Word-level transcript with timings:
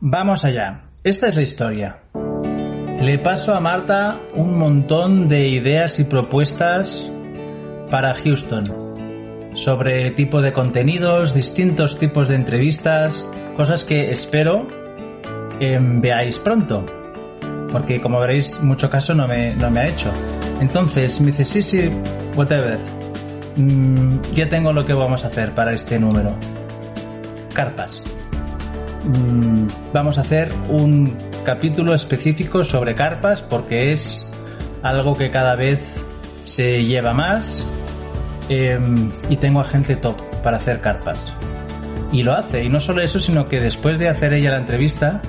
Vamos 0.00 0.44
allá. 0.44 0.84
Esta 1.02 1.28
es 1.28 1.36
la 1.36 1.42
historia. 1.42 1.98
Le 3.00 3.18
paso 3.18 3.54
a 3.54 3.60
Marta 3.60 4.20
un 4.34 4.58
montón 4.58 5.28
de 5.28 5.48
ideas 5.48 5.98
y 5.98 6.04
propuestas 6.04 7.10
para 7.90 8.14
Houston 8.14 8.86
sobre 9.54 10.10
tipo 10.10 10.42
de 10.42 10.52
contenidos, 10.52 11.34
distintos 11.34 11.98
tipos 11.98 12.28
de 12.28 12.34
entrevistas, 12.34 13.24
cosas 13.56 13.84
que 13.84 14.10
espero 14.10 14.66
veáis 15.58 16.38
pronto. 16.38 16.84
Porque 17.72 18.00
como 18.00 18.20
veréis, 18.20 18.60
mucho 18.60 18.90
caso 18.90 19.14
no 19.14 19.26
me, 19.26 19.54
no 19.56 19.70
me 19.70 19.80
ha 19.80 19.86
hecho. 19.86 20.10
Entonces 20.60 21.20
me 21.20 21.28
dice, 21.28 21.44
sí, 21.44 21.62
sí, 21.62 21.90
whatever. 22.36 22.78
Mm, 23.56 24.20
ya 24.34 24.48
tengo 24.48 24.72
lo 24.72 24.84
que 24.84 24.92
vamos 24.92 25.24
a 25.24 25.28
hacer 25.28 25.52
para 25.52 25.74
este 25.74 25.98
número 25.98 26.36
carpas. 27.56 28.04
Mm, 29.04 29.66
vamos 29.94 30.18
a 30.18 30.20
hacer 30.20 30.52
un 30.68 31.16
capítulo 31.42 31.94
específico 31.94 32.62
sobre 32.64 32.94
carpas 32.94 33.40
porque 33.40 33.94
es 33.94 34.30
algo 34.82 35.14
que 35.14 35.30
cada 35.30 35.56
vez 35.56 35.80
se 36.44 36.84
lleva 36.84 37.14
más 37.14 37.64
em, 38.50 39.10
y 39.30 39.36
tengo 39.38 39.60
a 39.60 39.64
gente 39.64 39.96
top 39.96 40.20
para 40.42 40.58
hacer 40.58 40.82
carpas. 40.82 41.18
Y 42.12 42.24
lo 42.24 42.34
hace, 42.34 42.62
y 42.62 42.68
no 42.68 42.78
solo 42.78 43.00
eso, 43.00 43.18
sino 43.18 43.46
que 43.46 43.58
después 43.58 43.98
de 43.98 44.10
hacer 44.10 44.34
ella 44.34 44.50
la 44.50 44.58
entrevista, 44.58 45.22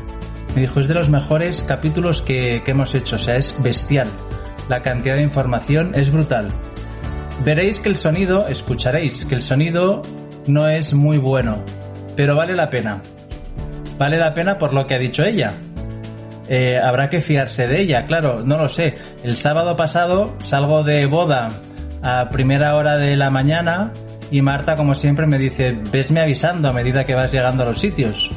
me 0.53 0.61
dijo, 0.61 0.81
es 0.81 0.87
de 0.89 0.95
los 0.95 1.09
mejores 1.09 1.63
capítulos 1.63 2.21
que, 2.21 2.61
que 2.65 2.71
hemos 2.71 2.93
hecho, 2.93 3.15
o 3.15 3.19
sea, 3.19 3.37
es 3.37 3.55
bestial. 3.63 4.09
La 4.67 4.81
cantidad 4.81 5.15
de 5.15 5.21
información 5.21 5.93
es 5.95 6.11
brutal. 6.11 6.47
Veréis 7.45 7.80
que 7.80 7.87
el 7.87 7.95
sonido, 7.95 8.47
escucharéis 8.49 9.25
que 9.25 9.35
el 9.35 9.43
sonido 9.43 10.02
no 10.45 10.67
es 10.67 10.93
muy 10.93 11.17
bueno, 11.17 11.63
pero 12.17 12.35
vale 12.35 12.53
la 12.53 12.69
pena. 12.69 13.01
Vale 13.97 14.17
la 14.17 14.33
pena 14.33 14.57
por 14.57 14.73
lo 14.73 14.85
que 14.85 14.95
ha 14.95 14.99
dicho 14.99 15.23
ella. 15.23 15.53
Eh, 16.49 16.77
habrá 16.81 17.09
que 17.09 17.21
fiarse 17.21 17.67
de 17.67 17.81
ella, 17.81 18.05
claro, 18.05 18.43
no 18.43 18.57
lo 18.57 18.67
sé. 18.67 18.97
El 19.23 19.37
sábado 19.37 19.77
pasado 19.77 20.35
salgo 20.43 20.83
de 20.83 21.05
boda 21.05 21.47
a 22.03 22.27
primera 22.29 22.75
hora 22.75 22.97
de 22.97 23.15
la 23.15 23.29
mañana 23.29 23.91
y 24.31 24.41
Marta, 24.41 24.75
como 24.75 24.93
siempre, 24.93 25.25
me 25.25 25.37
dice, 25.37 25.77
vesme 25.91 26.19
avisando 26.19 26.69
a 26.69 26.73
medida 26.73 27.05
que 27.05 27.15
vas 27.15 27.31
llegando 27.31 27.63
a 27.63 27.67
los 27.67 27.79
sitios. 27.79 28.29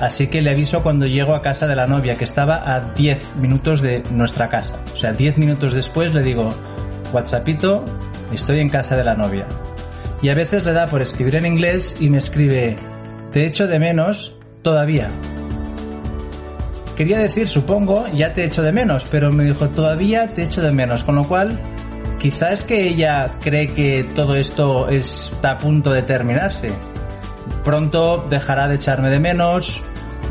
Así 0.00 0.28
que 0.28 0.40
le 0.40 0.52
aviso 0.52 0.82
cuando 0.82 1.06
llego 1.06 1.34
a 1.34 1.42
casa 1.42 1.66
de 1.66 1.76
la 1.76 1.86
novia, 1.86 2.14
que 2.14 2.24
estaba 2.24 2.62
a 2.64 2.80
10 2.94 3.36
minutos 3.36 3.82
de 3.82 4.02
nuestra 4.10 4.48
casa. 4.48 4.76
O 4.92 4.96
sea, 4.96 5.12
10 5.12 5.36
minutos 5.38 5.74
después 5.74 6.14
le 6.14 6.22
digo, 6.22 6.48
WhatsAppito, 7.12 7.84
estoy 8.32 8.60
en 8.60 8.68
casa 8.68 8.96
de 8.96 9.04
la 9.04 9.14
novia. 9.14 9.46
Y 10.22 10.28
a 10.28 10.34
veces 10.34 10.64
le 10.64 10.72
da 10.72 10.86
por 10.86 11.02
escribir 11.02 11.36
en 11.36 11.46
inglés 11.46 11.96
y 12.00 12.08
me 12.08 12.18
escribe, 12.18 12.76
te 13.32 13.46
echo 13.46 13.66
de 13.66 13.78
menos 13.78 14.36
todavía. 14.62 15.08
Quería 16.96 17.18
decir, 17.18 17.48
supongo, 17.48 18.06
ya 18.08 18.34
te 18.34 18.44
echo 18.44 18.62
de 18.62 18.72
menos, 18.72 19.06
pero 19.10 19.32
me 19.32 19.44
dijo, 19.44 19.68
todavía 19.68 20.34
te 20.34 20.42
echo 20.42 20.60
de 20.60 20.72
menos, 20.72 21.02
con 21.02 21.14
lo 21.14 21.24
cual 21.24 21.58
quizás 22.18 22.64
que 22.64 22.88
ella 22.88 23.30
cree 23.40 23.72
que 23.72 24.04
todo 24.14 24.36
esto 24.36 24.88
está 24.88 25.52
a 25.52 25.58
punto 25.58 25.92
de 25.92 26.02
terminarse. 26.02 26.70
Pronto 27.64 28.26
dejará 28.28 28.68
de 28.68 28.74
echarme 28.74 29.08
de 29.08 29.18
menos, 29.18 29.82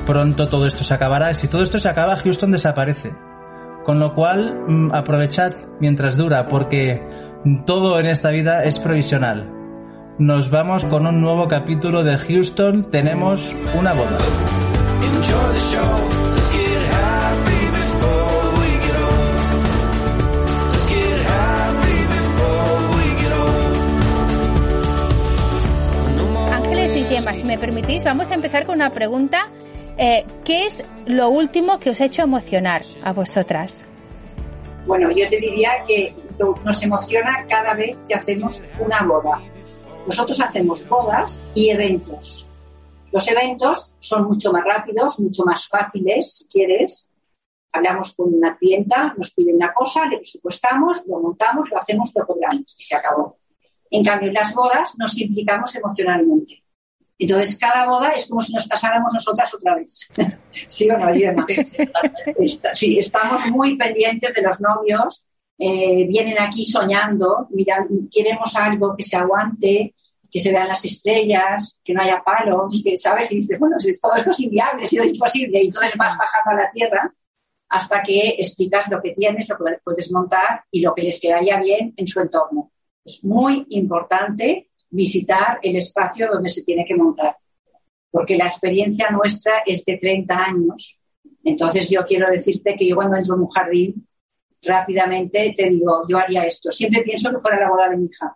pronto 0.05 0.47
todo 0.47 0.67
esto 0.67 0.83
se 0.83 0.93
acabará. 0.93 1.33
Si 1.33 1.47
todo 1.47 1.63
esto 1.63 1.79
se 1.79 1.89
acaba, 1.89 2.17
Houston 2.17 2.51
desaparece. 2.51 3.11
Con 3.83 3.99
lo 3.99 4.13
cual, 4.13 4.55
mm, 4.67 4.93
aprovechad 4.93 5.53
mientras 5.79 6.17
dura, 6.17 6.47
porque 6.47 7.01
todo 7.65 7.99
en 7.99 8.05
esta 8.05 8.29
vida 8.29 8.63
es 8.63 8.77
provisional 8.77 9.58
nos 10.19 10.52
vamos 10.52 10.84
con 10.84 11.07
un 11.07 11.22
nuevo 11.22 11.47
capítulo 11.47 12.03
de 12.03 12.18
Houston. 12.18 12.91
Tenemos 12.91 13.56
una 13.74 13.94
boda. 13.94 14.18
Ángeles 26.51 26.97
y 26.97 27.03
Gemma, 27.06 27.34
si 27.34 27.46
me 27.46 27.57
permitís, 27.57 28.03
vamos 28.03 28.30
a 28.30 28.34
empezar 28.34 28.66
con 28.66 28.75
una 28.75 28.90
pregunta. 28.90 29.47
Eh, 29.97 30.25
¿Qué 30.44 30.66
es 30.66 30.84
lo 31.06 31.30
último 31.30 31.80
que 31.80 31.91
os 31.91 32.01
ha 32.01 32.06
hecho 32.06 32.24
emocionar 32.24 32.81
a 33.03 33.13
vosotras? 33.13 33.86
Bueno, 34.86 35.12
yo 35.12 35.28
te 35.30 35.38
diría 35.38 35.72
que 35.88 36.13
nos 36.66 36.84
emociona 36.84 37.46
cada 37.47 37.74
vez 37.74 37.96
que 38.07 38.16
hacemos 38.16 38.62
una 38.80 39.01
boda 39.03 39.40
nosotros 40.05 40.39
hacemos 40.41 40.87
bodas 40.87 41.41
y 41.53 41.69
eventos. 41.69 42.47
Los 43.11 43.27
eventos 43.27 43.93
son 43.99 44.25
mucho 44.25 44.51
más 44.51 44.63
rápidos, 44.63 45.19
mucho 45.19 45.43
más 45.45 45.67
fáciles, 45.67 46.37
si 46.37 46.47
quieres. 46.47 47.09
Hablamos 47.71 48.13
con 48.15 48.33
una 48.33 48.57
clienta, 48.57 49.13
nos 49.17 49.31
pide 49.31 49.53
una 49.53 49.73
cosa, 49.73 50.05
le 50.05 50.17
presupuestamos, 50.17 51.05
lo 51.07 51.19
montamos, 51.19 51.69
lo 51.69 51.77
hacemos, 51.77 52.11
lo 52.15 52.25
cobramos 52.25 52.75
y 52.77 52.83
se 52.83 52.95
acabó. 52.95 53.38
En 53.91 54.03
cambio, 54.03 54.29
en 54.29 54.35
las 54.35 54.53
bodas 54.53 54.93
nos 54.97 55.19
implicamos 55.19 55.75
emocionalmente. 55.75 56.63
Entonces, 57.17 57.59
cada 57.59 57.85
boda 57.85 58.11
es 58.11 58.27
como 58.27 58.41
si 58.41 58.53
nos 58.53 58.67
casáramos 58.67 59.11
nosotras 59.13 59.53
otra 59.53 59.75
vez. 59.75 60.09
¿Sí 60.67 60.89
o 60.89 60.97
no, 60.97 61.13
Gemma? 61.13 61.43
Sí, 61.45 61.61
sí, 61.61 62.61
sí, 62.73 62.99
estamos 62.99 63.45
muy 63.47 63.75
pendientes 63.75 64.33
de 64.33 64.41
los 64.41 64.61
novios, 64.61 65.28
eh, 65.61 66.07
vienen 66.07 66.39
aquí 66.39 66.63
soñando, 66.63 67.47
mira, 67.49 67.85
queremos 68.09 68.55
algo 68.55 68.95
que 68.95 69.03
se 69.03 69.17
aguante, 69.17 69.93
que 70.31 70.39
se 70.39 70.51
vean 70.51 70.69
las 70.69 70.85
estrellas, 70.85 71.81
que 71.83 71.93
no 71.93 72.01
haya 72.01 72.23
palos, 72.23 72.81
que, 72.81 72.97
¿sabes? 72.97 73.29
Y 73.33 73.37
dices, 73.37 73.59
bueno, 73.59 73.75
todo 74.01 74.15
esto 74.15 74.31
es 74.31 74.39
inviable, 74.39 74.83
ha 74.83 74.85
sido 74.85 75.03
imposible, 75.03 75.61
y 75.61 75.67
entonces 75.67 75.97
vas 75.97 76.17
bajando 76.17 76.51
a 76.51 76.63
la 76.63 76.69
tierra 76.69 77.13
hasta 77.67 78.01
que 78.01 78.35
explicas 78.37 78.89
lo 78.89 79.01
que 79.01 79.11
tienes, 79.11 79.49
lo 79.49 79.57
que 79.57 79.77
puedes 79.83 80.11
montar 80.13 80.63
y 80.71 80.81
lo 80.81 80.95
que 80.95 81.03
les 81.03 81.19
quedaría 81.19 81.59
bien 81.59 81.93
en 81.97 82.07
su 82.07 82.21
entorno. 82.21 82.71
Es 83.03 83.21
muy 83.23 83.65
importante 83.69 84.69
visitar 84.89 85.59
el 85.61 85.75
espacio 85.75 86.29
donde 86.31 86.49
se 86.49 86.63
tiene 86.63 86.85
que 86.85 86.95
montar, 86.95 87.35
porque 88.09 88.37
la 88.37 88.45
experiencia 88.45 89.09
nuestra 89.09 89.59
es 89.65 89.83
de 89.83 89.97
30 89.97 90.33
años. 90.35 91.01
Entonces 91.43 91.89
yo 91.89 92.05
quiero 92.05 92.29
decirte 92.31 92.75
que 92.77 92.87
yo 92.87 92.95
cuando 92.95 93.17
entro 93.17 93.35
en 93.35 93.41
un 93.41 93.49
jardín 93.49 94.08
rápidamente 94.61 95.53
te 95.55 95.69
digo, 95.69 96.05
yo 96.07 96.17
haría 96.17 96.45
esto. 96.45 96.71
Siempre 96.71 97.01
pienso 97.03 97.31
que 97.31 97.39
fuera 97.39 97.59
la 97.59 97.69
boda 97.69 97.89
de 97.89 97.97
mi 97.97 98.05
hija. 98.05 98.35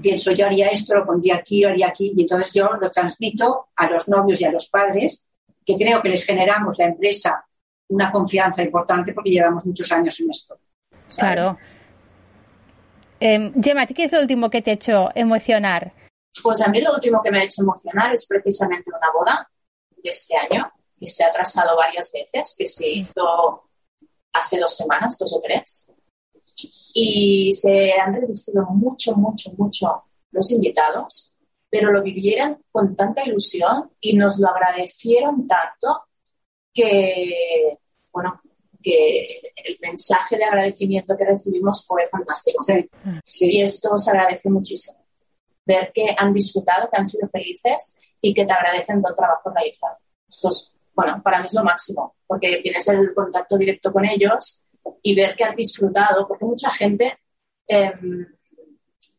Pienso, 0.00 0.30
yo 0.32 0.46
haría 0.46 0.68
esto, 0.68 0.94
lo 0.94 1.04
pondría 1.04 1.36
aquí, 1.36 1.60
lo 1.60 1.70
haría 1.70 1.88
aquí, 1.88 2.12
y 2.16 2.22
entonces 2.22 2.52
yo 2.52 2.70
lo 2.80 2.90
transmito 2.90 3.68
a 3.74 3.90
los 3.90 4.08
novios 4.08 4.40
y 4.40 4.44
a 4.44 4.52
los 4.52 4.68
padres, 4.68 5.26
que 5.66 5.76
creo 5.76 6.00
que 6.00 6.08
les 6.08 6.24
generamos 6.24 6.78
la 6.78 6.86
empresa 6.86 7.44
una 7.88 8.10
confianza 8.10 8.62
importante 8.62 9.12
porque 9.12 9.30
llevamos 9.30 9.66
muchos 9.66 9.90
años 9.92 10.18
en 10.20 10.30
esto. 10.30 10.58
Claro. 11.16 11.58
Eh, 13.20 13.52
Gemma, 13.62 13.86
¿qué 13.86 14.04
es 14.04 14.12
lo 14.12 14.20
último 14.20 14.50
que 14.50 14.62
te 14.62 14.70
ha 14.70 14.74
hecho 14.74 15.10
emocionar? 15.14 15.92
Pues 16.42 16.60
a 16.62 16.68
mí 16.68 16.80
lo 16.80 16.94
último 16.94 17.22
que 17.22 17.30
me 17.30 17.40
ha 17.40 17.44
hecho 17.44 17.62
emocionar 17.62 18.12
es 18.12 18.26
precisamente 18.26 18.90
una 18.90 19.12
boda 19.12 19.48
de 19.90 20.10
este 20.10 20.34
año, 20.36 20.72
que 20.98 21.06
se 21.06 21.22
ha 21.22 21.28
atrasado 21.28 21.76
varias 21.76 22.10
veces, 22.10 22.56
que 22.58 22.66
se 22.66 22.88
hizo 22.88 23.68
hace 24.32 24.58
dos 24.58 24.76
semanas, 24.76 25.18
dos 25.18 25.34
o 25.34 25.40
tres, 25.40 25.92
y 26.94 27.52
se 27.52 27.92
han 27.92 28.14
reducido 28.14 28.64
mucho, 28.66 29.14
mucho, 29.16 29.52
mucho 29.56 30.04
los 30.30 30.50
invitados, 30.50 31.34
pero 31.70 31.90
lo 31.90 32.02
vivieron 32.02 32.62
con 32.70 32.94
tanta 32.94 33.26
ilusión 33.26 33.90
y 34.00 34.14
nos 34.16 34.38
lo 34.38 34.48
agradecieron 34.48 35.46
tanto 35.46 36.04
que, 36.72 37.78
bueno, 38.12 38.40
que 38.82 39.40
el 39.64 39.78
mensaje 39.80 40.36
de 40.36 40.44
agradecimiento 40.44 41.16
que 41.16 41.24
recibimos 41.24 41.86
fue 41.86 42.04
fantástico. 42.06 42.64
Y 43.40 43.62
esto 43.62 43.96
se 43.96 44.10
agradece 44.10 44.50
muchísimo. 44.50 44.98
Ver 45.64 45.92
que 45.94 46.14
han 46.16 46.32
disfrutado, 46.32 46.90
que 46.90 46.98
han 46.98 47.06
sido 47.06 47.28
felices 47.28 47.98
y 48.20 48.34
que 48.34 48.44
te 48.44 48.52
agradecen 48.52 49.00
todo 49.00 49.12
el 49.12 49.16
trabajo 49.16 49.50
realizado. 49.50 49.96
Esto 50.28 50.48
es, 50.48 50.71
bueno, 50.94 51.20
para 51.22 51.40
mí 51.40 51.46
es 51.46 51.54
lo 51.54 51.64
máximo, 51.64 52.16
porque 52.26 52.60
tienes 52.62 52.86
el 52.88 53.14
contacto 53.14 53.56
directo 53.56 53.92
con 53.92 54.04
ellos 54.04 54.62
y 55.02 55.14
ver 55.14 55.36
que 55.36 55.44
han 55.44 55.56
disfrutado, 55.56 56.26
porque 56.26 56.44
mucha 56.44 56.70
gente 56.70 57.18
em, 57.66 58.26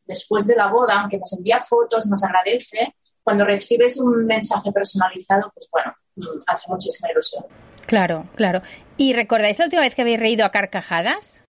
después 0.06 0.46
de 0.48 0.56
la 0.56 0.68
boda, 0.68 1.02
aunque 1.02 1.18
nos 1.18 1.34
envía 1.34 1.60
fotos, 1.62 2.08
nos 2.08 2.24
agradece, 2.24 2.96
cuando 3.24 3.46
recibes 3.46 3.98
un 4.00 4.25
mensaje 4.25 4.72
personalizado, 4.72 5.52
pues 5.54 5.70
bueno, 5.72 5.94
hace 6.48 6.70
muchísima 6.70 7.12
ilusión. 7.12 7.46
Claro, 7.86 8.28
claro. 8.36 8.62
¿Y 8.98 9.14
recordáis 9.14 9.60
la 9.60 9.66
última 9.66 9.81
vez 9.81 9.96
que 9.96 10.02
habéis 10.02 10.20
reído 10.20 10.46
a 10.46 10.52
carcajadas? 10.52 11.44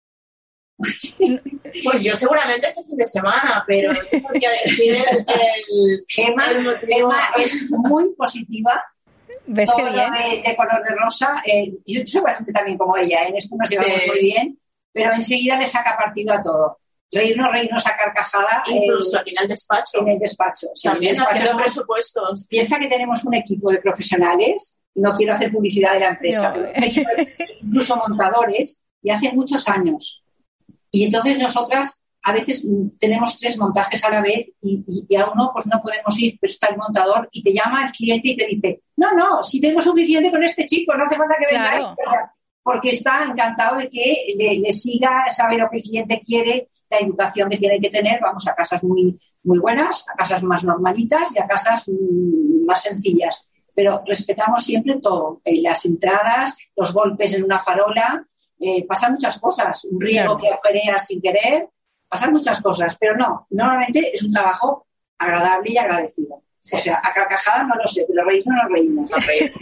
Pues 1.84 2.02
yo 2.02 2.14
seguramente 2.14 2.66
este 2.66 2.82
fin 2.84 2.96
de 2.96 3.04
semana, 3.04 3.64
pero 3.66 3.92
yo 3.92 4.22
podría 4.22 4.50
decir 4.64 4.96
el, 4.96 5.19
el, 5.19 5.24
el 5.69 6.04
Gema 6.08 6.44
es 7.38 7.70
muy 7.70 8.14
positiva. 8.14 8.82
¿Ves 9.46 9.70
todo 9.70 9.92
bien? 9.92 10.12
De, 10.12 10.48
de 10.48 10.56
color 10.56 10.82
de 10.82 10.94
rosa. 10.96 11.42
eh, 11.44 11.72
yo 11.86 12.00
soy 12.06 12.20
bastante 12.20 12.52
también 12.52 12.78
como 12.78 12.96
ella, 12.96 13.26
en 13.26 13.36
esto 13.36 13.56
nos 13.58 13.68
llevamos 13.68 14.00
Sí. 14.00 14.08
muy 14.10 14.20
bien, 14.20 14.58
pero 14.92 15.12
enseguida 15.12 15.56
le 15.58 15.66
saca 15.66 15.96
partido 15.96 16.34
a 16.34 16.42
todo. 16.42 16.78
Reírnos, 17.10 17.50
reírnos 17.52 17.86
a 17.86 17.94
carcajada 17.94 18.62
eh, 18.66 18.72
incluso 18.74 19.18
aquí 19.18 19.30
en 19.36 19.42
el 19.42 19.48
despacho. 19.48 20.00
en 20.00 20.08
el 20.08 20.18
despacho. 20.18 20.68
Sí, 20.74 20.88
en 20.88 20.92
el 20.92 20.98
También 20.98 21.14
despacho 21.16 21.34
haciendo 21.40 21.62
presupuestos. 21.62 22.46
Piensa 22.48 22.78
que 22.78 22.88
tenemos 22.88 23.24
un 23.24 23.34
equipo 23.34 23.70
de 23.70 23.78
profesionales, 23.78 24.80
no 24.94 25.12
quiero 25.14 25.34
hacer 25.34 25.50
publicidad 25.52 25.92
de 25.94 26.00
la 26.00 26.08
empresa, 26.08 26.48
No. 26.54 26.66
pero 26.74 26.86
incluso 27.62 27.96
montadores, 27.96 28.82
y 29.02 29.10
hace 29.10 29.32
muchos 29.32 29.68
años. 29.68 30.22
Y 30.90 31.04
entonces 31.04 31.38
nosotras 31.38 32.00
a 32.24 32.32
veces 32.32 32.66
tenemos 32.98 33.36
tres 33.38 33.58
montajes 33.58 34.02
a 34.04 34.10
la 34.10 34.20
vez 34.22 34.46
y, 34.62 34.84
y- 34.86 35.06
y 35.08 35.16
a 35.16 35.26
uno 35.30 35.50
pues 35.52 35.66
no 35.66 35.80
podemos 35.82 36.19
ir, 36.20 36.38
pero 36.40 36.50
está 36.50 36.69
el 36.69 36.76
montador 36.76 37.28
y 37.32 37.42
te 37.42 37.52
llama 37.52 37.84
el 37.86 37.92
cliente 37.92 38.28
y 38.28 38.36
te 38.36 38.46
dice, 38.46 38.80
no, 38.96 39.12
no, 39.16 39.42
si 39.42 39.60
tengo 39.60 39.80
suficiente 39.82 40.30
con 40.30 40.42
este 40.44 40.64
chico, 40.66 40.96
no 40.96 41.04
hace 41.04 41.16
falta 41.16 41.34
que 41.38 41.54
vengáis. 41.54 41.70
Claro. 41.80 41.96
O 42.06 42.10
sea, 42.10 42.32
porque 42.64 42.90
está 42.90 43.24
encantado 43.24 43.76
de 43.78 43.88
que 43.90 44.34
le, 44.38 44.60
le 44.60 44.70
siga, 44.70 45.24
sabe 45.30 45.58
lo 45.58 45.69
que 45.69 45.78
el 45.78 45.82
cliente 45.82 46.20
quiere, 46.24 46.69
la 46.90 46.98
educación 46.98 47.50
que 47.50 47.58
tiene 47.58 47.80
que 47.80 47.90
tener. 47.90 48.20
Vamos 48.20 48.46
a 48.46 48.54
casas 48.54 48.84
muy, 48.84 49.16
muy 49.42 49.58
buenas, 49.58 50.04
a 50.08 50.14
casas 50.16 50.44
más 50.44 50.62
normalitas 50.62 51.34
y 51.34 51.40
a 51.40 51.46
casas 51.48 51.84
mm, 51.88 52.64
más 52.64 52.82
sencillas. 52.84 53.48
Pero 53.74 54.02
respetamos 54.06 54.62
siempre 54.62 55.00
todo, 55.00 55.40
eh, 55.44 55.60
las 55.60 55.84
entradas, 55.86 56.56
los 56.76 56.92
golpes 56.94 57.34
en 57.34 57.42
una 57.42 57.58
farola, 57.58 58.24
eh, 58.60 58.84
pasan 58.86 59.14
muchas 59.14 59.40
cosas, 59.40 59.84
un 59.86 60.00
riego 60.00 60.36
Claro. 60.36 60.38
que 60.38 60.48
agujereas 60.50 61.04
sin 61.06 61.20
querer, 61.20 61.69
pasan 62.12 62.32
muchas 62.32 62.60
cosas, 62.60 62.94
pero 63.00 63.16
no, 63.16 63.46
normalmente 63.48 64.14
es 64.14 64.22
un 64.22 64.30
trabajo 64.30 64.86
agradable 65.18 65.72
y 65.72 65.78
agradecido. 65.78 66.34
O 66.34 66.42
sea, 66.78 67.00
a 67.02 67.12
carcajada 67.12 67.64
no 67.64 67.74
lo 67.74 67.86
sé, 67.86 68.04
pero 68.06 68.22
reírnos 68.24 68.54
nos 68.62 68.70
reímos. 68.70 69.10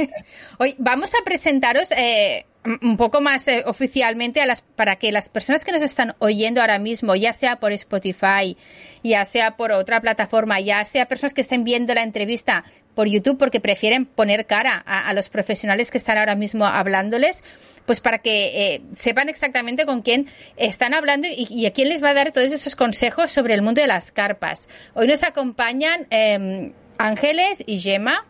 Hoy 0.58 0.74
vamos 0.76 1.12
a 1.14 1.24
presentaros 1.24 1.92
eh, 1.92 2.44
un 2.64 2.96
poco 2.96 3.20
más 3.20 3.48
eh, 3.48 3.62
oficialmente 3.66 4.40
a 4.42 4.46
las, 4.46 4.60
para 4.60 4.96
que 4.96 5.12
las 5.12 5.28
personas 5.28 5.64
que 5.64 5.72
nos 5.72 5.82
están 5.82 6.14
oyendo 6.18 6.60
ahora 6.60 6.78
mismo, 6.78 7.16
ya 7.16 7.32
sea 7.32 7.56
por 7.56 7.72
Spotify, 7.72 8.56
ya 9.02 9.24
sea 9.24 9.56
por 9.56 9.72
otra 9.72 10.00
plataforma, 10.00 10.60
ya 10.60 10.84
sea 10.84 11.06
personas 11.06 11.32
que 11.32 11.40
estén 11.40 11.64
viendo 11.64 11.94
la 11.94 12.02
entrevista 12.02 12.64
por 12.94 13.08
YouTube 13.08 13.38
porque 13.38 13.60
prefieren 13.60 14.04
poner 14.04 14.46
cara 14.46 14.74
a, 14.74 15.12
los 15.14 15.30
profesionales 15.30 15.90
que 15.90 15.96
están 15.96 16.18
ahora 16.18 16.34
mismo 16.34 16.66
hablándoles, 16.66 17.42
pues 17.86 18.00
para 18.00 18.18
que 18.18 18.74
eh, 18.74 18.82
sepan 18.92 19.28
exactamente 19.28 19.86
con 19.86 20.02
quién 20.02 20.26
están 20.56 20.92
hablando 20.92 21.28
y, 21.30 21.64
a 21.64 21.72
quién 21.72 21.88
les 21.88 22.02
va 22.02 22.10
a 22.10 22.14
dar 22.14 22.32
todos 22.32 22.52
esos 22.52 22.76
consejos 22.76 23.30
sobre 23.30 23.54
el 23.54 23.62
mundo 23.62 23.80
de 23.80 23.86
las 23.86 24.12
carpas. 24.12 24.68
Hoy 24.92 25.06
nos 25.06 25.22
acompañan 25.22 26.08
eh, 26.10 26.72
Ángeles 26.98 27.62
y 27.64 27.78
Gemma. 27.78 28.26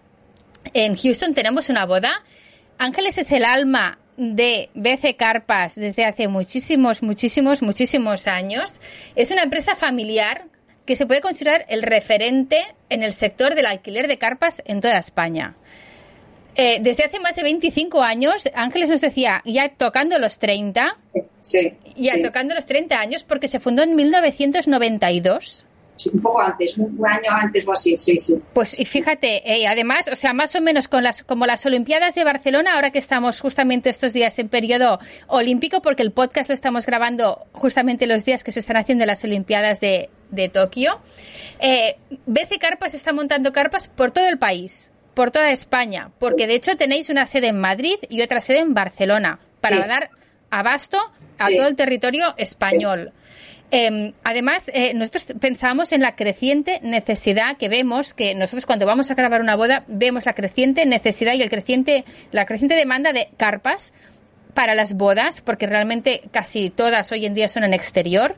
En 0.72 0.94
Houston 0.94 1.34
tenemos 1.34 1.68
una 1.68 1.86
boda. 1.86 2.22
Ángeles 2.78 3.18
es 3.18 3.32
el 3.32 3.44
alma 3.44 3.98
de 4.20 4.68
BC 4.74 5.16
Carpas 5.16 5.76
desde 5.76 6.04
hace 6.04 6.28
muchísimos, 6.28 7.02
muchísimos, 7.02 7.62
muchísimos 7.62 8.26
años. 8.26 8.78
Es 9.16 9.30
una 9.30 9.42
empresa 9.42 9.74
familiar 9.76 10.44
que 10.84 10.94
se 10.94 11.06
puede 11.06 11.22
considerar 11.22 11.64
el 11.70 11.82
referente 11.82 12.66
en 12.90 13.02
el 13.02 13.14
sector 13.14 13.54
del 13.54 13.64
alquiler 13.64 14.08
de 14.08 14.18
carpas 14.18 14.62
en 14.66 14.82
toda 14.82 14.98
España. 14.98 15.56
Eh, 16.54 16.80
desde 16.82 17.04
hace 17.04 17.18
más 17.18 17.34
de 17.34 17.44
25 17.44 18.02
años, 18.02 18.46
Ángeles 18.54 18.90
nos 18.90 19.00
decía, 19.00 19.40
ya 19.46 19.70
tocando 19.70 20.18
los 20.18 20.38
30, 20.38 20.98
Sí, 21.40 21.72
ya 21.96 22.14
sí. 22.14 22.22
tocando 22.22 22.54
los 22.54 22.66
30 22.66 23.00
años, 23.00 23.24
porque 23.24 23.48
se 23.48 23.58
fundó 23.58 23.82
en 23.82 23.94
1992. 23.96 25.64
Un 26.06 26.20
poco 26.22 26.40
antes, 26.40 26.76
un, 26.78 26.96
un 26.98 27.06
año 27.08 27.30
antes 27.30 27.66
o 27.68 27.72
así, 27.72 27.96
sí, 27.96 28.18
sí. 28.18 28.40
Pues 28.54 28.78
y 28.78 28.84
fíjate, 28.84 29.42
eh, 29.50 29.66
además, 29.66 30.08
o 30.12 30.16
sea, 30.16 30.32
más 30.32 30.54
o 30.54 30.60
menos 30.60 30.88
con 30.88 31.02
las 31.02 31.22
como 31.22 31.46
las 31.46 31.64
Olimpiadas 31.66 32.14
de 32.14 32.24
Barcelona, 32.24 32.74
ahora 32.74 32.90
que 32.90 32.98
estamos 32.98 33.40
justamente 33.40 33.90
estos 33.90 34.12
días 34.12 34.38
en 34.38 34.48
periodo 34.48 34.98
olímpico, 35.26 35.82
porque 35.82 36.02
el 36.02 36.12
podcast 36.12 36.48
lo 36.48 36.54
estamos 36.54 36.86
grabando 36.86 37.46
justamente 37.52 38.06
los 38.06 38.24
días 38.24 38.44
que 38.44 38.52
se 38.52 38.60
están 38.60 38.76
haciendo 38.76 39.04
las 39.06 39.22
Olimpiadas 39.24 39.80
de, 39.80 40.10
de 40.30 40.48
Tokio. 40.48 41.00
Eh, 41.60 41.96
BC 42.26 42.58
Carpas 42.58 42.94
está 42.94 43.12
montando 43.12 43.52
carpas 43.52 43.88
por 43.88 44.10
todo 44.10 44.28
el 44.28 44.38
país, 44.38 44.90
por 45.14 45.30
toda 45.30 45.50
España, 45.50 46.10
porque 46.18 46.46
de 46.46 46.54
hecho 46.54 46.76
tenéis 46.76 47.08
una 47.10 47.26
sede 47.26 47.48
en 47.48 47.60
Madrid 47.60 47.96
y 48.08 48.22
otra 48.22 48.40
sede 48.40 48.58
en 48.60 48.74
Barcelona, 48.74 49.38
para 49.60 49.82
Sí. 49.82 49.88
dar 49.88 50.10
abasto 50.50 50.98
a 51.38 51.48
Sí. 51.48 51.56
todo 51.56 51.68
el 51.68 51.76
territorio 51.76 52.34
español. 52.36 53.12
Eh, 53.72 54.14
además, 54.24 54.70
eh, 54.74 54.94
nosotros 54.94 55.26
pensamos 55.38 55.92
en 55.92 56.00
la 56.00 56.16
creciente 56.16 56.80
necesidad 56.82 57.56
que 57.56 57.68
vemos, 57.68 58.14
que 58.14 58.34
nosotros 58.34 58.66
cuando 58.66 58.86
vamos 58.86 59.10
a 59.10 59.14
grabar 59.14 59.40
una 59.40 59.54
boda 59.54 59.84
vemos 59.86 60.26
la 60.26 60.34
creciente 60.34 60.86
necesidad 60.86 61.34
y 61.34 61.42
el 61.42 61.50
creciente, 61.50 62.04
la 62.32 62.46
creciente 62.46 62.74
demanda 62.74 63.12
de 63.12 63.28
carpas 63.36 63.92
para 64.54 64.74
las 64.74 64.94
bodas, 64.94 65.40
porque 65.40 65.66
realmente 65.66 66.22
casi 66.32 66.70
todas 66.70 67.12
hoy 67.12 67.26
en 67.26 67.34
día 67.34 67.48
son 67.48 67.62
en 67.62 67.72
exterior 67.72 68.36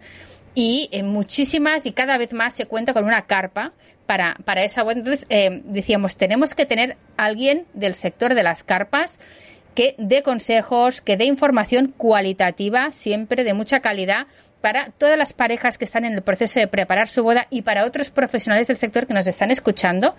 y 0.54 0.90
en 0.92 1.08
muchísimas 1.08 1.86
y 1.86 1.92
cada 1.92 2.18
vez 2.18 2.34
más 2.34 2.54
se 2.54 2.66
cuenta 2.66 2.92
con 2.92 3.04
una 3.04 3.22
carpa 3.22 3.72
para, 4.06 4.36
para 4.44 4.64
esa 4.64 4.82
boda. 4.82 4.98
Entonces, 4.98 5.26
eh, 5.30 5.62
decíamos, 5.64 6.16
tenemos 6.16 6.54
que 6.54 6.66
tener 6.66 6.96
alguien 7.16 7.66
del 7.72 7.94
sector 7.94 8.34
de 8.34 8.42
las 8.42 8.64
carpas 8.64 9.18
que 9.74 9.94
dé 9.96 10.22
consejos, 10.22 11.00
que 11.00 11.16
dé 11.16 11.24
información 11.24 11.94
cualitativa, 11.96 12.92
siempre 12.92 13.44
de 13.44 13.54
mucha 13.54 13.80
calidad, 13.80 14.26
para 14.62 14.90
todas 14.96 15.18
las 15.18 15.34
parejas 15.34 15.76
que 15.76 15.84
están 15.84 16.06
en 16.06 16.14
el 16.14 16.22
proceso 16.22 16.58
de 16.60 16.68
preparar 16.68 17.08
su 17.08 17.22
boda 17.22 17.46
y 17.50 17.62
para 17.62 17.84
otros 17.84 18.10
profesionales 18.10 18.68
del 18.68 18.78
sector 18.78 19.06
que 19.06 19.12
nos 19.12 19.26
están 19.26 19.50
escuchando 19.50 20.14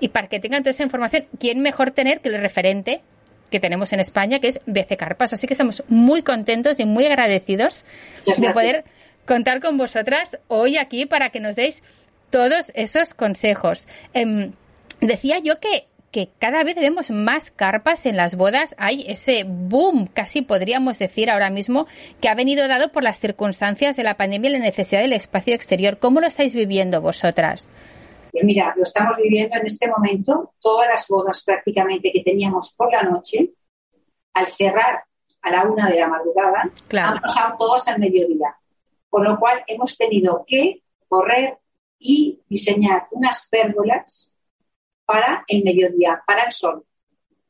y 0.00 0.08
para 0.08 0.26
que 0.26 0.40
tengan 0.40 0.62
toda 0.62 0.72
esa 0.72 0.82
información, 0.82 1.26
¿quién 1.38 1.60
mejor 1.60 1.92
tener 1.92 2.20
que 2.20 2.30
el 2.30 2.40
referente 2.40 3.02
que 3.50 3.60
tenemos 3.60 3.92
en 3.92 4.00
España, 4.00 4.40
que 4.40 4.48
es 4.48 4.60
BC 4.66 4.96
Carpas? 4.96 5.34
Así 5.34 5.46
que 5.46 5.54
estamos 5.54 5.84
muy 5.88 6.22
contentos 6.22 6.80
y 6.80 6.86
muy 6.86 7.06
agradecidos 7.06 7.84
de 8.36 8.50
poder 8.50 8.84
contar 9.26 9.60
con 9.60 9.76
vosotras 9.76 10.38
hoy 10.48 10.78
aquí 10.78 11.06
para 11.06 11.28
que 11.28 11.38
nos 11.38 11.54
deis 11.54 11.82
todos 12.30 12.72
esos 12.74 13.12
consejos. 13.12 13.86
Em, 14.14 14.52
decía 15.00 15.38
yo 15.38 15.60
que, 15.60 15.86
que 16.12 16.28
cada 16.38 16.62
vez 16.62 16.76
vemos 16.76 17.10
más 17.10 17.50
carpas 17.50 18.06
en 18.06 18.16
las 18.16 18.36
bodas. 18.36 18.74
Hay 18.78 19.04
ese 19.08 19.44
boom, 19.46 20.06
casi 20.06 20.42
podríamos 20.42 20.98
decir 20.98 21.30
ahora 21.30 21.50
mismo, 21.50 21.86
que 22.20 22.28
ha 22.28 22.34
venido 22.34 22.68
dado 22.68 22.92
por 22.92 23.02
las 23.02 23.18
circunstancias 23.18 23.96
de 23.96 24.02
la 24.04 24.16
pandemia 24.18 24.50
y 24.50 24.52
la 24.52 24.58
necesidad 24.60 25.00
del 25.00 25.14
espacio 25.14 25.54
exterior. 25.54 25.98
¿Cómo 25.98 26.20
lo 26.20 26.26
estáis 26.26 26.54
viviendo 26.54 27.00
vosotras? 27.00 27.70
Pues 28.30 28.44
mira, 28.44 28.74
lo 28.76 28.82
estamos 28.82 29.16
viviendo 29.16 29.56
en 29.56 29.66
este 29.66 29.88
momento. 29.88 30.52
Todas 30.60 30.88
las 30.88 31.08
bodas 31.08 31.42
prácticamente 31.44 32.12
que 32.12 32.22
teníamos 32.22 32.74
por 32.76 32.92
la 32.92 33.02
noche, 33.02 33.50
al 34.34 34.46
cerrar 34.46 35.04
a 35.40 35.50
la 35.50 35.64
una 35.64 35.88
de 35.88 35.98
la 35.98 36.08
madrugada, 36.08 36.70
Claro. 36.88 37.16
han 37.16 37.20
pasado 37.22 37.56
todas 37.58 37.88
al 37.88 37.98
mediodía. 37.98 38.54
Con 39.10 39.24
lo 39.24 39.38
cual 39.38 39.62
hemos 39.66 39.96
tenido 39.96 40.44
que 40.46 40.82
correr 41.08 41.58
y 41.98 42.40
diseñar 42.48 43.06
unas 43.12 43.48
pérgolas 43.50 44.30
para 45.04 45.44
el 45.48 45.64
mediodía, 45.64 46.22
para 46.26 46.44
el 46.44 46.52
sol, 46.52 46.84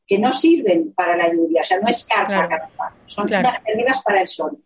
que 0.07 0.17
no 0.19 0.31
sirven 0.33 0.93
para 0.93 1.15
la 1.15 1.29
lluvia, 1.31 1.61
o 1.61 1.63
sea, 1.63 1.79
no 1.79 1.87
es 1.87 2.03
carpa, 2.05 2.27
Claro. 2.47 2.49
carpa, 2.49 2.93
son 3.05 3.27
Claro. 3.27 3.49
unas 3.75 4.01
para 4.03 4.21
el 4.21 4.27
sol, 4.27 4.57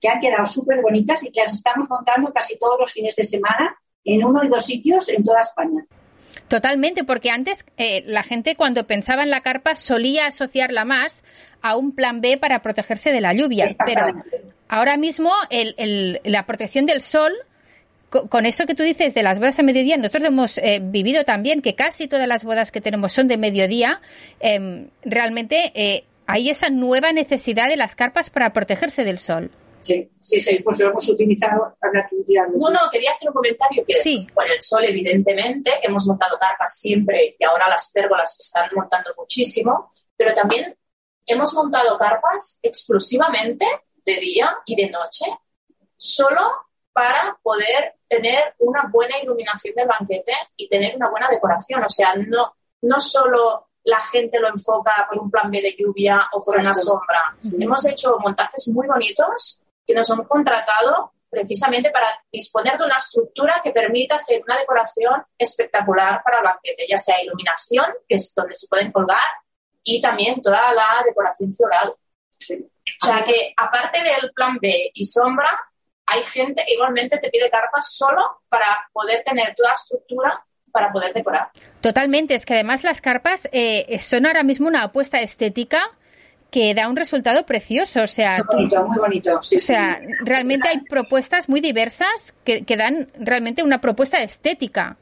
que 0.00 0.08
han 0.08 0.20
quedado 0.20 0.46
súper 0.46 0.80
bonitas 0.82 1.22
y 1.22 1.30
que 1.30 1.42
las 1.42 1.54
estamos 1.54 1.88
montando 1.90 2.32
casi 2.32 2.58
todos 2.58 2.78
los 2.80 2.92
fines 2.92 3.16
de 3.16 3.24
semana 3.24 3.76
en 4.04 4.24
uno 4.24 4.44
y 4.44 4.48
dos 4.48 4.64
sitios 4.64 5.08
en 5.08 5.24
toda 5.24 5.40
España. 5.40 5.84
Totalmente, 6.48 7.02
porque 7.02 7.30
antes 7.30 7.64
eh, 7.76 8.04
la 8.06 8.22
gente 8.22 8.54
cuando 8.56 8.86
pensaba 8.86 9.22
en 9.24 9.30
la 9.30 9.40
carpa 9.40 9.74
solía 9.74 10.26
asociarla 10.26 10.84
más 10.84 11.24
a 11.60 11.76
un 11.76 11.92
plan 11.94 12.20
B 12.20 12.36
para 12.38 12.62
protegerse 12.62 13.10
de 13.10 13.20
la 13.20 13.32
lluvia, 13.32 13.66
pero 13.84 14.06
ahora 14.68 14.96
mismo 14.96 15.32
el- 15.50 15.74
el- 15.78 16.20
la 16.24 16.46
protección 16.46 16.86
del 16.86 17.00
sol, 17.00 17.32
con 18.10 18.46
esto 18.46 18.66
que 18.66 18.74
tú 18.74 18.82
dices 18.82 19.14
de 19.14 19.22
las 19.22 19.38
bodas 19.38 19.58
a 19.58 19.62
mediodía, 19.62 19.96
nosotros 19.96 20.22
lo 20.22 20.28
hemos 20.28 20.58
eh, 20.58 20.80
vivido 20.82 21.24
también, 21.24 21.60
que 21.60 21.74
casi 21.74 22.06
todas 22.06 22.28
las 22.28 22.44
bodas 22.44 22.70
que 22.70 22.80
tenemos 22.80 23.12
son 23.12 23.28
de 23.28 23.36
mediodía, 23.36 24.00
em, 24.40 24.88
realmente 25.02 25.72
eh, 25.74 26.04
hay 26.26 26.50
esa 26.50 26.70
nueva 26.70 27.12
necesidad 27.12 27.68
de 27.68 27.76
las 27.76 27.94
carpas 27.94 28.30
para 28.30 28.52
protegerse 28.52 29.04
del 29.04 29.18
sol. 29.18 29.50
Sí, 29.80 30.10
sí, 30.18 30.40
sí, 30.40 30.58
pues 30.64 30.78
lo 30.80 30.88
hemos 30.88 31.08
utilizado. 31.08 31.76
Tía, 32.26 32.44
No, 32.58 32.70
no, 32.70 32.80
quería 32.90 33.12
hacer 33.12 33.28
un 33.28 33.34
comentario 33.34 33.84
que 33.86 33.94
Sí. 33.94 34.26
por 34.34 34.50
el 34.50 34.60
sol, 34.60 34.84
evidentemente, 34.84 35.70
que 35.80 35.86
hemos 35.86 36.06
montado 36.06 36.36
carpas 36.38 36.76
siempre 36.78 37.36
y 37.38 37.44
ahora 37.44 37.68
las 37.68 37.92
pérgolas 37.92 38.34
se 38.34 38.42
están 38.42 38.68
montando 38.74 39.10
muchísimo, 39.16 39.92
pero 40.16 40.34
también 40.34 40.74
hemos 41.26 41.54
montado 41.54 41.96
carpas 41.98 42.58
exclusivamente 42.62 43.64
de 44.04 44.16
día 44.16 44.56
y 44.64 44.74
de 44.74 44.90
noche, 44.90 45.26
solo 45.96 46.65
para 46.96 47.38
poder 47.42 47.96
tener 48.08 48.54
una 48.60 48.88
buena 48.90 49.18
iluminación 49.18 49.74
del 49.74 49.86
banquete 49.86 50.32
y 50.56 50.66
tener 50.66 50.96
una 50.96 51.10
buena 51.10 51.28
decoración. 51.28 51.84
O 51.84 51.88
sea, 51.90 52.14
no, 52.14 52.56
no 52.80 53.00
solo 53.00 53.68
la 53.84 54.00
gente 54.00 54.40
lo 54.40 54.48
enfoca 54.48 55.06
por 55.06 55.20
un 55.22 55.30
plan 55.30 55.50
B 55.50 55.60
de 55.60 55.76
lluvia 55.78 56.26
o 56.32 56.40
por 56.40 56.58
una 56.58 56.72
sombra. 56.72 57.36
Hemos 57.52 57.86
hecho 57.86 58.16
montajes 58.18 58.68
muy 58.68 58.86
bonitos 58.86 59.60
que 59.86 59.92
nos 59.92 60.10
han 60.10 60.24
contratado 60.24 61.12
precisamente 61.28 61.90
para 61.90 62.08
disponer 62.32 62.78
de 62.78 62.84
una 62.84 62.96
estructura 62.96 63.60
que 63.62 63.72
permita 63.72 64.16
hacer 64.16 64.42
una 64.42 64.56
decoración 64.56 65.22
espectacular 65.36 66.22
para 66.24 66.38
el 66.38 66.44
banquete, 66.44 66.86
ya 66.88 66.96
sea 66.96 67.22
iluminación, 67.22 67.84
que 68.08 68.14
es 68.14 68.32
donde 68.34 68.54
se 68.54 68.68
pueden 68.68 68.90
colgar, 68.90 69.18
y 69.84 70.00
también 70.00 70.40
toda 70.40 70.72
la 70.72 71.02
decoración 71.04 71.52
floral. 71.52 71.90
O 71.90 73.06
sea 73.06 73.22
que 73.22 73.52
aparte 73.54 74.02
del 74.02 74.32
plan 74.32 74.56
B 74.58 74.90
y 74.94 75.04
sombra, 75.04 75.54
hay 76.06 76.22
gente 76.22 76.62
que 76.66 76.74
igualmente 76.74 77.18
te 77.18 77.30
pide 77.30 77.50
carpas 77.50 77.92
solo 77.92 78.42
para 78.48 78.88
poder 78.92 79.22
tener 79.24 79.54
toda 79.54 79.70
la 79.70 79.74
estructura 79.74 80.46
para 80.70 80.92
poder 80.92 81.14
decorar. 81.14 81.50
Totalmente, 81.80 82.34
es 82.34 82.44
que 82.44 82.54
además 82.54 82.84
las 82.84 83.00
carpas 83.00 83.48
eh, 83.52 83.98
son 83.98 84.26
ahora 84.26 84.42
mismo 84.42 84.68
una 84.68 84.82
apuesta 84.84 85.20
estética 85.20 85.80
que 86.50 86.74
da 86.74 86.88
un 86.88 86.96
resultado 86.96 87.44
precioso. 87.46 88.02
O 88.02 88.06
sea, 88.06 88.38
muy 88.44 88.66
bonito, 88.66 88.86
muy 88.86 88.98
bonito. 88.98 89.38
o 89.38 89.42
sea, 89.42 90.00
realmente 90.20 90.68
hay 90.68 90.80
propuestas 90.82 91.48
muy 91.48 91.60
diversas 91.60 92.34
que, 92.44 92.64
que, 92.64 92.76
dan 92.76 93.08
realmente 93.18 93.62
una 93.62 93.80
propuesta 93.80 94.22
estética. 94.22 94.96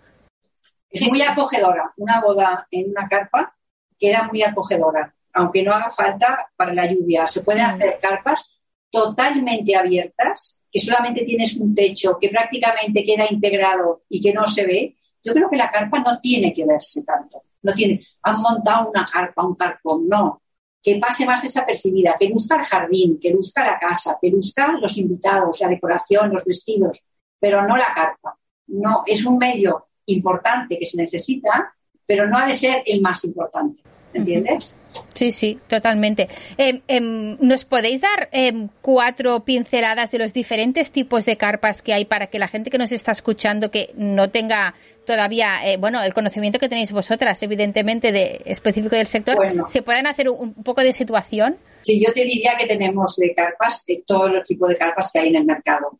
Es 0.90 1.02
muy 1.08 1.22
acogedora. 1.22 1.92
Una 1.96 2.20
boda 2.20 2.66
en 2.70 2.90
una 2.90 3.08
carpa 3.08 3.54
que 3.98 4.10
era 4.10 4.22
muy 4.24 4.42
acogedora, 4.42 5.14
aunque 5.32 5.62
no 5.62 5.72
haga 5.72 5.90
falta 5.90 6.50
para 6.56 6.72
la 6.72 6.86
lluvia. 6.86 7.28
Se 7.28 7.42
pueden 7.42 7.66
mm. 7.66 7.70
hacer 7.70 7.98
carpas 8.00 8.60
totalmente 8.90 9.74
abiertas, 9.74 10.60
que 10.74 10.80
solamente 10.80 11.24
tienes 11.24 11.56
un 11.58 11.72
techo 11.72 12.18
que 12.20 12.30
prácticamente 12.30 13.04
queda 13.04 13.30
integrado 13.30 14.02
y 14.08 14.20
que 14.20 14.32
no 14.32 14.44
se 14.48 14.66
ve. 14.66 14.96
Yo 15.22 15.32
creo 15.32 15.48
que 15.48 15.56
la 15.56 15.70
carpa 15.70 16.00
no 16.00 16.18
tiene 16.20 16.52
que 16.52 16.66
verse 16.66 17.04
tanto. 17.04 17.42
No 17.62 17.72
tiene, 17.72 18.04
han 18.24 18.42
montado 18.42 18.90
una 18.90 19.04
carpa, 19.04 19.46
un 19.46 19.54
carpón, 19.54 20.08
no 20.08 20.42
que 20.84 20.96
pase 20.96 21.24
más 21.24 21.40
desapercibida, 21.40 22.14
que 22.18 22.28
luzca 22.28 22.56
el 22.56 22.62
jardín, 22.62 23.18
que 23.18 23.30
luzca 23.30 23.64
la 23.64 23.78
casa, 23.78 24.18
que 24.20 24.28
luzca 24.28 24.72
los 24.72 24.98
invitados, 24.98 25.58
la 25.60 25.68
decoración, 25.68 26.30
los 26.30 26.44
vestidos, 26.44 27.02
pero 27.40 27.66
no 27.66 27.74
la 27.74 27.90
carpa. 27.94 28.36
No, 28.66 29.02
es 29.06 29.24
un 29.24 29.38
medio 29.38 29.86
importante 30.04 30.78
que 30.78 30.84
se 30.84 31.00
necesita, 31.00 31.74
pero 32.04 32.28
no 32.28 32.36
ha 32.36 32.46
de 32.46 32.54
ser 32.54 32.82
el 32.84 33.00
más 33.00 33.24
importante. 33.24 33.80
¿Entiendes? 34.14 34.76
Sí, 35.12 35.32
sí, 35.32 35.58
totalmente. 35.66 36.28
Eh, 36.56 36.80
eh, 36.86 37.00
¿Nos 37.00 37.64
podéis 37.64 38.00
dar 38.00 38.28
eh, 38.32 38.68
cuatro 38.80 39.44
pinceladas 39.44 40.12
de 40.12 40.18
los 40.18 40.32
diferentes 40.32 40.92
tipos 40.92 41.24
de 41.24 41.36
carpas 41.36 41.82
que 41.82 41.92
hay 41.92 42.04
para 42.04 42.28
que 42.28 42.38
la 42.38 42.48
gente 42.48 42.70
que 42.70 42.78
nos 42.78 42.92
está 42.92 43.12
escuchando, 43.12 43.70
que 43.70 43.90
no 43.96 44.30
tenga 44.30 44.74
todavía, 45.04 45.66
eh, 45.66 45.76
bueno, 45.76 46.02
el 46.02 46.14
conocimiento 46.14 46.58
que 46.58 46.68
tenéis 46.68 46.92
vosotras, 46.92 47.42
evidentemente, 47.42 48.12
de 48.12 48.42
específico 48.44 48.96
del 48.96 49.06
sector, 49.06 49.36
se 49.66 49.82
puedan 49.82 50.06
hacer 50.06 50.28
un, 50.30 50.54
poco 50.54 50.80
de 50.82 50.92
situación? 50.92 51.56
Sí, 51.82 52.02
yo 52.04 52.12
te 52.12 52.24
diría 52.24 52.56
que 52.58 52.66
tenemos 52.66 53.16
de 53.16 53.34
carpas, 53.34 53.84
de 53.86 54.02
todos 54.06 54.30
los 54.30 54.44
tipos 54.44 54.68
de 54.68 54.76
carpas 54.76 55.10
que 55.12 55.18
hay 55.18 55.28
en 55.28 55.36
el 55.36 55.44
mercado 55.44 55.98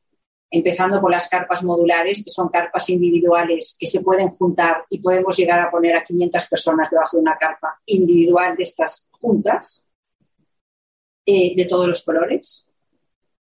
empezando 0.51 1.01
por 1.01 1.11
las 1.11 1.29
carpas 1.29 1.63
modulares, 1.65 2.23
que 2.25 2.31
son 2.31 2.49
carpas 2.49 2.89
individuales 2.89 3.77
que 3.79 3.87
se 3.87 4.03
pueden 4.03 4.31
juntar 4.31 4.85
y 4.89 5.01
podemos 5.01 5.37
llegar 5.37 5.61
a 5.61 5.71
poner 5.71 5.97
a 5.97 6.05
500 6.05 6.47
personas 6.47 6.91
debajo 6.91 7.17
de 7.17 7.23
una 7.23 7.37
carpa 7.37 7.81
individual 7.87 8.57
de 8.57 8.63
estas 8.63 9.09
juntas, 9.11 9.83
eh, 11.27 11.55
de 11.57 11.65
todos 11.65 11.89
los 11.89 12.05
colores. 12.05 12.67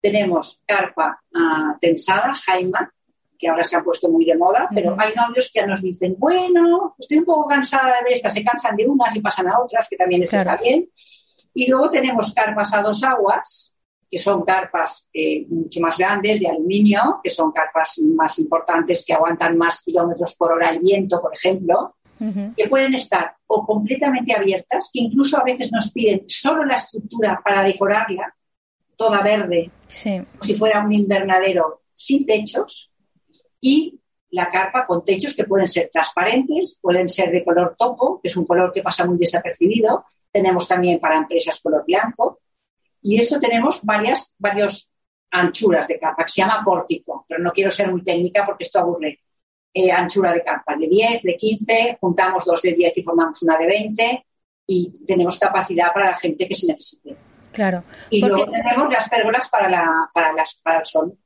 Tenemos 0.00 0.62
carpa 0.66 1.20
uh, 1.34 1.78
tensada, 1.80 2.32
Jaima, 2.34 2.92
que 3.38 3.48
ahora 3.48 3.64
se 3.64 3.76
han 3.76 3.84
puesto 3.84 4.08
muy 4.08 4.24
de 4.24 4.36
moda, 4.36 4.68
pero 4.74 4.96
hay 4.98 5.12
novios 5.14 5.50
que 5.52 5.64
nos 5.66 5.80
dicen, 5.80 6.16
bueno, 6.18 6.96
estoy 6.98 7.18
un 7.18 7.24
poco 7.24 7.46
cansada 7.46 7.98
de 7.98 8.04
ver 8.04 8.12
estas, 8.14 8.34
se 8.34 8.44
cansan 8.44 8.76
de 8.76 8.86
unas 8.86 9.14
y 9.14 9.20
pasan 9.20 9.48
a 9.48 9.60
otras, 9.60 9.86
que 9.88 9.96
también 9.96 10.24
está 10.24 10.56
bien. 10.56 10.88
Y 11.54 11.70
luego 11.70 11.90
tenemos 11.90 12.34
carpas 12.34 12.74
a 12.74 12.82
dos 12.82 13.02
aguas, 13.04 13.74
que 14.10 14.18
son 14.18 14.42
carpas 14.42 15.08
eh, 15.12 15.46
mucho 15.48 15.80
más 15.80 15.98
grandes, 15.98 16.40
de 16.40 16.48
aluminio, 16.48 17.20
que 17.22 17.30
son 17.30 17.52
carpas 17.52 17.98
más 17.98 18.38
importantes, 18.38 19.04
que 19.06 19.12
aguantan 19.12 19.56
más 19.58 19.82
kilómetros 19.82 20.34
por 20.36 20.52
hora 20.52 20.70
el 20.70 20.80
viento, 20.80 21.20
por 21.20 21.34
ejemplo, 21.34 21.92
que 22.56 22.68
pueden 22.68 22.94
estar 22.94 23.36
o 23.46 23.64
completamente 23.64 24.34
abiertas, 24.34 24.90
que 24.92 25.00
incluso 25.00 25.38
a 25.38 25.44
veces 25.44 25.70
nos 25.70 25.92
piden 25.92 26.24
solo 26.26 26.64
la 26.64 26.74
estructura 26.74 27.40
para 27.44 27.62
decorarla, 27.62 28.34
toda 28.96 29.22
verde, 29.22 29.70
como 30.02 30.42
si 30.42 30.54
fuera 30.54 30.84
un 30.84 30.92
invernadero 30.92 31.82
sin 31.94 32.26
techos, 32.26 32.90
y 33.60 34.00
la 34.30 34.48
carpa 34.48 34.86
con 34.86 35.04
techos 35.04 35.34
que 35.34 35.44
pueden 35.44 35.68
ser 35.68 35.90
transparentes, 35.92 36.78
pueden 36.80 37.08
ser 37.08 37.30
de 37.30 37.44
color 37.44 37.76
topo, 37.78 38.20
que 38.20 38.28
es 38.28 38.36
un 38.36 38.46
color 38.46 38.72
que 38.72 38.82
pasa 38.82 39.06
muy 39.06 39.16
desapercibido. 39.16 40.04
Tenemos 40.30 40.68
también 40.68 41.00
para 41.00 41.18
empresas 41.18 41.60
color 41.62 41.84
blanco, 41.86 42.40
y 43.02 43.18
esto 43.20 43.38
tenemos 43.38 43.84
varias, 43.84 44.34
varias 44.38 44.92
anchuras 45.30 45.86
de 45.88 45.98
capa, 45.98 46.24
que 46.24 46.32
se 46.32 46.40
llama 46.40 46.62
pórtico, 46.64 47.24
pero 47.28 47.42
no 47.42 47.52
quiero 47.52 47.70
ser 47.70 47.90
muy 47.90 48.02
técnica 48.02 48.44
porque 48.46 48.64
esto 48.64 48.78
aburre. 48.78 49.20
Eh, 49.72 49.92
anchura 49.92 50.32
de 50.32 50.42
capa 50.42 50.74
de 50.76 50.88
10, 50.88 51.22
de 51.22 51.36
15, 51.36 51.98
juntamos 52.00 52.44
dos 52.44 52.62
de 52.62 52.72
10 52.72 52.98
y 52.98 53.02
formamos 53.02 53.42
una 53.42 53.58
de 53.58 53.66
20 53.66 54.26
y 54.66 55.04
tenemos 55.06 55.38
capacidad 55.38 55.92
para 55.92 56.10
la 56.10 56.16
gente 56.16 56.48
que 56.48 56.54
se 56.54 56.66
necesite. 56.66 57.16
Claro. 57.52 57.84
Y 58.10 58.20
luego 58.20 58.50
tenemos 58.50 58.90
las 58.90 59.08
pérgolas 59.08 59.48
para, 59.48 59.68
la, 59.68 60.08
para, 60.12 60.32
las, 60.32 60.60
para 60.64 60.78
el 60.80 60.86
sol. 60.86 61.18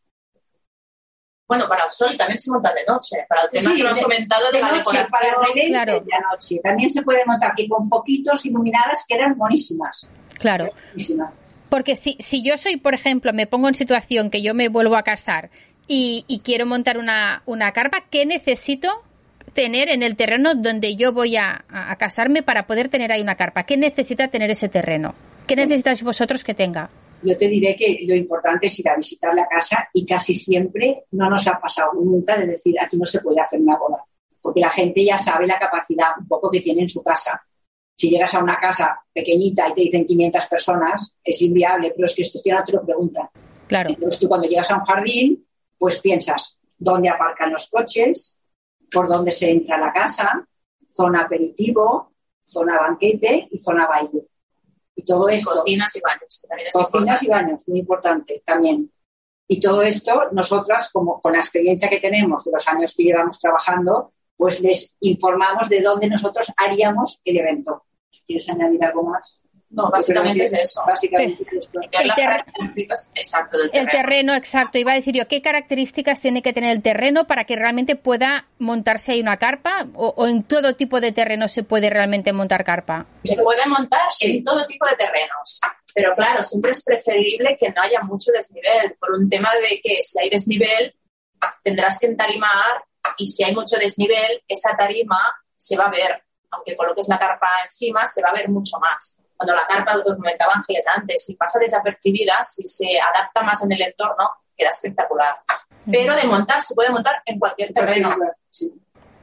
Bueno, 1.47 1.69
para 1.69 1.85
el 1.85 1.91
sol 1.91 2.17
también 2.17 2.41
se 2.41 2.51
monta 2.51 2.73
de 2.73 2.85
noche, 2.87 3.25
para 3.29 3.43
el 3.43 3.51
tema 3.51 3.75
que 3.75 3.81
hemos 3.81 4.01
comentado 4.01 4.51
de, 4.51 4.61
la 4.61 4.73
noche, 4.73 5.05
Para 5.11 5.29
el 5.29 5.69
claro. 5.69 6.01
de 6.01 6.21
noche. 6.31 6.61
También 6.63 6.91
se 6.91 7.03
puede 7.03 7.25
montar 7.27 7.53
aquí 7.53 7.69
con 7.69 7.87
foquitos 7.87 8.45
iluminadas 8.47 9.05
que 9.07 9.15
eran 9.15 9.37
buenísimas. 9.37 10.07
Claro. 10.39 10.71
Buenísimas. 10.89 11.33
Porque 11.73 11.97
si, 11.97 12.19
si 12.19 12.43
yo 12.43 12.59
soy, 12.59 12.77
por 12.77 12.93
ejemplo, 12.93 13.33
me 13.33 13.47
pongo 13.47 13.67
en 13.67 13.75
situación 13.75 14.29
que 14.29 14.43
yo 14.43 14.53
me 14.53 14.69
vuelvo 14.69 14.95
a 14.95 15.05
casar 15.05 15.49
y, 15.87 16.43
quiero 16.45 16.67
montar 16.67 16.99
una, 16.99 17.43
una 17.47 17.73
carpa, 17.73 18.05
¿qué 18.11 18.27
necesito 18.27 18.91
tener 19.55 19.89
en 19.89 20.03
el 20.03 20.15
terreno 20.15 20.55
donde 20.55 20.97
yo 20.97 21.15
voy 21.15 21.39
a, 21.39 21.65
casarme 21.99 22.43
para 22.43 22.67
poder 22.67 22.91
tener 22.91 23.11
ahí 23.11 23.23
una 23.23 23.37
carpa? 23.37 23.63
¿Qué 23.63 23.79
necesita 23.79 24.29
tener 24.29 24.51
ese 24.51 24.69
terreno? 24.69 25.15
¿Qué 25.47 25.57
necesitáis 25.57 26.03
vosotros 26.03 26.45
que 26.45 26.53
tenga? 26.53 26.91
Yo 27.23 27.39
te 27.39 27.49
diré 27.49 27.75
que 27.75 28.01
lo 28.07 28.15
importante 28.17 28.67
es 28.67 28.79
ir 28.79 28.91
a 28.91 28.97
visitar 28.97 29.35
la 29.35 29.49
casa 29.49 29.89
y 29.95 30.05
casi 30.05 30.35
siempre 30.35 31.05
no 31.13 31.31
nos 31.31 31.49
ha 31.49 31.59
pasado 31.59 31.93
nunca 31.95 32.37
de 32.37 32.49
decir 32.49 32.75
aquí 32.79 32.99
no 32.99 33.07
se 33.07 33.23
puede 33.23 33.41
hacer 33.41 33.63
una 33.63 33.79
boda, 33.79 34.05
porque 34.43 34.61
la 34.61 34.69
gente 34.69 35.03
ya 35.03 35.17
sabe 35.17 35.47
la 35.47 35.59
capacidad 35.59 36.09
un 36.21 36.29
poco 36.29 36.51
que 36.51 36.61
tiene 36.61 36.83
en 36.83 36.89
su 36.89 37.03
casa 37.03 37.43
si 37.97 38.11
llegas 38.11 38.35
a 38.35 38.43
una 38.43 38.57
casa 38.57 39.01
pequeñita 39.13 39.69
y 39.69 39.75
te 39.75 39.81
dicen 39.83 40.07
500 40.07 40.47
personas, 40.47 41.15
es 41.23 41.43
inviable, 41.43 41.93
pero 41.95 42.07
es 42.07 42.15
que 42.15 42.23
esto 42.23 42.41
ya 42.45 42.65
te 42.65 42.73
lo 42.73 42.85
preguntan. 42.85 43.29
Claro. 43.67 43.91
Entonces 43.91 44.21
tú 44.21 44.29
cuando 44.29 44.49
llegas 44.49 44.71
a 44.71 44.77
un 44.77 44.85
jardín, 44.85 45.47
pues 45.79 46.01
piensas 46.01 46.59
dónde 46.79 47.09
aparcan 47.09 47.53
los 47.53 47.69
coches, 47.71 48.39
por 48.91 49.09
dónde 49.09 49.33
se 49.33 49.51
entra 49.51 49.77
a 49.77 49.81
la 49.81 49.93
casa, 49.93 50.47
zona 50.87 51.23
aperitivo, 51.23 52.13
zona 52.43 52.79
banquete 52.81 53.49
y 53.51 53.59
zona 53.59 53.87
baile. 53.87 54.27
Y 54.95 55.05
todo 55.05 55.29
esto. 55.29 55.51
Cocinas 55.51 55.97
y 55.97 56.01
baños. 56.01 56.47
cocinas 56.73 57.23
y 57.23 57.29
baños, 57.29 57.69
muy 57.69 57.81
importante 57.81 58.43
también. 58.45 58.91
Y 59.49 59.61
todo 59.61 59.83
esto, 59.83 60.31
nosotras, 60.33 60.91
como 60.93 61.21
con 61.21 61.33
la 61.33 61.39
experiencia 61.39 61.89
que 61.89 62.01
tenemos 62.01 62.45
de 62.45 62.53
los 62.53 62.69
años 62.69 62.95
que 62.97 63.05
llevamos 63.05 63.39
trabajando, 63.39 64.13
pues 64.43 64.59
les 64.59 64.97
informamos 64.99 65.69
de 65.69 65.81
dónde 65.81 66.09
nosotros 66.09 66.51
haríamos 66.57 67.21
el 67.25 67.37
evento. 67.37 67.85
¿Quieres 68.27 68.49
añadir 68.49 68.85
algo 68.85 69.05
más? 69.05 69.39
No, 69.71 69.89
básicamente 69.89 70.47
es 70.47 70.53
eso. 70.53 70.83
Básicamente 70.85 71.45
es 71.45 71.59
esto. 71.59 71.79
las 71.93 72.19
características 72.19 73.13
exacto 73.15 73.59
del 73.59 73.71
terreno. 73.71 73.89
El 73.89 73.97
terreno, 73.97 74.35
exacto. 74.35 74.79
Iba 74.79 74.91
a 74.91 74.95
decir 74.97 75.15
yo, 75.15 75.29
¿qué 75.29 75.41
características 75.43 76.21
tiene 76.21 76.43
que 76.43 76.53
tener 76.53 76.73
el 76.73 76.83
terreno 76.83 77.29
para 77.29 77.45
que 77.45 77.55
realmente 77.55 77.95
pueda 77.95 78.49
montarse 78.59 79.13
ahí 79.13 79.21
una 79.21 79.37
carpa? 79.37 79.87
¿O, 79.95 80.27
en 80.27 80.43
todo 80.43 80.75
tipo 80.75 81.01
de 81.01 81.13
terreno 81.13 81.47
se 81.47 81.63
puede 81.63 81.89
realmente 81.89 82.33
montar 82.33 82.65
carpa? 82.65 83.07
Se 83.23 83.41
puede 83.41 83.65
montar 83.69 84.09
en 84.23 84.43
todo 84.43 84.67
tipo 84.67 84.87
de 84.87 84.97
terrenos. 84.97 85.61
Pero 85.95 86.17
claro, 86.17 86.43
siempre 86.43 86.73
es 86.73 86.83
preferible 86.83 87.57
que 87.61 87.71
no 87.71 87.81
haya 87.81 88.01
mucho 88.01 88.33
desnivel, 88.33 88.97
por 88.99 89.13
un 89.13 89.31
tema 89.31 89.51
de 89.55 89.81
que 89.81 90.03
si 90.03 90.19
hay 90.21 90.31
desnivel, 90.31 90.97
tendrás 91.63 92.01
que 92.01 92.07
entarimar 92.07 92.83
y 93.19 93.27
si 93.27 93.45
hay 93.45 93.55
mucho 93.55 93.77
desnivel, 93.77 94.43
esa 94.49 94.77
tarima 94.77 95.19
se 95.57 95.77
va 95.77 95.87
a 95.87 95.91
ver 95.91 96.23
aunque 96.53 96.77
coloques 96.77 97.09
la 97.09 97.19
carpa 97.19 97.49
encima, 97.65 98.07
se 98.07 98.23
va 98.23 98.29
a 98.29 98.35
ver 98.35 98.49
mucho 98.49 98.79
más. 98.79 99.21
Cuando 99.37 99.55
la 99.55 99.67
carpa, 99.67 99.97
lo 99.97 100.05
comentaba 100.05 100.53
Ángeles 100.55 100.87
antes, 100.95 101.25
si 101.25 101.35
pasa 101.35 101.59
desapercibida, 101.59 102.45
si 102.45 102.65
se 102.65 103.01
adapta 103.01 103.43
más 103.43 103.63
en 103.65 103.73
el 103.73 103.83
entorno, 103.83 104.31
queda 104.57 104.69
espectacular. 104.69 105.37
Pero 105.91 106.15
de 106.15 106.25
montar, 106.25 106.61
se 106.61 106.75
puede 106.75 106.91
montar 106.91 107.23
en 107.25 107.39
cualquier 107.41 107.73
terreno. 107.73 108.15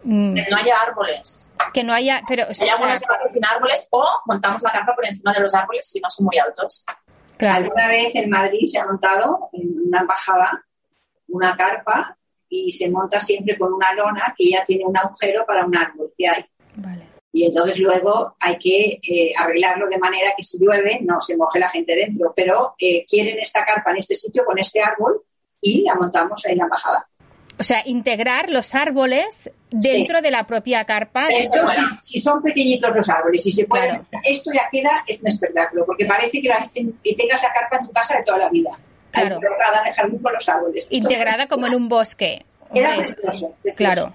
Mm. 0.03 0.35
Que 0.35 0.47
no 0.49 0.57
haya 0.57 0.81
árboles. 0.81 1.53
Que 1.73 1.83
no 1.83 1.93
haya, 1.93 2.21
pero... 2.27 2.45
Hay 2.59 2.69
algunas 2.69 3.03
partes 3.05 3.31
sin 3.31 3.45
árboles 3.45 3.87
o 3.91 4.05
montamos 4.25 4.61
la 4.63 4.71
carpa 4.71 4.95
por 4.95 5.05
encima 5.05 5.33
de 5.33 5.39
los 5.39 5.53
árboles 5.53 5.87
si 5.87 6.01
no 6.01 6.09
son 6.09 6.25
muy 6.25 6.37
altos. 6.37 6.83
Claro. 7.37 7.65
Alguna 7.65 7.87
vez 7.87 8.15
en 8.15 8.29
Madrid 8.29 8.65
se 8.65 8.79
ha 8.79 8.85
montado 8.85 9.49
en 9.53 9.87
una 9.87 10.01
embajada 10.01 10.65
una 11.29 11.55
carpa 11.55 12.17
y 12.49 12.71
se 12.71 12.89
monta 12.89 13.19
siempre 13.19 13.57
con 13.57 13.73
una 13.73 13.93
lona 13.93 14.33
que 14.37 14.49
ya 14.49 14.65
tiene 14.65 14.85
un 14.85 14.97
agujero 14.97 15.45
para 15.45 15.65
un 15.65 15.75
árbol 15.75 16.11
que 16.17 16.27
hay. 16.27 16.45
Y 17.31 17.45
entonces 17.45 17.77
luego 17.77 18.35
hay 18.39 18.57
que 18.57 18.99
eh, 19.03 19.33
arreglarlo 19.37 19.87
de 19.87 19.99
manera 19.99 20.33
que 20.35 20.43
si 20.43 20.57
llueve 20.57 20.99
no 21.01 21.21
se 21.21 21.37
moje 21.37 21.59
la 21.59 21.69
gente 21.69 21.95
dentro. 21.95 22.33
Pero 22.35 22.73
eh, 22.79 23.05
quieren 23.07 23.37
esta 23.39 23.63
carpa 23.63 23.91
en 23.91 23.97
este 23.97 24.15
sitio 24.15 24.43
con 24.43 24.57
este 24.57 24.81
árbol 24.81 25.21
y 25.61 25.83
la 25.83 25.95
montamos 25.95 26.43
ahí 26.45 26.53
en 26.53 26.57
la 26.57 26.63
embajada. 26.63 27.07
O 27.59 27.63
sea, 27.63 27.81
integrar 27.85 28.49
los 28.49 28.73
árboles 28.73 29.51
dentro 29.69 30.21
de 30.21 30.31
la 30.31 30.47
propia 30.47 30.85
carpa. 30.85 31.27
si, 32.01 32.19
son 32.19 32.41
pequeñitos 32.41 32.95
los 32.95 33.09
árboles, 33.09 33.43
si 33.43 33.51
se 33.51 33.65
puede, 33.65 34.01
esto 34.23 34.49
ya 34.53 34.69
queda, 34.71 35.03
es 35.05 35.19
un 35.19 35.27
espectáculo, 35.27 35.85
porque 35.85 36.05
parece 36.05 36.31
que, 36.31 37.15
tengas 37.15 37.43
la 37.43 37.51
carpa 37.51 37.77
en 37.77 37.85
tu 37.85 37.91
casa 37.91 38.17
de 38.17 38.23
toda 38.23 38.37
la 38.37 38.49
vida. 38.49 38.71
Claro. 39.11 39.35
Colocada 39.37 39.81
en 39.81 39.87
el 39.87 39.93
jardín 39.93 40.19
con 40.19 40.33
los 40.33 40.49
árboles. 40.49 40.87
Integrada 40.89 41.47
como 41.47 41.67
en 41.67 41.75
un 41.75 41.89
bosque. 41.89 42.45
Era 42.73 42.97
precioso, 42.97 43.55
Claro. 43.75 44.13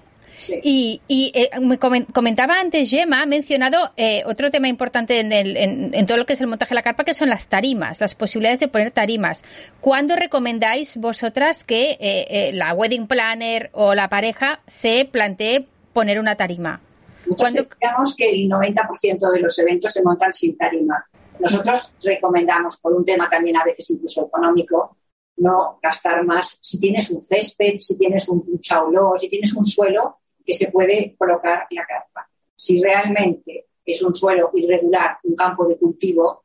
Y, 0.61 1.01
eh, 1.33 1.49
me 1.59 1.79
comentaba 1.79 2.59
antes, 2.59 2.89
Gemma, 2.89 3.21
ha 3.21 3.25
mencionado 3.25 3.91
eh, 3.97 4.23
otro 4.25 4.51
tema 4.51 4.67
importante 4.67 5.19
en, 5.19 5.31
el, 5.31 5.57
en, 5.57 6.05
todo 6.05 6.17
lo 6.17 6.25
que 6.25 6.33
es 6.33 6.41
el 6.41 6.47
montaje 6.47 6.69
de 6.69 6.75
la 6.75 6.81
carpa, 6.81 7.03
que 7.03 7.13
son 7.13 7.29
las 7.29 7.47
tarimas, 7.47 7.99
las 8.01 8.15
posibilidades 8.15 8.59
de 8.59 8.67
poner 8.67 8.91
tarimas. 8.91 9.43
¿Cuándo 9.81 10.15
recomendáis 10.15 10.97
vosotras 10.97 11.63
que 11.63 11.97
eh, 11.99 12.51
la 12.53 12.73
wedding 12.73 13.07
planner 13.07 13.69
o 13.73 13.95
la 13.95 14.09
pareja 14.09 14.59
se 14.67 15.05
plantee 15.05 15.67
poner 15.93 16.19
una 16.19 16.35
tarima? 16.35 16.81
Nosotros 17.25 17.67
creemos 17.79 18.15
que 18.15 18.29
el 18.29 18.49
90% 18.49 19.31
de 19.31 19.39
los 19.39 19.57
eventos 19.57 19.91
se 19.93 20.03
montan 20.03 20.31
sin 20.31 20.55
tarima. 20.57 21.05
Nosotros 21.39 21.93
recomendamos, 22.01 22.77
por 22.77 22.93
un 22.93 23.05
tema 23.05 23.29
también 23.29 23.57
a 23.57 23.63
veces 23.63 23.89
incluso 23.89 24.27
económico, 24.27 24.97
no 25.37 25.79
gastar 25.81 26.23
más. 26.23 26.57
Si 26.61 26.79
tienes 26.79 27.09
un 27.09 27.21
césped, 27.21 27.77
si 27.77 27.97
tienes 27.97 28.27
un 28.29 28.59
chauló, 28.59 29.13
si 29.17 29.29
tienes 29.29 29.53
un 29.53 29.65
suelo, 29.65 30.19
que 30.45 30.53
se 30.53 30.71
puede 30.71 31.15
colocar 31.17 31.65
la 31.71 31.85
carpa. 31.85 32.29
Si 32.55 32.81
realmente 32.81 33.67
es 33.83 34.01
un 34.01 34.13
suelo 34.15 34.51
irregular, 34.53 35.17
un 35.23 35.35
campo 35.35 35.67
de 35.67 35.77
cultivo 35.77 36.43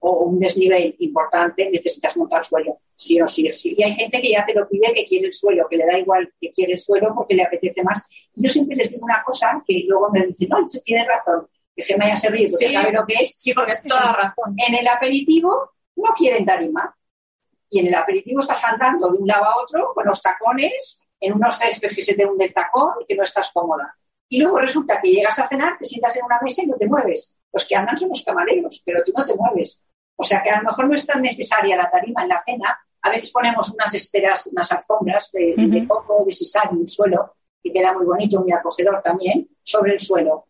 o 0.00 0.26
un 0.26 0.38
desnivel 0.38 0.94
importante, 0.98 1.70
necesitas 1.70 2.16
montar 2.16 2.44
suelo, 2.44 2.78
sí 2.94 3.20
o 3.20 3.26
sí 3.26 3.48
o 3.48 3.52
sí. 3.52 3.74
Y 3.76 3.82
hay 3.82 3.94
gente 3.94 4.20
que 4.20 4.30
ya 4.30 4.44
te 4.44 4.54
lo 4.54 4.68
pide 4.68 4.92
que 4.92 5.06
quiere 5.06 5.26
el 5.26 5.32
suelo, 5.32 5.66
que 5.68 5.78
le 5.78 5.86
da 5.86 5.98
igual 5.98 6.30
que 6.38 6.52
quiere 6.52 6.74
el 6.74 6.78
suelo 6.78 7.14
porque 7.14 7.34
le 7.34 7.42
apetece 7.42 7.82
más. 7.82 8.02
Yo 8.34 8.48
siempre 8.50 8.76
les 8.76 8.90
digo 8.90 9.04
una 9.04 9.22
cosa 9.24 9.62
que 9.66 9.84
luego 9.86 10.10
me 10.10 10.26
dicen, 10.26 10.50
no, 10.50 10.66
tiene 10.84 11.06
razón, 11.06 11.48
que 11.82 11.96
me 11.96 12.06
haya 12.06 12.16
servido, 12.16 12.48
porque 12.50 12.72
sabe 12.72 12.92
lo 12.92 13.06
que 13.06 13.14
es. 13.14 13.34
Sí, 13.36 13.52
porque 13.52 13.72
es 13.72 13.82
toda 13.82 14.12
razón. 14.12 14.54
En 14.56 14.74
el 14.74 14.86
aperitivo 14.86 15.72
no 15.96 16.12
quieren 16.16 16.44
tarima. 16.44 16.94
Y 17.68 17.80
en 17.80 17.88
el 17.88 17.94
aperitivo 17.94 18.40
estás 18.40 18.62
andando 18.64 19.10
de 19.10 19.18
un 19.18 19.26
lado 19.26 19.44
a 19.44 19.56
otro 19.56 19.92
con 19.94 20.06
los 20.06 20.22
tacones 20.22 21.02
en 21.18 21.32
unos 21.32 21.58
céspedes 21.58 21.96
que 21.96 22.02
se 22.02 22.14
te 22.14 22.24
hunde 22.24 22.44
el 22.44 22.54
tacón 22.54 22.92
y 23.00 23.06
que 23.06 23.16
no 23.16 23.24
estás 23.24 23.50
cómoda. 23.52 23.96
Y 24.28 24.40
luego 24.40 24.58
resulta 24.58 25.00
que 25.00 25.10
llegas 25.10 25.38
a 25.38 25.48
cenar, 25.48 25.76
te 25.78 25.84
sientas 25.84 26.16
en 26.16 26.24
una 26.24 26.38
mesa 26.40 26.62
y 26.62 26.66
no 26.66 26.76
te 26.76 26.86
mueves. 26.86 27.34
Los 27.52 27.66
que 27.66 27.76
andan 27.76 27.98
son 27.98 28.10
los 28.10 28.24
camareros, 28.24 28.82
pero 28.84 29.02
tú 29.04 29.12
no 29.16 29.24
te 29.24 29.34
mueves. 29.34 29.82
O 30.16 30.22
sea 30.22 30.42
que 30.42 30.50
a 30.50 30.58
lo 30.58 30.64
mejor 30.64 30.88
no 30.88 30.94
es 30.94 31.06
tan 31.06 31.22
necesaria 31.22 31.76
la 31.76 31.90
tarima 31.90 32.22
en 32.22 32.28
la 32.28 32.42
cena. 32.42 32.78
A 33.02 33.10
veces 33.10 33.30
ponemos 33.30 33.70
unas 33.70 33.92
esteras, 33.94 34.46
unas 34.46 34.70
alfombras 34.72 35.30
de, 35.32 35.54
de 35.56 35.86
coco, 35.86 36.24
de 36.24 36.32
sisal 36.32 36.70
en 36.72 36.82
el 36.82 36.88
suelo, 36.88 37.34
que 37.62 37.72
queda 37.72 37.92
muy 37.92 38.06
bonito, 38.06 38.40
muy 38.40 38.52
acogedor 38.52 39.02
también, 39.02 39.48
sobre 39.62 39.94
el 39.94 40.00
suelo. 40.00 40.46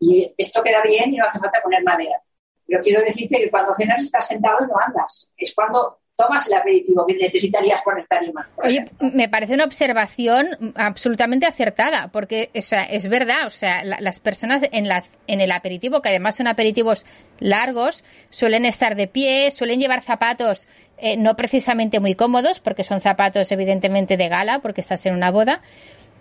Y 0.00 0.32
esto 0.36 0.62
queda 0.62 0.82
bien 0.82 1.14
y 1.14 1.18
no 1.18 1.26
hace 1.26 1.38
falta 1.38 1.60
poner 1.62 1.84
madera. 1.84 2.20
Pero 2.66 2.82
quiero 2.82 3.02
decirte 3.02 3.36
que 3.36 3.50
cuando 3.50 3.74
cenas 3.74 4.02
estás 4.02 4.26
sentado 4.26 4.58
y 4.64 4.66
no 4.66 4.74
andas. 4.84 5.28
Es 5.36 5.54
cuando 5.54 6.00
tomas 6.20 6.46
el 6.48 6.54
aperitivo 6.54 7.06
que 7.06 7.14
necesitarías 7.14 7.80
poner 7.82 8.06
tarima. 8.06 8.46
Oye, 8.56 8.84
me 9.00 9.28
parece 9.28 9.54
una 9.54 9.64
observación 9.64 10.74
absolutamente 10.74 11.46
acertada, 11.46 12.08
porque 12.08 12.50
es 12.52 13.08
verdad, 13.08 13.46
o 13.46 13.50
sea, 13.50 13.82
las 13.84 14.20
personas 14.20 14.62
en, 14.72 14.86
la, 14.86 15.02
en 15.26 15.40
el 15.40 15.50
aperitivo, 15.50 16.02
que 16.02 16.10
además 16.10 16.36
son 16.36 16.46
aperitivos 16.46 17.06
largos, 17.38 18.04
suelen 18.28 18.66
estar 18.66 18.96
de 18.96 19.06
pie, 19.06 19.50
suelen 19.50 19.80
llevar 19.80 20.02
zapatos 20.02 20.68
eh, 20.98 21.16
no 21.16 21.34
precisamente 21.36 22.00
muy 22.00 22.14
cómodos, 22.14 22.60
porque 22.60 22.84
son 22.84 23.00
zapatos 23.00 23.50
evidentemente 23.50 24.18
de 24.18 24.28
gala, 24.28 24.58
porque 24.58 24.82
estás 24.82 25.06
en 25.06 25.14
una 25.14 25.30
boda, 25.30 25.62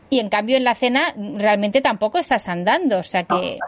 y 0.09 0.19
en 0.19 0.29
cambio 0.29 0.57
en 0.57 0.63
la 0.63 0.75
cena 0.75 1.13
realmente 1.15 1.81
tampoco 1.81 2.17
estás 2.17 2.47
andando, 2.47 2.99
o 2.99 3.03
sea 3.03 3.23
que... 3.23 3.59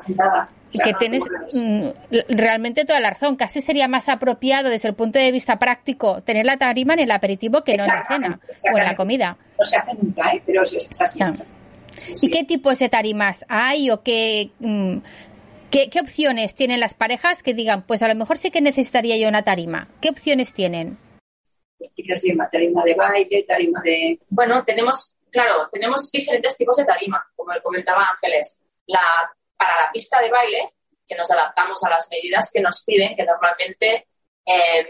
y 0.71 0.80
que 0.80 0.93
tienes 0.93 1.23
mm, 1.54 1.88
realmente 2.30 2.86
toda 2.86 2.99
la 2.99 3.12
razón. 3.12 3.36
Casi 3.36 3.62
sería 3.62 3.88
más 3.88 4.10
apropiado 4.10 4.69
desde 4.69 4.88
el 4.88 4.95
punto 4.95 5.19
de 5.19 5.32
vista 5.32 5.60
práctico 5.60 6.21
tener 6.23 6.45
la 6.45 6.58
tarima 6.58 6.93
en 6.93 6.99
el 6.99 7.12
aperitivo 7.12 7.63
que 7.63 7.77
no 7.77 7.84
en 7.84 7.89
la 7.89 8.08
cena 8.08 8.39
o 8.73 8.77
en 8.77 8.84
la 8.84 8.95
comida. 8.95 9.38
No 9.60 9.65
se 9.65 9.77
hace 9.77 9.93
nunca, 9.93 10.32
¿eh? 10.34 10.41
pero 10.45 10.63
es, 10.63 10.88
así. 10.99 11.19
¿Y 12.21 12.32
qué 12.32 12.43
tipos 12.43 12.80
de 12.80 12.89
tarimas 12.89 13.45
hay 13.49 13.91
o 13.91 14.01
qué, 14.01 14.51
mm, 14.60 14.97
qué, 15.69 15.89
qué, 15.89 15.99
opciones 15.99 16.56
tienen 16.56 16.80
las 16.80 16.93
parejas 16.93 17.43
que 17.43 17.54
digan, 17.54 17.84
pues 17.84 18.01
a 18.01 18.08
lo 18.08 18.15
mejor 18.15 18.38
sí 18.38 18.49
que 18.49 18.62
necesitaría 18.62 19.17
yo 19.17 19.27
una 19.27 19.43
tarima? 19.43 19.89
¿Qué 19.99 20.10
opciones 20.10 20.54
tienen? 20.54 20.97
Tarima 22.51 22.84
de 22.86 22.95
baile, 22.95 23.43
tarima 23.47 23.82
de... 23.84 24.19
Bueno, 24.30 24.63
tenemos 24.63 25.15
claro, 25.32 25.70
tenemos 25.72 26.12
diferentes 26.12 26.58
tipos 26.58 26.78
de 26.78 26.86
tarima, 26.86 27.24
como 27.36 27.54
comentaba 27.63 28.10
Ángeles. 28.12 28.63
La, 28.88 29.00
para 29.58 29.76
la 29.86 29.91
pista 29.91 30.20
de 30.20 30.30
baile, 30.30 30.70
que 31.08 31.15
nos 31.15 31.30
adaptamos 31.32 31.84
a 31.84 31.89
las 31.89 32.08
medidas 32.10 32.52
que 32.54 32.62
nos 32.62 32.84
piden, 32.84 33.15
que 33.15 33.26
normalmente 33.26 34.08
em, 34.46 34.88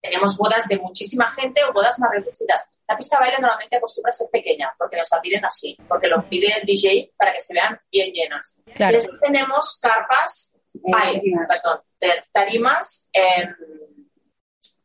tenemos 0.00 0.36
bodas 0.36 0.68
de 0.68 0.78
muchísima 0.78 1.30
gente 1.32 1.64
o 1.64 1.72
bodas 1.72 1.98
más 1.98 2.10
reducidas. 2.10 2.70
La 2.86 2.96
pista 2.96 3.16
de 3.16 3.24
baile 3.24 3.38
normalmente 3.40 3.76
acostumbra 3.76 4.10
a 4.10 4.12
ser 4.12 4.28
pequeña, 4.30 4.74
porque 4.78 4.96
nos 4.96 5.08
la 5.10 5.20
piden 5.20 5.44
así, 5.44 5.76
porque 5.88 6.08
lo 6.08 6.28
pide 6.28 6.48
el 6.58 6.66
DJ 6.66 7.12
para 7.16 7.32
que 7.32 7.40
se 7.40 7.54
vean 7.54 7.80
bien 7.90 8.12
llenas. 8.12 8.60
Y 8.66 8.92
después 8.92 9.20
tenemos 9.20 9.78
carpas, 9.80 10.56
perdón, 10.82 11.82
tarimas 12.32 13.08
em, 13.12 13.54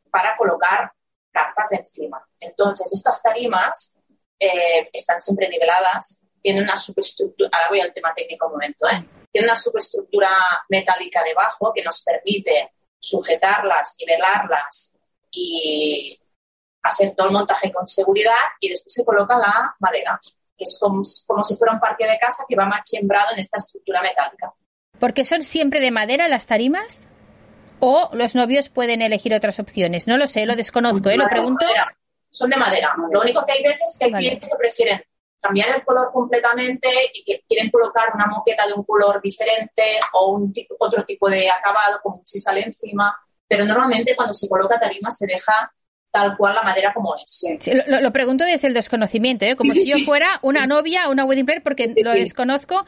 para 0.09 0.35
colocar 0.37 0.91
carpas 1.31 1.71
encima. 1.73 2.25
Entonces, 2.39 2.91
estas 2.93 3.21
tarimas 3.21 4.00
eh, 4.41 4.89
están 4.91 5.21
siempre 5.21 5.47
niveladas, 5.47 6.23
tienen 6.41 6.63
una 6.63 6.75
superestructura, 6.75 7.49
ahora 7.53 7.69
voy 7.69 7.79
al 7.79 7.93
tema 7.93 8.11
técnico 8.15 8.47
un 8.47 8.53
momento, 8.53 8.87
¿eh? 8.87 9.05
tiene 9.31 9.45
una 9.45 9.55
superestructura 9.55 10.29
metálica 10.69 11.23
debajo 11.23 11.71
que 11.73 11.83
nos 11.83 12.03
permite 12.03 12.71
sujetarlas, 12.97 13.95
nivelarlas 13.99 14.97
y 15.29 16.19
hacer 16.81 17.13
todo 17.15 17.27
el 17.27 17.33
montaje 17.33 17.71
con 17.71 17.87
seguridad 17.87 18.33
y 18.59 18.69
después 18.69 18.91
se 18.91 19.05
coloca 19.05 19.37
la 19.37 19.75
madera, 19.79 20.19
que 20.57 20.63
es 20.63 20.75
como, 20.79 21.03
si 21.03 21.55
fuera 21.55 21.73
un 21.73 21.79
parque 21.79 22.07
de 22.07 22.17
casa 22.17 22.43
que 22.49 22.55
va 22.55 22.65
machembrado 22.65 23.33
en 23.33 23.39
esta 23.39 23.57
estructura 23.57 24.01
metálica. 24.01 24.51
¿Porque 24.99 25.23
son 25.23 25.43
siempre 25.43 25.79
de 25.79 25.91
madera 25.91 26.27
las 26.27 26.47
tarimas? 26.47 27.07
¿O 27.79 28.09
los 28.13 28.33
novios 28.33 28.69
pueden 28.69 29.03
elegir 29.03 29.35
otras 29.35 29.59
opciones? 29.59 30.07
No 30.07 30.17
lo 30.17 30.25
sé, 30.25 30.47
lo 30.47 30.55
desconozco, 30.55 31.09
¿eh? 31.09 31.17
lo 31.17 31.27
pregunto 31.27 31.65
son 32.31 32.49
de 32.49 32.57
madera. 32.57 32.95
Lo 33.11 33.21
único 33.21 33.45
que 33.45 33.53
hay 33.53 33.63
veces 33.63 33.97
que 33.99 34.05
hay 34.05 34.11
clientes 34.13 34.49
que 34.49 34.57
prefieren 34.57 35.01
cambiar 35.41 35.75
el 35.75 35.83
color 35.83 36.11
completamente 36.13 36.87
y 37.13 37.23
que 37.23 37.43
quieren 37.47 37.69
colocar 37.71 38.13
una 38.13 38.27
moqueta 38.27 38.67
de 38.67 38.73
un 38.73 38.83
color 38.83 39.21
diferente 39.21 39.99
o 40.13 40.33
un 40.33 40.53
otro 40.79 41.03
tipo 41.03 41.29
de 41.29 41.49
acabado 41.49 41.99
como 42.01 42.17
un 42.17 42.23
chisal 42.23 42.57
encima, 42.59 43.15
pero 43.47 43.65
normalmente 43.65 44.15
cuando 44.15 44.33
se 44.33 44.47
coloca 44.47 44.79
tarima 44.79 45.11
se 45.11 45.25
deja 45.25 45.73
tal 46.11 46.35
cual 46.35 46.53
la 46.53 46.61
madera 46.61 46.93
como 46.93 47.15
es. 47.15 47.45
lo, 47.87 48.11
pregunto 48.11 48.43
desde 48.43 48.67
el 48.67 48.73
desconocimiento, 48.73 49.45
¿eh? 49.45 49.55
como 49.55 49.73
si 49.73 49.87
yo 49.87 49.97
fuera 50.05 50.27
una 50.41 50.67
novia 50.67 51.07
o 51.07 51.11
una 51.11 51.23
wedding 51.23 51.45
planner 51.45 51.63
porque 51.63 51.93
lo 52.03 52.11
desconozco 52.11 52.85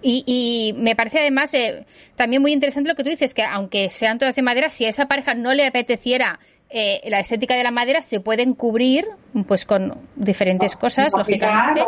y, 0.00 0.22
y 0.24 0.72
me 0.78 0.94
parece 0.94 1.18
además 1.18 1.52
eh, 1.54 1.84
también 2.14 2.40
muy 2.40 2.52
interesante 2.52 2.88
lo 2.88 2.94
que 2.94 3.02
tú 3.02 3.10
dices, 3.10 3.34
que 3.34 3.42
aunque 3.42 3.90
sean 3.90 4.18
todas 4.18 4.36
de 4.36 4.42
madera, 4.42 4.70
si 4.70 4.86
a 4.86 4.88
esa 4.88 5.08
pareja 5.08 5.34
no 5.34 5.52
le 5.54 5.66
apeteciera 5.66 6.38
eh, 6.78 7.00
la 7.08 7.20
estética 7.20 7.54
de 7.54 7.62
la 7.62 7.70
madera 7.70 8.02
se 8.02 8.20
pueden 8.20 8.52
cubrir 8.52 9.06
pues 9.46 9.64
con 9.64 10.06
diferentes 10.14 10.76
cosas, 10.76 11.14
lógicamente. 11.14 11.82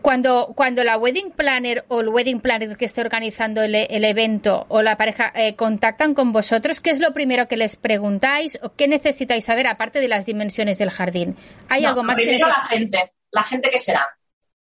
Cuando, 0.00 0.52
cuando 0.54 0.84
la 0.84 0.96
wedding 0.96 1.32
planner 1.32 1.84
o 1.88 2.02
el 2.02 2.08
wedding 2.08 2.38
planner 2.38 2.76
que 2.76 2.84
esté 2.84 3.00
organizando 3.00 3.62
el, 3.62 3.74
evento 3.74 4.66
o 4.68 4.80
la 4.82 4.96
pareja 4.96 5.32
eh, 5.34 5.56
contactan 5.56 6.14
con 6.14 6.32
vosotros, 6.32 6.80
¿qué 6.80 6.90
es 6.90 7.00
lo 7.00 7.12
primero 7.12 7.48
que 7.48 7.56
les 7.56 7.74
preguntáis 7.74 8.60
o 8.62 8.74
qué 8.74 8.86
necesitáis 8.86 9.44
saber 9.44 9.66
aparte 9.66 9.98
de 9.98 10.06
las 10.06 10.24
dimensiones 10.24 10.78
del 10.78 10.90
jardín? 10.90 11.36
¿Hay 11.68 11.84
algo 11.84 12.04
más 12.04 12.16
que 12.16 12.38
la 12.38 12.66
gente, 12.68 13.12
la 13.32 13.42
gente 13.42 13.70
que 13.70 13.78
será, 13.80 14.06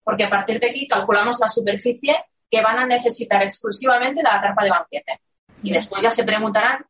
porque 0.04 0.24
a 0.24 0.28
partir 0.28 0.60
de 0.60 0.68
aquí 0.68 0.86
calculamos 0.86 1.40
la 1.40 1.48
superficie 1.48 2.14
que 2.50 2.60
van 2.60 2.78
a 2.78 2.84
necesitar 2.84 3.42
exclusivamente 3.42 4.20
de 4.20 4.24
la 4.24 4.38
carpa 4.42 4.64
de 4.64 4.70
banquete. 4.70 5.20
Y 5.62 5.72
después 5.72 6.02
ya 6.02 6.10
se 6.10 6.24
preguntarán 6.24 6.84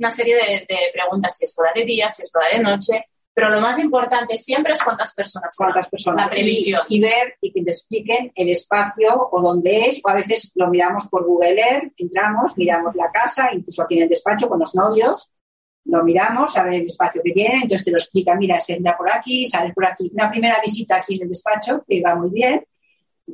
una 0.00 0.10
serie 0.10 0.34
de, 0.34 0.66
preguntas, 0.92 1.36
si 1.36 1.44
es 1.44 1.54
boda 1.56 1.70
de 1.74 1.84
día, 1.84 2.08
si 2.08 2.22
es 2.22 2.32
boda 2.32 2.48
de 2.52 2.62
noche, 2.62 3.04
pero 3.32 3.48
lo 3.48 3.60
más 3.60 3.78
importante 3.78 4.36
siempre 4.36 4.72
es 4.72 4.82
cuántas 4.82 5.14
personas. 5.14 5.54
Cuántas 5.56 5.88
personas. 5.88 6.26
La 6.26 6.30
previsión. 6.30 6.82
Y, 6.88 7.00
ver 7.00 7.36
y 7.40 7.52
que 7.52 7.62
te 7.62 7.70
expliquen 7.70 8.32
el 8.34 8.50
espacio 8.50 9.28
o 9.30 9.40
dónde 9.40 9.86
es, 9.86 10.00
o 10.04 10.08
a 10.08 10.14
veces 10.14 10.50
lo 10.56 10.68
miramos 10.68 11.06
por 11.08 11.24
Google 11.24 11.60
Earth, 11.60 11.92
entramos, 11.96 12.58
miramos 12.58 12.94
la 12.96 13.10
casa, 13.12 13.50
incluso 13.52 13.82
aquí 13.82 13.96
en 13.96 14.02
el 14.02 14.08
despacho 14.08 14.48
con 14.48 14.58
los 14.58 14.74
novios, 14.74 15.30
lo 15.84 16.02
miramos, 16.02 16.56
a 16.56 16.64
ver 16.64 16.74
el 16.74 16.86
espacio 16.86 17.22
que 17.24 17.32
tiene, 17.32 17.62
entonces 17.62 17.84
te 17.84 17.90
lo 17.90 17.98
explica, 17.98 18.34
mira, 18.34 18.58
se 18.60 18.74
entra 18.74 18.96
por 18.96 19.10
aquí, 19.10 19.46
sale 19.46 19.72
por 19.72 19.86
aquí. 19.86 20.10
Una 20.12 20.30
primera 20.30 20.60
visita 20.60 20.96
aquí 20.96 21.14
en 21.14 21.22
el 21.22 21.28
despacho, 21.28 21.84
que 21.86 22.02
va 22.02 22.14
muy 22.14 22.30
bien, 22.30 22.64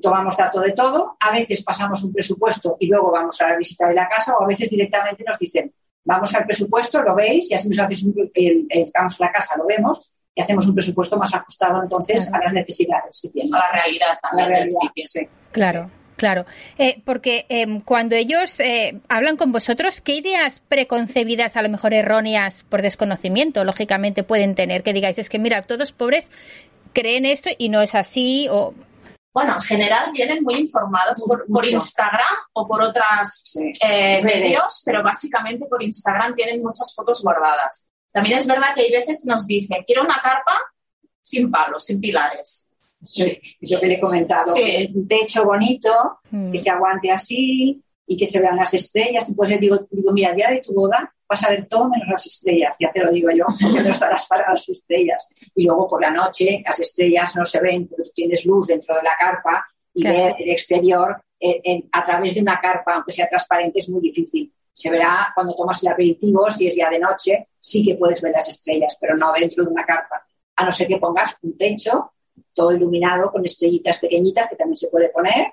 tomamos 0.00 0.36
dato 0.36 0.60
de 0.60 0.72
todo, 0.72 1.16
a 1.18 1.32
veces 1.32 1.62
pasamos 1.64 2.02
un 2.04 2.12
presupuesto 2.12 2.76
y 2.78 2.86
luego 2.86 3.10
vamos 3.10 3.40
a 3.40 3.48
la 3.48 3.56
visita 3.56 3.88
de 3.88 3.94
la 3.94 4.08
casa 4.08 4.36
o 4.36 4.44
a 4.44 4.46
veces 4.46 4.70
directamente 4.70 5.24
nos 5.26 5.38
dicen, 5.38 5.72
vamos 6.06 6.34
al 6.34 6.44
presupuesto, 6.44 7.02
lo 7.02 7.14
veis 7.14 7.50
y 7.50 7.54
así 7.54 7.68
nos 7.68 7.80
haces 7.80 8.02
un, 8.04 8.14
el, 8.32 8.66
vamos 8.94 9.20
a 9.20 9.24
la 9.24 9.32
casa, 9.32 9.56
lo 9.58 9.66
vemos 9.66 10.10
y 10.34 10.40
hacemos 10.40 10.66
un 10.66 10.74
presupuesto 10.74 11.16
más 11.16 11.34
ajustado 11.34 11.82
entonces 11.82 12.32
a 12.32 12.38
las 12.38 12.52
necesidades 12.52 13.20
que 13.20 13.28
tienen. 13.28 13.54
A 13.54 13.58
la 13.58 13.72
realidad, 13.72 14.18
a 14.22 14.36
la 14.36 14.46
realidad, 14.46 14.80
sí. 15.04 15.28
Claro. 15.52 15.90
Claro, 16.16 16.46
eh, 16.78 17.02
porque 17.04 17.44
em, 17.50 17.82
cuando 17.82 18.16
ellos 18.16 18.58
eh, 18.60 19.00
hablan 19.06 19.36
con 19.36 19.52
vosotros, 19.52 20.00
¿qué 20.00 20.14
ideas 20.14 20.62
preconcebidas, 20.66 21.58
a 21.58 21.62
lo 21.62 21.68
mejor 21.68 21.92
erróneas 21.92 22.64
por 22.70 22.80
desconocimiento, 22.80 23.64
lógicamente 23.64 24.22
pueden 24.22 24.54
tener? 24.54 24.82
Que 24.82 24.94
digáis, 24.94 25.18
es 25.18 25.28
que 25.28 25.38
mira, 25.38 25.60
todos 25.60 25.92
pobres 25.92 26.30
creen 26.94 27.26
esto 27.26 27.50
y 27.58 27.68
no 27.68 27.82
es 27.82 27.94
así, 27.94 28.48
o 28.50 28.72
bueno, 29.36 29.56
en 29.56 29.60
general 29.60 30.12
vienen 30.12 30.42
muy 30.42 30.54
informados 30.54 31.22
por, 31.26 31.66
Instagram 31.66 32.36
o 32.54 32.66
por 32.66 32.80
otros 32.80 33.54
eh, 33.82 34.22
medios, 34.22 34.80
pero 34.82 35.02
básicamente 35.02 35.66
por 35.68 35.82
Instagram 35.82 36.34
tienen 36.34 36.62
muchas 36.62 36.94
fotos 36.94 37.22
guardadas. 37.22 37.90
También 38.10 38.38
es 38.38 38.46
verdad 38.46 38.68
que 38.74 38.80
hay 38.80 38.90
veces 38.90 39.20
que 39.22 39.30
nos 39.30 39.46
dicen, 39.46 39.84
quiero 39.86 40.04
una 40.04 40.22
carpa 40.22 40.58
sin 41.20 41.50
palos, 41.50 41.84
sin 41.84 42.00
pilares. 42.00 42.72
Sí, 43.04 43.38
yo 43.60 43.78
que 43.78 43.86
le 43.86 43.94
he 43.96 44.00
comentado, 44.00 44.54
un 44.94 45.06
techo 45.06 45.44
bonito, 45.44 45.92
mm. 46.30 46.52
que 46.52 46.56
se 46.56 46.70
aguante 46.70 47.10
así 47.10 47.84
y 48.06 48.16
que 48.16 48.26
se 48.26 48.40
vean 48.40 48.56
las 48.56 48.72
estrellas. 48.74 49.28
Y 49.28 49.34
pues 49.34 49.58
digo, 49.58 49.86
digo, 49.90 50.12
mira, 50.12 50.30
el 50.30 50.36
día 50.36 50.50
de 50.50 50.60
tu 50.60 50.72
boda 50.72 51.12
vas 51.28 51.42
a 51.44 51.50
ver 51.50 51.66
todo 51.66 51.88
menos 51.88 52.08
las 52.08 52.26
estrellas, 52.26 52.76
ya 52.78 52.92
te 52.92 53.02
lo 53.02 53.10
digo 53.10 53.30
yo, 53.30 53.44
porque 53.62 53.82
no 53.82 53.90
estarás 53.90 54.26
para 54.26 54.50
las 54.50 54.68
estrellas. 54.68 55.26
Y 55.54 55.64
luego 55.64 55.88
por 55.88 56.00
la 56.00 56.10
noche 56.10 56.62
las 56.64 56.78
estrellas 56.80 57.34
no 57.36 57.44
se 57.44 57.60
ven, 57.60 57.88
pero 57.88 58.04
tú 58.04 58.10
tienes 58.14 58.44
luz 58.44 58.68
dentro 58.68 58.94
de 58.96 59.02
la 59.02 59.16
carpa 59.18 59.66
y 59.92 60.04
ver 60.04 60.36
el 60.38 60.50
exterior 60.50 61.20
eh, 61.40 61.84
a 61.92 62.04
través 62.04 62.34
de 62.34 62.40
una 62.40 62.60
carpa, 62.60 62.94
aunque 62.94 63.12
sea 63.12 63.28
transparente, 63.28 63.78
es 63.78 63.88
muy 63.88 64.00
difícil. 64.00 64.52
Se 64.72 64.90
verá 64.90 65.32
cuando 65.34 65.54
tomas 65.54 65.82
el 65.82 65.88
aperitivo, 65.88 66.50
si 66.50 66.66
es 66.66 66.76
ya 66.76 66.90
de 66.90 66.98
noche, 66.98 67.48
sí 67.58 67.84
que 67.84 67.94
puedes 67.94 68.20
ver 68.20 68.32
las 68.32 68.48
estrellas, 68.48 68.96
pero 69.00 69.16
no 69.16 69.32
dentro 69.32 69.64
de 69.64 69.70
una 69.70 69.84
carpa. 69.84 70.26
A 70.56 70.64
no 70.64 70.72
ser 70.72 70.86
que 70.86 70.98
pongas 70.98 71.36
un 71.42 71.56
techo 71.56 72.12
todo 72.52 72.72
iluminado 72.72 73.30
con 73.30 73.44
estrellitas 73.44 73.98
pequeñitas 73.98 74.48
que 74.48 74.56
también 74.56 74.76
se 74.76 74.88
puede 74.88 75.10
poner, 75.10 75.52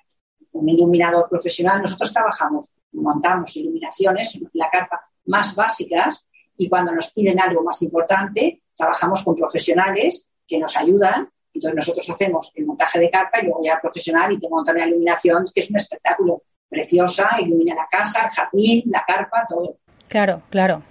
un 0.54 0.70
iluminador 0.70 1.28
profesional. 1.30 1.82
Nosotros 1.82 2.12
trabajamos, 2.13 2.74
montamos 2.94 3.56
iluminaciones 3.56 4.39
la 4.54 4.70
carpa 4.70 5.02
más 5.26 5.56
básicas 5.56 6.26
y 6.58 6.70
cuando 6.70 6.94
nos 6.94 7.12
piden 7.12 7.39
algo 7.39 7.63
más 7.63 7.82
importante, 7.82 8.62
trabajamos 8.76 9.24
con 9.24 9.36
profesionales 9.36 10.28
que 10.48 10.60
nos 10.60 10.76
ayudan. 10.78 11.30
Entonces 11.54 11.76
nosotros 11.76 12.10
hacemos 12.10 12.52
el 12.56 12.66
montaje 12.66 13.00
de 13.00 13.10
carpa 13.10 13.39
y 13.39 13.46
luego 13.46 13.62
ya 13.63 13.80
profesional 13.80 14.32
y 14.32 14.39
te 14.39 14.50
montan 14.50 14.78
la 14.78 14.88
iluminación, 14.88 15.46
que 15.54 15.62
es 15.62 15.70
un 15.70 15.76
espectáculo 15.76 16.44
preciosa, 16.68 17.30
ilumina 17.39 17.76
la 17.76 17.88
casa, 17.89 18.24
el 18.24 18.30
jardín, 18.30 18.84
la 18.88 19.04
carpa, 19.06 19.46
todo. 19.48 19.78
Claro, 20.08 20.42
claro. 20.50 20.82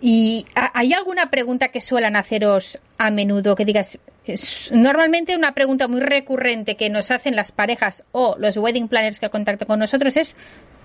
¿Y 0.00 0.46
hay 0.54 0.92
alguna 0.92 1.30
pregunta 1.30 1.68
que 1.68 1.80
suelen 1.80 2.16
haceros 2.16 2.78
a 2.98 3.10
menudo 3.10 3.54
que 3.54 3.64
digas, 3.64 3.98
normalmente 4.72 5.36
una 5.36 5.52
pregunta 5.52 5.88
muy 5.88 6.00
recurrente 6.00 6.76
que 6.76 6.90
nos 6.90 7.10
hacen 7.10 7.36
las 7.36 7.52
parejas 7.52 8.04
o 8.12 8.36
los 8.38 8.56
wedding 8.56 8.88
planners 8.88 9.20
que 9.20 9.30
contactan 9.30 9.68
con 9.68 9.78
nosotros 9.78 10.16
es 10.16 10.36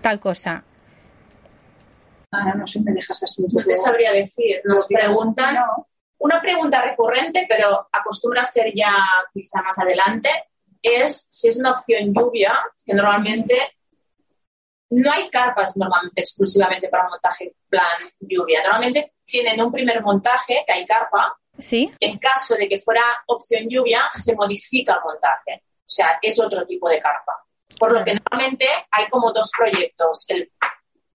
tal 0.02 0.20
cosa. 0.20 0.64
Ahora 2.32 2.56
no 2.56 2.68
sé, 2.68 2.80
me 2.82 2.92
dejas 2.92 3.24
así. 3.24 3.44
No 3.52 3.64
te 3.64 3.76
sabría 3.76 4.12
decir. 4.12 4.62
Nos 4.66 4.86
preguntan 4.88 5.58
una 6.20 6.42
pregunta 6.42 6.82
recurrente, 6.82 7.46
pero 7.50 7.88
acostumbra 7.92 8.44
a 8.44 8.46
ser 8.46 8.72
ya 8.76 8.94
quizá 9.34 9.62
más 9.62 9.80
adelante, 9.80 10.30
es 10.82 11.28
si 11.32 11.48
es 11.48 11.60
una 11.60 11.72
opción 11.72 12.14
lluvia, 12.14 12.60
que 12.86 12.94
normalmente 12.94 13.56
no 14.92 15.12
hay 15.12 15.30
carpas 15.30 15.78
normalmente 15.78 16.22
exclusivamente 16.22 16.90
para 16.90 17.08
montaje 17.08 17.56
plan 17.70 17.86
lluvia. 18.20 18.62
Normalmente 18.64 19.14
tienen 19.26 19.62
un 19.62 19.72
primer 19.72 20.02
montaje, 20.02 20.64
que 20.66 20.74
hay 20.74 20.86
carpa. 20.86 21.39
Sí. 21.60 21.92
En 22.00 22.18
caso 22.18 22.56
de 22.56 22.68
que 22.68 22.80
fuera 22.80 23.04
opción 23.28 23.68
lluvia, 23.70 24.10
se 24.14 24.36
modifica 24.36 24.94
el 24.94 25.00
montaje. 25.04 25.64
O 25.80 25.92
sea, 25.92 26.20
es 26.22 26.40
otro 26.40 26.66
tipo 26.66 26.90
de 26.90 27.02
carpa. 27.02 27.34
Por 27.78 27.92
lo 27.92 28.04
que 28.04 28.14
normalmente 28.14 28.68
hay 28.92 29.10
como 29.10 29.32
dos 29.32 29.52
proyectos. 29.58 30.26
El 30.30 30.52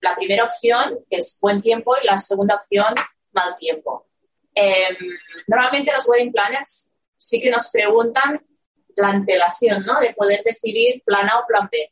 la 0.04 0.16
primera 0.16 0.44
opción, 0.44 1.00
que 1.10 1.18
es 1.18 1.40
buen 1.42 1.62
tiempo, 1.62 1.96
y 2.02 2.06
la 2.06 2.20
segunda 2.20 2.56
opción, 2.56 2.94
mal 3.32 3.56
tiempo. 3.56 4.08
Em, 4.54 4.96
normalmente 5.48 5.92
los 5.92 6.08
wedding 6.08 6.32
planners 6.32 6.92
sí 7.18 7.42
que 7.42 7.50
nos 7.50 7.72
preguntan 7.72 8.40
la 8.96 9.08
antelación, 9.08 9.84
¿no? 9.86 10.00
De 10.00 10.14
poder 10.14 10.44
decidir 10.44 11.02
plan 11.06 11.28
A 11.30 11.40
o 11.40 11.48
plan 11.48 11.70
B. 11.72 11.90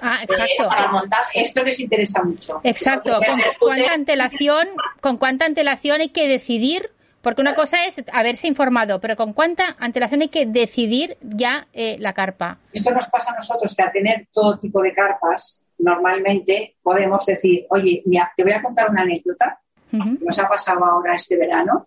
Ah, 0.00 0.18
exacto. 0.22 0.68
para 0.68 0.86
el 0.86 0.90
montaje. 0.90 1.40
Esto 1.40 1.62
les 1.62 1.78
interesa 1.78 2.22
mucho. 2.22 2.60
Exacto. 2.64 3.20
¿Con 3.24 3.40
cuánta 3.60 3.92
antelación, 3.94 4.68
con 5.00 5.16
cuánta 5.16 5.46
antelación 5.46 6.00
hay 6.00 6.08
que 6.08 6.26
decidir? 6.26 6.90
Porque 7.22 7.40
una 7.40 7.54
cosa 7.54 7.86
es 7.86 8.02
haberse 8.12 8.48
informado, 8.48 9.00
pero 9.00 9.16
con 9.16 9.32
cuánta 9.32 9.76
antelación 9.78 10.22
hay 10.22 10.28
que 10.28 10.44
decidir 10.44 11.16
ya 11.22 11.68
eh, 11.72 11.96
la 12.00 12.12
carpa. 12.12 12.58
Esto 12.72 12.90
nos 12.90 13.08
pasa 13.08 13.30
a 13.32 13.36
nosotros 13.36 13.74
que 13.74 13.82
a 13.82 13.92
tener 13.92 14.28
todo 14.32 14.58
tipo 14.58 14.82
de 14.82 14.92
carpas, 14.92 15.60
normalmente 15.78 16.76
podemos 16.82 17.24
decir, 17.24 17.66
oye, 17.70 18.02
mira, 18.06 18.32
te 18.36 18.42
voy 18.42 18.52
a 18.52 18.62
contar 18.62 18.90
una 18.90 19.02
anécdota 19.02 19.60
que 19.90 19.98
nos 19.98 20.38
ha 20.38 20.48
pasado 20.48 20.84
ahora 20.84 21.14
este 21.14 21.36
verano 21.36 21.86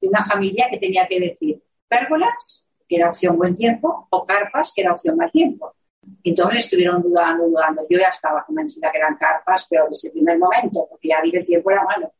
de 0.00 0.08
una 0.08 0.22
familia 0.24 0.68
que 0.70 0.78
tenía 0.78 1.06
que 1.08 1.18
decir 1.18 1.60
pérgolas, 1.88 2.64
que 2.88 2.96
era 2.96 3.08
opción 3.08 3.36
buen 3.36 3.54
tiempo, 3.54 4.06
o 4.10 4.24
carpas, 4.24 4.72
que 4.74 4.82
era 4.82 4.92
opción 4.92 5.16
mal 5.16 5.30
tiempo. 5.30 5.74
Entonces 6.22 6.64
estuvieron 6.64 7.02
dudando, 7.02 7.48
dudando. 7.48 7.82
Yo 7.88 7.98
ya 7.98 8.08
estaba 8.08 8.44
convencida 8.44 8.92
que 8.92 8.98
eran 8.98 9.16
carpas, 9.16 9.66
pero 9.68 9.86
desde 9.88 10.08
el 10.08 10.12
primer 10.12 10.38
momento, 10.38 10.86
porque 10.88 11.08
ya 11.08 11.20
vi 11.22 11.30
que 11.30 11.38
el 11.38 11.44
tiempo 11.44 11.70
era 11.70 11.82
malo. 11.82 12.12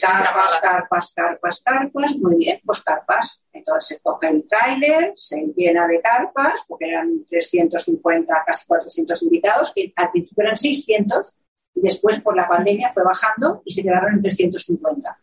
Carpas, 0.00 0.60
carpas, 0.62 1.12
carpas, 1.12 1.60
carpas, 1.60 2.16
muy 2.16 2.36
bien, 2.36 2.60
pues 2.64 2.82
carpas. 2.82 3.40
Entonces 3.52 3.88
se 3.88 4.00
coge 4.00 4.28
el 4.28 4.46
tráiler, 4.46 5.12
se 5.16 5.36
llena 5.56 5.86
de 5.88 6.00
carpas, 6.00 6.62
porque 6.68 6.88
eran 6.88 7.24
350, 7.24 8.44
casi 8.46 8.66
400 8.66 9.22
invitados, 9.24 9.72
que 9.74 9.92
al 9.96 10.10
principio 10.10 10.44
eran 10.44 10.56
600, 10.56 11.34
y 11.74 11.80
después 11.80 12.20
por 12.20 12.36
la 12.36 12.48
pandemia 12.48 12.90
fue 12.92 13.02
bajando 13.02 13.62
y 13.64 13.72
se 13.72 13.82
quedaron 13.82 14.14
en 14.14 14.20
350. 14.20 15.18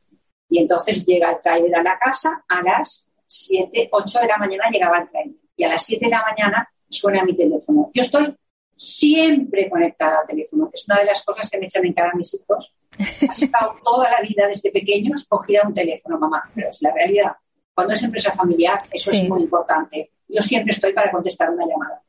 Y 0.49 0.59
entonces 0.59 1.05
llega 1.05 1.31
el 1.31 1.39
tráiler 1.39 1.75
a 1.75 1.83
la 1.83 1.97
casa 1.97 2.43
a 2.47 2.61
las 2.61 3.07
7, 3.25 3.89
8 3.91 4.19
de 4.19 4.27
la 4.27 4.37
mañana 4.37 4.69
llegaba 4.69 4.99
el 4.99 5.07
tráiler. 5.07 5.35
Y 5.55 5.63
a 5.63 5.69
las 5.69 5.83
7 5.85 6.05
de 6.05 6.11
la 6.11 6.21
mañana 6.21 6.69
suena 6.87 7.23
mi 7.23 7.35
teléfono. 7.35 7.89
Yo 7.93 8.01
estoy 8.01 8.35
siempre 8.73 9.69
conectada 9.69 10.19
al 10.21 10.27
teléfono, 10.27 10.69
que 10.69 10.75
es 10.75 10.85
una 10.87 10.99
de 10.99 11.05
las 11.05 11.23
cosas 11.23 11.49
que 11.49 11.57
me 11.57 11.65
echan 11.65 11.85
en 11.85 11.93
cara 11.93 12.11
a 12.13 12.17
mis 12.17 12.33
hijos. 12.33 12.73
Has 13.29 13.41
estado 13.41 13.75
toda 13.83 14.09
la 14.09 14.21
vida 14.21 14.47
desde 14.47 14.71
pequeños 14.71 15.21
escogida 15.21 15.61
un 15.65 15.73
teléfono, 15.73 16.19
mamá, 16.19 16.43
pero 16.53 16.69
es 16.69 16.81
la 16.81 16.91
realidad. 16.91 17.33
Cuando 17.73 17.93
es 17.93 18.03
empresa 18.03 18.31
familiar, 18.31 18.81
eso 18.91 19.11
es 19.11 19.27
muy 19.27 19.41
importante. 19.41 20.11
Yo 20.27 20.41
siempre 20.41 20.71
estoy 20.71 20.93
para 20.93 21.11
contestar 21.11 21.49
una 21.49 21.65
llamada. 21.65 22.01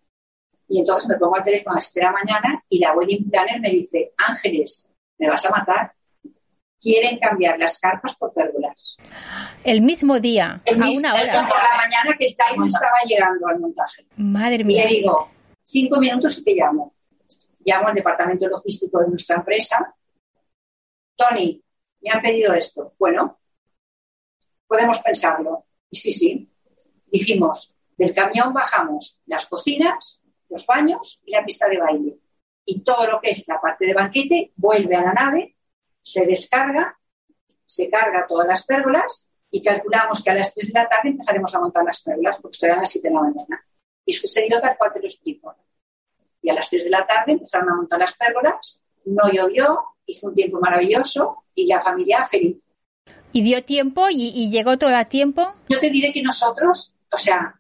Y 0.69 0.81
entonces 0.81 1.09
me 1.09 1.17
pongo 1.17 1.37
al 1.37 1.43
teléfono 1.43 1.73
a 1.73 1.77
las 1.77 1.85
7 1.85 2.01
de 2.01 2.07
la 2.07 2.13
mañana 2.13 2.65
y 2.69 2.79
la 2.79 2.95
wedding 2.95 3.31
planner 3.31 3.61
me 3.61 3.71
dice, 3.71 4.13
Ángeles, 4.17 4.87
me 5.19 5.29
vas 5.29 5.45
a 5.45 5.51
matar. 5.51 5.93
Quieren 6.81 7.19
cambiar 7.19 7.59
las 7.59 7.79
carpas 7.79 8.15
por 8.17 8.33
pérgolas. 8.35 8.97
El 9.63 9.81
mismo 9.81 10.21
día, 10.21 10.61
a 10.67 10.75
una 10.75 11.15
hora. 11.15 11.49
Por 11.49 11.59
la 11.59 11.77
mañana 11.77 12.17
que 12.19 12.27
el 12.27 12.37
time 12.37 12.67
estaba 12.67 12.99
llegando 13.07 13.47
al 13.47 13.59
montaje. 13.59 14.05
Madre 14.17 14.65
mía. 14.65 14.85
Y 14.85 14.89
le 14.89 14.95
digo, 15.01 15.31
cinco 15.63 15.99
minutos 15.99 16.39
y 16.39 16.45
te 16.45 16.55
llamo. 16.55 16.93
Llamo 17.65 17.89
al 17.89 17.95
departamento 17.95 18.47
logístico 18.49 19.01
de 19.01 19.09
nuestra 19.09 19.37
empresa. 19.37 19.95
Tony, 21.17 21.63
me 22.01 22.11
han 22.11 22.23
pedido 22.23 22.53
esto. 22.55 22.95
Bueno, 22.99 23.39
podemos 24.67 25.01
pensarlo. 25.01 25.67
Y 25.91 25.97
sí, 25.97 26.13
sí. 26.13 26.51
Dijimos, 27.07 27.75
del 27.97 28.13
camión 28.13 28.53
bajamos 28.53 29.21
las 29.27 29.47
cocinas, 29.47 30.21
los 30.49 30.67
baños 30.67 31.21
y 31.25 31.33
la 31.33 31.45
pista 31.45 31.69
de 31.69 31.79
baile. 31.79 32.19
Y 32.67 32.81
todo 32.83 33.07
lo 33.07 33.21
que 33.21 33.31
es 33.31 33.47
la 33.47 33.61
parte 33.61 33.87
de 33.87 33.95
banquete 33.95 34.53
vuelve 34.57 34.97
a 34.97 35.03
la 35.03 35.13
nave, 35.13 35.57
se 36.03 36.27
descarga, 36.27 36.99
se 37.65 37.89
carga 37.89 38.27
todas 38.27 38.47
las 38.47 38.65
pérgolas 38.65 39.31
y 39.51 39.63
calculamos 39.63 40.23
que 40.23 40.31
a 40.31 40.35
las 40.35 40.53
3 40.53 40.73
de 40.73 40.81
la 40.81 40.89
tarde 40.89 41.11
empezaremos 41.11 41.55
a 41.55 41.61
montar 41.61 41.85
las 41.85 42.03
pérgolas 42.03 42.39
porque 42.41 42.57
estoy 42.57 42.71
a 42.71 42.77
las 42.77 42.91
7 42.91 43.09
de 43.09 43.15
la 43.15 43.21
mañana. 43.21 43.67
Y 44.05 44.13
sucedió 44.13 44.61
tal 44.61 44.77
cual 44.77 44.93
te 44.93 45.01
lo 45.01 45.07
explico. 45.07 45.55
Y 46.43 46.51
a 46.51 46.55
las 46.55 46.69
3 46.69 46.85
de 46.85 46.91
la 46.91 47.07
tarde 47.07 47.33
empezaron 47.33 47.71
a 47.71 47.77
montar 47.77 48.01
las 48.01 48.15
pérgolas, 48.17 48.81
no 49.05 49.31
llovió, 49.31 49.81
hizo 50.07 50.29
un 50.29 50.35
tiempo 50.35 50.59
maravilloso 50.61 51.45
y 51.55 51.67
la 51.67 51.81
familia 51.81 52.25
feliz. 52.25 52.69
¿Y 53.33 53.43
dio 53.43 53.65
tiempo 53.65 54.07
y, 54.11 54.51
llegó 54.51 54.79
todo 54.79 54.95
a 54.97 55.07
tiempo? 55.07 55.55
Yo 55.69 55.79
te 55.81 55.91
diré 55.91 56.13
que 56.13 56.23
nosotros, 56.23 56.95
o 57.11 57.17
sea, 57.17 57.55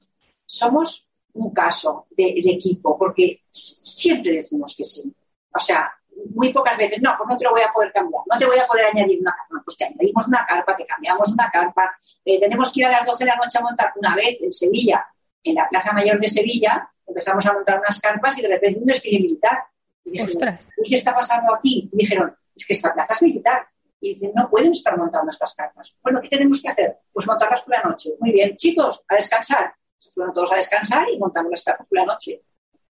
somos 0.47 1.09
un 1.33 1.53
caso 1.53 2.07
de, 2.11 2.35
equipo, 2.45 2.97
porque 2.97 3.43
siempre 3.51 4.35
decimos 4.35 4.75
que 4.77 4.85
sí. 4.85 5.13
O 5.53 5.59
sea, 5.59 5.91
muy 6.33 6.53
pocas 6.53 6.79
veces, 6.79 7.03
no, 7.03 7.15
pues 7.19 7.29
no 7.29 7.37
te 7.37 7.45
lo 7.45 7.51
voy 7.51 7.63
a 7.63 7.73
poder 7.73 7.93
cambiar, 7.93 8.23
no 8.31 8.39
te 8.39 8.47
voy 8.47 8.59
a 8.59 8.67
poder 8.67 8.87
añadir 8.87 9.21
una 9.21 9.33
carpa. 9.33 9.63
Pues 9.65 9.77
te 9.77 9.85
añadimos 9.85 10.29
una 10.29 10.47
carpa, 10.47 10.77
te 10.77 10.85
cambiamos 10.85 11.33
una 11.33 11.51
carpa. 11.51 11.95
Eh, 12.25 12.39
tenemos 12.39 12.73
que 12.73 12.81
ir 12.81 12.87
a 12.87 12.93
las 12.93 13.07
12 13.07 13.25
de 13.25 13.31
la 13.31 13.37
noche 13.37 13.59
a 13.59 13.63
montar 13.63 13.93
una 13.97 14.15
vez 14.15 14.41
en 14.41 14.53
Sevilla, 14.53 15.05
en 15.43 15.55
la 15.57 15.69
Plaza 15.69 15.93
Mayor 15.93 16.21
de 16.21 16.29
Sevilla, 16.29 16.89
empezamos 17.07 17.45
a 17.47 17.53
montar 17.53 17.79
unas 17.79 18.01
carpas 18.01 18.39
y 18.39 18.43
de 18.43 18.49
repente 18.49 18.81
un 18.81 18.87
desfile 18.87 19.21
militar. 19.21 19.59
Y 20.05 20.11
dijeron, 20.11 20.59
¿qué 20.87 20.95
está 20.95 21.15
pasando 21.15 21.55
aquí? 21.55 21.89
Y 21.93 21.97
dijeron, 21.97 22.37
es 22.55 22.67
que 22.67 22.73
esta 22.73 22.93
plaza 22.93 23.15
es 23.15 23.23
militar. 23.23 23.67
Y 24.01 24.15
dicen, 24.15 24.33
no 24.35 24.51
pueden 24.51 24.73
estar 24.73 24.97
montando 24.99 25.31
estas 25.31 25.55
carpas. 25.55 25.95
Bueno, 26.03 26.21
¿qué 26.21 26.29
tenemos 26.29 26.61
que 26.61 26.69
hacer? 26.69 26.99
Pues 27.13 27.27
montarlas 27.27 27.63
por 27.63 27.75
la 27.75 27.83
noche. 27.83 28.11
Muy 28.21 28.33
bien, 28.33 28.55
chicos, 28.57 29.03
a 29.09 29.15
descansar. 29.15 29.75
Se 29.99 30.11
fueron 30.11 30.35
todos 30.35 30.53
a 30.53 30.57
descansar 30.57 31.09
y 31.11 31.19
montamos 31.19 31.51
las 31.51 31.65
carpas 31.65 31.87
por 31.89 31.99
la 31.99 32.05
noche. 32.05 32.43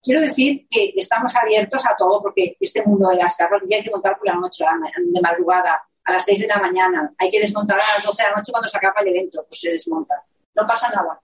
Quiero 0.01 0.19
decir 0.19 0.67
que 0.69 0.93
estamos 0.97 1.33
abiertos 1.35 1.85
a 1.85 1.95
todo 1.95 2.21
porque 2.21 2.57
este 2.59 2.83
mundo 2.83 3.09
de 3.09 3.15
las 3.15 3.35
carpas 3.35 3.61
ya 3.69 3.77
hay 3.77 3.83
que 3.83 3.91
montar 3.91 4.17
por 4.17 4.27
la 4.27 4.33
noche, 4.33 4.65
de 4.97 5.21
madrugada, 5.21 5.81
a 6.03 6.11
las 6.11 6.25
6 6.25 6.41
de 6.41 6.47
la 6.47 6.57
mañana. 6.57 7.13
Hay 7.17 7.29
que 7.29 7.39
desmontar 7.39 7.79
a 7.79 7.95
las 7.95 8.03
12 8.03 8.23
de 8.23 8.29
la 8.29 8.35
noche 8.35 8.51
cuando 8.51 8.67
se 8.67 8.77
acaba 8.77 8.99
el 8.99 9.07
evento. 9.07 9.45
Pues 9.47 9.61
se 9.61 9.71
desmonta. 9.71 10.15
No 10.55 10.67
pasa 10.67 10.89
nada. 10.89 11.21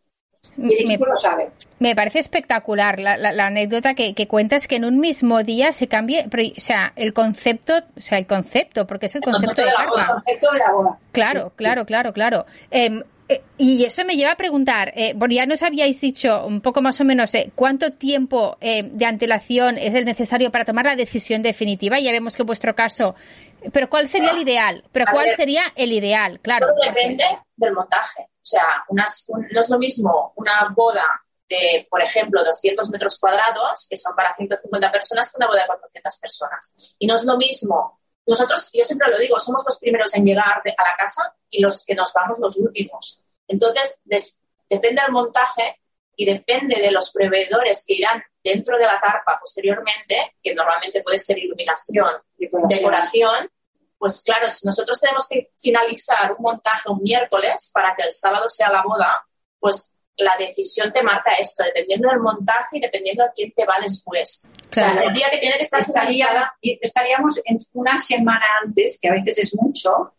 Y 0.62 0.74
el 0.74 0.86
equipo 0.86 1.06
me, 1.06 1.10
lo 1.12 1.16
sabe. 1.16 1.50
Me 1.80 1.96
parece 1.96 2.20
espectacular 2.20 3.00
la, 3.00 3.18
la, 3.18 3.32
la 3.32 3.48
anécdota 3.48 3.94
que, 3.94 4.14
que, 4.14 4.28
cuentas 4.28 4.68
que 4.68 4.76
en 4.76 4.86
un 4.86 5.00
mismo 5.00 5.44
día 5.44 5.72
se 5.72 5.88
cambie, 5.88 6.28
pero, 6.30 6.44
o 6.44 6.60
sea, 6.60 6.94
el 6.96 7.14
concepto, 7.14 7.74
o 7.78 8.02
sea, 8.02 8.18
el 8.18 8.28
concepto, 8.28 8.86
porque 8.88 9.08
es 9.08 9.16
el, 9.16 9.22
el 9.26 9.32
concepto, 9.32 9.56
concepto, 9.56 9.62
de, 9.62 9.68
de 9.68 9.98
la, 9.98 10.02
el 10.04 10.08
concepto 10.10 10.52
de 10.52 10.60
la 10.60 10.72
boda. 10.72 10.98
Claro, 11.12 11.48
Sí, 11.50 11.54
claro, 11.56 11.82
sí. 11.82 11.88
claro, 11.88 12.14
claro. 12.14 12.46
Eh, 12.72 13.04
eh, 13.32 13.44
y 13.60 13.86
eso 13.86 14.04
me 14.06 14.16
lleva 14.16 14.32
a 14.32 14.38
preguntar, 14.38 14.92
eh, 14.96 15.14
ya 15.30 15.46
nos 15.46 15.62
habíais 15.62 16.02
dicho 16.02 16.48
un 16.48 16.62
poco 16.62 16.82
más 16.82 17.00
o 17.00 17.06
menos 17.06 17.36
eh, 17.36 17.52
cuánto 17.54 17.94
tiempo 17.94 18.58
eh, 18.60 18.90
de 18.92 19.06
antelación 19.06 19.78
es 19.78 19.94
el 19.94 20.06
necesario 20.06 20.52
para 20.52 20.66
tomar 20.66 20.86
la 20.86 20.96
decisión 20.96 21.44
definitiva. 21.44 22.00
Ya 22.00 22.12
vemos 22.12 22.36
que 22.36 22.42
en 22.42 22.48
vuestro 22.48 22.74
caso, 22.74 23.14
pero 23.74 23.90
¿cuál 23.90 24.08
sería 24.08 24.32
el 24.32 24.38
ideal? 24.40 24.84
Pero 24.92 25.06
¿cuál 25.12 25.28
ver. 25.28 25.36
sería 25.36 25.64
el 25.76 25.92
ideal? 25.94 26.40
Claro. 26.42 26.68
Todo 26.68 26.86
depende 26.94 27.26
del 27.56 27.74
montaje. 27.74 28.24
O 28.24 28.46
sea, 28.50 28.84
unas- 28.90 29.26
un- 29.30 29.48
no 29.52 29.62
es 29.62 29.70
lo 29.70 29.78
mismo 29.78 30.34
una 30.36 30.70
boda 30.76 31.06
de, 31.48 31.88
por 31.90 32.02
ejemplo, 32.02 32.44
200 32.44 32.90
metros 32.90 33.20
cuadrados, 33.20 33.88
que 33.90 33.98
son 33.98 34.16
para 34.16 34.34
150 34.36 34.92
personas, 34.92 35.32
que 35.32 35.38
una 35.38 35.48
boda 35.48 35.62
de 35.62 35.68
400 35.68 36.18
personas. 36.18 36.76
Y 37.00 37.08
no 37.08 37.16
es 37.16 37.24
lo 37.24 37.38
mismo. 37.38 38.00
Nosotros, 38.28 38.70
yo 38.74 38.84
siempre 38.84 39.10
lo 39.10 39.18
digo, 39.18 39.40
somos 39.40 39.64
los 39.66 39.80
primeros 39.80 40.14
en 40.16 40.26
llegar 40.26 40.62
de- 40.64 40.76
a 40.78 40.84
la 40.84 40.96
casa 40.98 41.34
y 41.50 41.62
los 41.62 41.84
que 41.86 41.96
nos 41.96 42.14
vamos 42.14 42.40
los 42.40 42.58
últimos. 42.58 43.20
Entonces, 43.48 44.02
des- 44.06 44.40
depende 44.70 45.02
del 45.02 45.12
montaje 45.12 45.80
y 46.16 46.26
depende 46.26 46.80
de 46.80 46.92
los 46.92 47.12
proveedores 47.12 47.84
que 47.88 47.96
irán 47.96 48.22
dentro 48.44 48.78
de 48.78 48.86
la 48.86 49.00
carpa 49.00 49.40
posteriormente, 49.40 50.36
que 50.44 50.54
normalmente 50.54 51.02
puede 51.02 51.18
ser 51.18 51.40
iluminación, 51.40 52.12
decoración, 52.68 53.50
pues 53.98 54.22
claro, 54.24 54.50
si 54.50 54.66
nosotros 54.66 55.00
tenemos 55.00 55.28
que 55.28 55.52
finalizar 55.62 56.32
un 56.38 56.42
montaje 56.44 56.90
un 56.90 57.02
miércoles 57.04 57.70
para 57.74 57.96
que 57.96 58.04
el 58.08 58.14
sábado 58.14 58.48
sea 58.50 58.70
la 58.72 58.82
boda, 58.84 59.12
pues 59.60 59.96
la 60.18 60.36
decisión 60.38 60.92
te 60.92 61.02
marca 61.04 61.34
esto, 61.40 61.64
dependiendo 61.66 62.10
del 62.10 62.20
montaje 62.20 62.78
y 62.78 62.82
dependiendo 62.82 63.24
a 63.24 63.32
quién 63.34 63.54
te 63.54 63.66
va 63.66 63.76
después. 63.82 64.50
O 64.54 64.70
Claro. 64.70 64.94
sea, 64.94 65.04
el 65.04 65.14
día 65.14 65.30
que 65.32 65.38
tiene 65.40 65.56
que 65.58 65.64
estar 65.64 65.80
Estaría, 65.80 66.28
finalizada 66.28 66.54
estaríamos 66.62 67.40
en 67.46 67.58
una 67.74 67.98
semana 67.98 68.46
antes, 68.64 69.00
que 69.02 69.08
a 69.10 69.14
veces 69.14 69.38
es 69.40 69.56
mucho, 69.56 70.14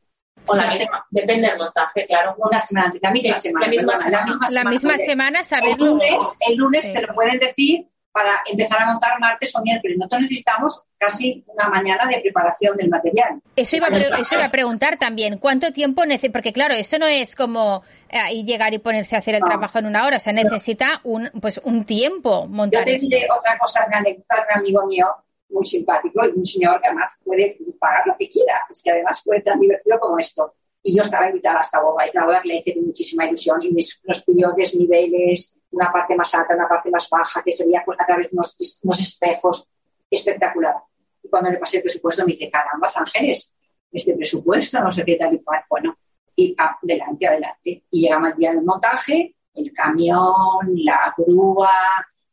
o 0.47 0.57
la 0.57 0.69
misma, 0.69 1.07
depende 1.11 1.49
del 1.49 1.59
montaje, 1.59 2.07
claro. 2.07 2.35
una 2.39 2.61
semana 2.61 2.87
antes, 2.87 3.01
la 3.03 3.11
misma 3.11 3.37
Sí, 3.37 3.49
semana. 3.49 3.67
la 3.67 3.71
misma 3.71 3.93
perdona, 3.93 4.11
semana. 4.25 4.47
La 4.51 4.65
misma 4.65 4.91
porque 4.93 5.07
semana 5.07 5.39
El 5.41 5.45
saberlo. 5.45 5.87
lunes, 5.87 6.23
el 6.41 6.55
lunes 6.57 6.85
Sí. 6.87 6.93
te 6.95 7.03
lo 7.03 7.15
pueden 7.15 7.39
decir 7.39 7.87
para 8.13 8.41
empezar 8.47 8.81
a 8.83 8.87
montar 8.87 9.19
martes 9.21 9.55
o 9.55 9.63
miércoles. 9.63 9.97
Nosotros 9.99 10.23
necesitamos 10.23 10.83
casi 10.99 11.45
una 11.47 11.69
mañana 11.69 12.07
de 12.09 12.21
preparación 12.21 12.77
del 12.77 12.89
material. 12.89 13.41
Eso 13.57 13.77
iba, 13.77 13.87
a 13.87 14.21
eso 14.21 14.35
iba 14.35 14.45
a 14.45 14.51
preguntar 14.51 14.97
también. 14.99 15.39
¿Cuánto 15.39 15.73
tiempo 15.73 16.05
necesita? 16.05 16.33
Porque 16.33 16.53
claro, 16.53 16.75
eso 16.75 16.99
no 16.99 17.07
es 17.07 17.37
como 17.37 17.83
eh, 18.09 18.43
llegar 18.45 18.75
y 18.75 18.79
ponerse 18.79 19.17
a 19.17 19.21
hacer 19.21 19.35
el 19.37 19.41
No. 19.41 19.47
trabajo 19.47 19.79
en 19.79 19.87
una 19.87 20.05
hora. 20.07 20.17
O 20.17 20.21
sea, 20.21 20.33
necesita 20.33 21.01
un, 21.05 21.31
pues, 21.41 21.61
un 21.65 21.85
tiempo 21.85 22.43
Yo 22.43 22.49
montar 22.49 22.85
te 22.85 22.97
eso. 22.97 23.07
diré 23.09 23.27
otra 23.31 23.57
cosa, 23.59 23.85
una 23.87 23.99
anécdota 23.99 24.35
de 24.37 24.43
un 24.55 24.59
amigo 24.61 24.87
mío 24.87 25.07
muy 25.49 25.65
simpático 25.67 26.25
y 26.27 26.31
un 26.39 26.45
señor 26.45 26.81
que 26.81 26.89
además 26.89 27.19
puede 27.25 27.57
pagar 27.79 28.03
lo 28.07 28.17
que 28.19 28.29
quiera. 28.29 28.65
Es 28.71 28.83
que 28.83 28.91
además 28.91 29.21
fue 29.25 29.41
tan 29.41 29.59
divertido 29.61 29.99
como 30.01 30.19
esto. 30.19 30.55
Y 30.83 30.97
yo 30.97 31.03
estaba 31.03 31.29
invitada 31.29 31.59
a 31.59 31.63
esta 31.63 31.79
boda, 31.81 32.07
y 32.07 32.17
una 32.17 32.25
boda 32.27 32.41
que 32.43 32.49
le 32.49 32.57
hice 32.57 32.75
muchísima 32.81 33.27
ilusión 33.27 33.59
y 33.63 33.71
nos, 33.71 34.01
nos 34.05 34.25
pidió 34.25 34.53
desniveles, 34.57 35.60
una 35.73 35.93
parte 35.93 36.17
más 36.17 36.35
alta, 36.35 36.55
una 36.55 36.69
parte 36.69 36.91
más 36.91 37.09
baja, 37.11 37.43
que 37.43 37.53
se 37.53 37.65
veía 37.65 37.83
pues, 37.85 37.99
a 38.01 38.05
través 38.05 38.31
de 38.31 38.37
unos, 38.37 39.01
espejos. 39.01 39.67
Espectacular. 40.11 40.75
Y 41.23 41.29
cuando 41.29 41.51
le 41.51 41.59
pasé 41.59 41.77
el 41.77 41.85
presupuesto 41.85 42.25
me 42.25 42.33
dice, 42.33 42.51
caramba, 42.51 42.91
Ángeles, 42.93 43.53
este 43.93 44.15
presupuesto, 44.15 44.81
no 44.81 44.91
sé 44.91 45.05
qué 45.05 45.15
tal 45.17 45.35
y 45.35 45.39
cual. 45.43 45.63
Bueno, 45.71 45.97
y 46.35 46.57
adelante, 46.59 47.27
adelante. 47.29 47.85
Y 47.91 48.03
llegamos 48.03 48.33
al 48.33 48.39
día 48.39 48.51
del 48.51 48.65
montaje, 48.65 49.37
el 49.55 49.73
camión, 49.73 50.73
la 50.75 51.15
grúa, 51.17 51.71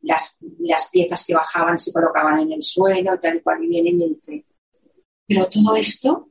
las, 0.02 0.38
las 0.60 0.88
piezas 0.88 1.24
que 1.24 1.34
bajaban 1.34 1.78
se 1.78 1.92
colocaban 1.92 2.40
en 2.40 2.52
el 2.52 2.62
suelo, 2.62 3.18
tal 3.18 3.36
y 3.36 3.40
cual, 3.40 3.62
y 3.62 3.68
viene 3.68 3.90
y 3.90 3.94
me 3.94 4.06
dice, 4.06 4.44
pero 5.26 5.46
todo 5.48 5.76
esto 5.76 6.30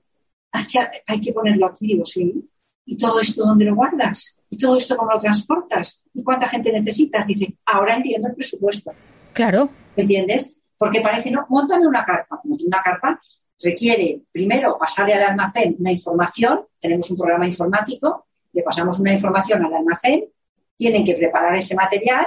hay 0.52 0.65
que, 0.65 0.80
hay 1.06 1.22
que 1.22 1.34
ponerlo 1.34 1.67
aquí, 1.67 1.88
digo, 1.88 2.04
sí. 2.04 2.50
¿Y 2.86 2.98
todo 2.98 3.20
esto 3.20 3.46
dónde 3.46 3.65
lo 3.65 3.76
guardas? 3.76 4.37
¿Y 4.49 4.57
todo 4.57 4.77
esto 4.77 4.95
cómo 4.95 5.12
lo 5.12 5.19
transportas? 5.19 6.03
¿Y 6.13 6.23
cuánta 6.23 6.47
gente 6.47 6.71
necesitas? 6.71 7.27
Dice, 7.27 7.55
ahora 7.65 7.95
entiendo 7.95 8.29
el 8.29 8.36
presupuesto. 8.36 8.91
Claro. 9.33 9.69
¿Me 9.95 10.03
entiendes? 10.03 10.53
Porque 10.77 11.01
parece, 11.01 11.31
no, 11.31 11.45
montame 11.49 11.88
una 11.88 12.05
carpa. 12.05 12.39
Una 12.43 12.81
carpa 12.83 13.19
requiere, 13.62 14.21
primero, 14.31 14.77
pasarle 14.77 15.15
al 15.15 15.23
almacén 15.31 15.75
una 15.79 15.91
información. 15.91 16.65
Tenemos 16.79 17.10
un 17.10 17.17
programa 17.17 17.47
informático, 17.47 18.27
le 18.53 18.63
pasamos 18.63 18.99
una 18.99 19.13
información 19.13 19.65
al 19.65 19.73
almacén, 19.73 20.25
tienen 20.77 21.03
que 21.03 21.15
preparar 21.15 21.57
ese 21.57 21.75
material, 21.75 22.25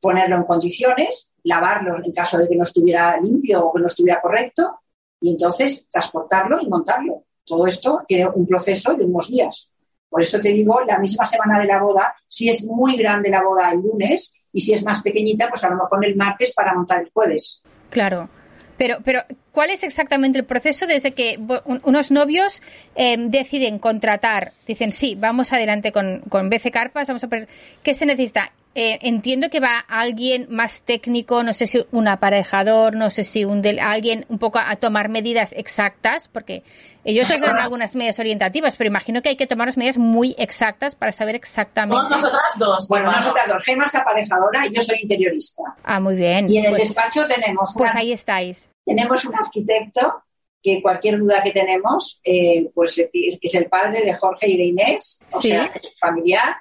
ponerlo 0.00 0.36
en 0.36 0.44
condiciones, 0.44 1.30
lavarlo 1.44 1.96
en 2.02 2.12
caso 2.12 2.38
de 2.38 2.48
que 2.48 2.56
no 2.56 2.62
estuviera 2.62 3.18
limpio 3.20 3.66
o 3.66 3.74
que 3.74 3.80
no 3.80 3.86
estuviera 3.86 4.20
correcto, 4.20 4.80
y 5.20 5.30
entonces 5.30 5.86
transportarlo 5.90 6.60
y 6.60 6.68
montarlo. 6.68 7.24
Todo 7.44 7.66
esto 7.66 8.02
tiene 8.06 8.28
un 8.28 8.46
proceso 8.46 8.94
de 8.94 9.04
unos 9.04 9.28
días. 9.28 9.70
Por 10.10 10.22
eso 10.22 10.40
te 10.40 10.50
digo, 10.50 10.80
la 10.82 10.98
misma 10.98 11.24
semana 11.24 11.60
de 11.60 11.66
la 11.66 11.80
boda, 11.80 12.14
si 12.28 12.50
es 12.50 12.64
muy 12.64 12.96
grande 12.96 13.30
la 13.30 13.42
boda 13.42 13.70
el 13.70 13.80
lunes 13.80 14.34
y 14.52 14.60
si 14.60 14.74
es 14.74 14.84
más 14.84 15.00
pequeñita, 15.02 15.48
pues 15.48 15.62
a 15.64 15.70
lo 15.70 15.76
mejor 15.76 16.04
el 16.04 16.16
martes 16.16 16.52
para 16.52 16.74
montar 16.74 17.00
el 17.00 17.10
jueves. 17.10 17.62
Claro. 17.90 18.28
Pero, 18.76 18.96
pero, 19.04 19.20
¿cuál 19.52 19.70
es 19.70 19.82
exactamente 19.84 20.38
el 20.38 20.46
proceso 20.46 20.86
desde 20.86 21.12
que 21.12 21.38
unos 21.84 22.10
novios 22.10 22.62
eh, 22.94 23.16
deciden 23.18 23.78
contratar? 23.78 24.52
Dicen, 24.66 24.92
sí, 24.92 25.16
vamos 25.18 25.52
adelante 25.52 25.92
con, 25.92 26.20
con 26.30 26.48
BC 26.48 26.70
Carpas, 26.70 27.06
vamos 27.06 27.22
a 27.22 27.28
poner. 27.28 27.46
¿Qué 27.82 27.92
se 27.92 28.06
necesita? 28.06 28.52
Eh, 28.76 28.98
entiendo 29.02 29.50
que 29.50 29.58
va 29.58 29.80
alguien 29.88 30.46
más 30.48 30.82
técnico, 30.82 31.42
no 31.42 31.52
sé 31.54 31.66
si 31.66 31.84
un 31.90 32.06
aparejador, 32.06 32.94
no 32.94 33.10
sé 33.10 33.24
si 33.24 33.44
un 33.44 33.62
del- 33.62 33.80
alguien 33.80 34.26
un 34.28 34.38
poco 34.38 34.60
a, 34.60 34.70
a 34.70 34.76
tomar 34.76 35.08
medidas 35.08 35.52
exactas, 35.56 36.28
porque 36.28 36.62
ellos 37.04 37.28
os 37.28 37.40
dan 37.40 37.58
algunas 37.58 37.96
medidas 37.96 38.20
orientativas, 38.20 38.76
pero 38.76 38.86
imagino 38.86 39.22
que 39.22 39.30
hay 39.30 39.36
que 39.36 39.48
tomar 39.48 39.66
unas 39.66 39.76
medidas 39.76 39.98
muy 39.98 40.36
exactas 40.38 40.94
para 40.94 41.10
saber 41.10 41.34
exactamente. 41.34 41.96
Somos 41.96 42.10
nosotras 42.12 42.58
dos. 42.60 42.88
Bueno, 42.88 43.06
vamos. 43.06 43.24
nosotras 43.24 43.48
dos, 43.48 43.64
Gemma 43.64 43.84
es 43.86 43.94
aparejadora 43.96 44.64
y 44.64 44.72
yo 44.72 44.82
soy 44.82 44.98
interiorista. 45.02 45.62
Ah, 45.82 45.98
muy 45.98 46.14
bien. 46.14 46.48
Y 46.48 46.58
en 46.58 46.66
el 46.66 46.70
Pues, 46.70 46.84
despacho 46.88 47.26
tenemos, 47.26 47.72
pues 47.76 47.90
una- 47.90 48.00
ahí 48.00 48.12
estáis. 48.12 48.70
tenemos 48.84 49.24
un 49.24 49.34
arquitecto 49.34 50.22
que 50.62 50.80
cualquier 50.80 51.18
duda 51.18 51.42
que 51.42 51.50
tenemos, 51.50 52.20
eh, 52.22 52.70
pues 52.72 52.96
es 53.12 53.54
el 53.54 53.66
padre 53.66 54.02
de 54.04 54.14
Jorge 54.14 54.48
y 54.48 54.56
de 54.56 54.64
Inés, 54.66 55.18
o 55.32 55.40
Sí. 55.40 55.48
sea, 55.48 55.72
familiar, 55.98 56.54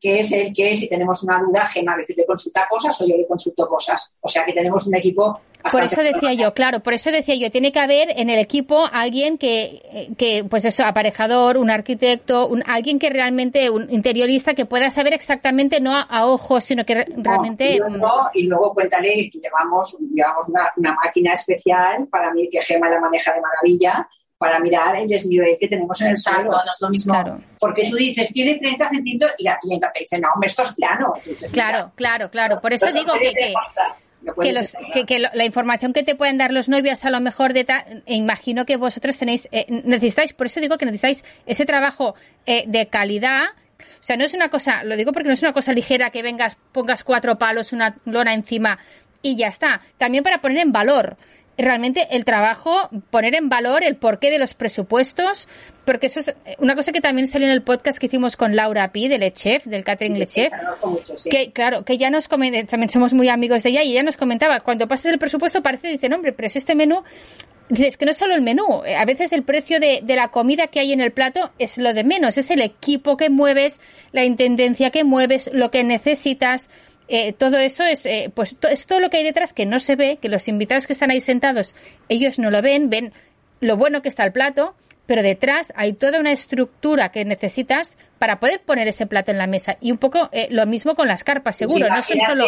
que 0.00 0.20
es 0.20 0.32
el 0.32 0.52
que 0.54 0.74
si 0.74 0.88
tenemos 0.88 1.22
una 1.22 1.38
duda, 1.38 1.66
Gemma 1.66 1.92
a 1.92 1.96
veces 1.96 2.16
le 2.16 2.24
consulta 2.24 2.66
cosas 2.68 2.98
o 3.00 3.06
yo 3.06 3.16
le 3.16 3.26
consulto 3.26 3.68
cosas. 3.68 4.10
O 4.20 4.28
sea 4.28 4.44
que 4.44 4.52
tenemos 4.52 4.86
un 4.86 4.94
equipo 4.94 5.40
Por 5.70 5.82
eso 5.82 6.02
decía 6.02 6.32
yo, 6.32 6.54
claro, 6.54 6.80
por 6.80 6.94
eso 6.94 7.10
decía 7.10 7.34
yo, 7.34 7.50
tiene 7.50 7.70
que 7.70 7.80
haber 7.80 8.08
en 8.18 8.30
el 8.30 8.38
equipo 8.38 8.86
alguien 8.90 9.36
que, 9.36 10.08
que 10.16 10.42
pues 10.48 10.64
eso, 10.64 10.84
aparejador, 10.86 11.58
un 11.58 11.70
arquitecto, 11.70 12.46
un, 12.46 12.62
alguien 12.66 12.98
que 12.98 13.10
realmente, 13.10 13.68
un 13.68 13.90
interiorista 13.90 14.54
que 14.54 14.64
pueda 14.64 14.90
saber 14.90 15.12
exactamente, 15.12 15.80
no 15.80 15.94
a, 15.94 16.00
a 16.00 16.26
ojos, 16.26 16.64
sino 16.64 16.86
que 16.86 16.94
No, 16.94 17.04
realmente... 17.22 17.74
y, 17.74 17.78
luego, 17.78 18.30
y 18.32 18.42
luego 18.44 18.72
cuéntale 18.72 19.30
que 19.30 19.38
llevamos, 19.38 19.98
llevamos 20.14 20.48
una, 20.48 20.72
una 20.76 20.94
máquina 20.94 21.34
especial 21.34 22.08
para 22.10 22.32
mí 22.32 22.48
que 22.48 22.62
Gema 22.62 22.88
la 22.88 23.00
maneja 23.00 23.34
de 23.34 23.40
maravilla 23.42 24.08
para 24.40 24.58
mirar 24.58 24.96
el 24.96 25.06
desnivel 25.06 25.54
que 25.60 25.68
tenemos 25.68 26.00
en 26.00 26.08
el 26.08 26.16
suelo. 26.16 26.44
no 26.50 26.56
es 26.64 26.80
lo 26.80 26.88
mismo. 26.88 27.12
Claro, 27.12 27.40
Porque 27.58 27.90
tú 27.90 27.96
dices, 27.96 28.30
tiene 28.32 28.56
30 28.58 28.88
centímetros 28.88 29.32
y 29.36 29.44
la 29.44 29.58
clienta 29.58 29.92
te 29.92 30.00
dice, 30.00 30.18
no, 30.18 30.28
hombre, 30.32 30.46
esto 30.48 30.62
es 30.62 30.72
plano. 30.72 31.12
Dices, 31.26 31.50
claro, 31.52 31.78
"Mira, 31.78 31.92
claro, 31.94 32.30
claro. 32.30 32.60
Por 32.62 32.72
eso 32.72 32.90
digo 32.90 33.12
que, 33.20 33.32
que, 33.34 33.52
costar". 33.52 33.92
Lo 34.22 34.32
que, 34.32 34.36
puedes 34.36 34.54
los, 34.54 34.92
que, 34.94 35.04
que 35.04 35.18
lo- 35.18 35.28
la 35.34 35.44
información 35.44 35.92
que 35.92 36.02
te 36.02 36.14
pueden 36.14 36.38
dar 36.38 36.52
los 36.54 36.70
novios 36.70 37.04
a 37.04 37.10
lo 37.10 37.20
mejor 37.20 37.52
de 37.52 37.64
ta- 37.64 37.84
e 38.06 38.14
imagino 38.14 38.64
que 38.64 38.76
vosotros 38.76 39.18
tenéis, 39.18 39.46
eh, 39.52 39.66
necesitáis, 39.68 40.32
por 40.32 40.46
eso 40.46 40.58
digo 40.60 40.78
que 40.78 40.86
necesitáis 40.86 41.22
ese 41.44 41.66
trabajo 41.66 42.14
eh, 42.46 42.64
de 42.66 42.86
calidad. 42.88 43.44
O 43.78 44.02
sea, 44.02 44.16
no 44.16 44.24
es 44.24 44.32
una 44.32 44.48
cosa, 44.48 44.84
lo 44.84 44.96
digo 44.96 45.12
porque 45.12 45.28
no 45.28 45.34
es 45.34 45.42
una 45.42 45.52
cosa 45.52 45.72
ligera 45.74 46.08
que 46.08 46.22
vengas, 46.22 46.56
pongas 46.72 47.04
cuatro 47.04 47.36
palos, 47.38 47.74
una 47.74 47.96
lona 48.06 48.32
encima 48.32 48.78
y 49.20 49.36
ya 49.36 49.48
está. 49.48 49.82
También 49.98 50.24
para 50.24 50.40
poner 50.40 50.58
en 50.58 50.72
valor 50.72 51.18
realmente 51.58 52.08
el 52.10 52.24
trabajo, 52.24 52.88
poner 53.10 53.34
en 53.34 53.48
valor 53.48 53.84
el 53.84 53.96
porqué 53.96 54.30
de 54.30 54.38
los 54.38 54.54
presupuestos, 54.54 55.48
porque 55.84 56.06
eso 56.06 56.20
es 56.20 56.34
una 56.58 56.74
cosa 56.74 56.92
que 56.92 57.00
también 57.00 57.26
salió 57.26 57.46
en 57.46 57.52
el 57.52 57.62
podcast 57.62 57.98
que 57.98 58.06
hicimos 58.06 58.36
con 58.36 58.56
Laura 58.56 58.92
Pi, 58.92 59.08
del 59.08 59.32
Chef, 59.32 59.64
del 59.64 59.84
Catering 59.84 60.24
Chef, 60.26 60.52
que 61.30 61.52
claro, 61.52 61.84
que 61.84 61.98
ya 61.98 62.10
nos 62.10 62.28
también 62.28 62.90
somos 62.90 63.12
muy 63.12 63.28
amigos 63.28 63.62
de 63.62 63.70
ella 63.70 63.82
y 63.82 63.92
ella 63.92 64.02
nos 64.02 64.16
comentaba, 64.16 64.60
cuando 64.60 64.88
pasas 64.88 65.12
el 65.12 65.18
presupuesto 65.18 65.62
parece, 65.62 65.88
dice, 65.88 66.08
no, 66.08 66.16
hombre, 66.16 66.32
pero 66.32 66.48
si 66.48 66.58
este 66.58 66.74
menú 66.74 67.02
Dices 67.70 67.96
que 67.96 68.04
no 68.04 68.10
es 68.10 68.16
solo 68.16 68.34
el 68.34 68.40
menú, 68.40 68.82
a 68.98 69.04
veces 69.04 69.32
el 69.32 69.44
precio 69.44 69.78
de, 69.78 70.00
de, 70.02 70.16
la 70.16 70.32
comida 70.32 70.66
que 70.66 70.80
hay 70.80 70.92
en 70.92 71.00
el 71.00 71.12
plato 71.12 71.52
es 71.60 71.78
lo 71.78 71.94
de 71.94 72.02
menos, 72.02 72.36
es 72.36 72.50
el 72.50 72.62
equipo 72.62 73.16
que 73.16 73.30
mueves, 73.30 73.80
la 74.10 74.24
intendencia 74.24 74.90
que 74.90 75.04
mueves, 75.04 75.48
lo 75.52 75.70
que 75.70 75.84
necesitas. 75.84 76.68
Eh, 77.10 77.32
todo 77.32 77.58
eso 77.58 77.82
es, 77.84 78.06
eh, 78.06 78.30
pues, 78.34 78.56
es 78.70 78.86
todo 78.86 79.00
lo 79.00 79.10
que 79.10 79.18
hay 79.18 79.24
detrás 79.24 79.52
que 79.52 79.66
no 79.66 79.78
se 79.80 79.96
ve, 79.96 80.18
que 80.22 80.28
los 80.28 80.48
invitados 80.48 80.86
que 80.86 80.92
están 80.92 81.10
ahí 81.10 81.20
sentados, 81.20 81.74
ellos 82.08 82.38
no 82.38 82.50
lo 82.50 82.62
ven, 82.62 82.88
ven 82.88 83.12
lo 83.60 83.76
bueno 83.76 84.00
que 84.00 84.08
está 84.08 84.24
el 84.24 84.32
plato, 84.32 84.74
pero 85.06 85.22
detrás 85.22 85.72
hay 85.74 85.92
toda 85.92 86.20
una 86.20 86.30
estructura 86.30 87.10
que 87.10 87.24
necesitas 87.24 87.98
para 88.18 88.38
poder 88.38 88.62
poner 88.62 88.86
ese 88.86 89.06
plato 89.06 89.32
en 89.32 89.38
la 89.38 89.48
mesa. 89.48 89.76
Y 89.80 89.90
un 89.90 89.98
poco 89.98 90.28
eh, 90.30 90.46
lo 90.50 90.66
mismo 90.66 90.94
con 90.94 91.08
las 91.08 91.24
carpas, 91.24 91.56
seguro, 91.56 91.88
no 91.88 92.02
son 92.02 92.20
solo 92.20 92.46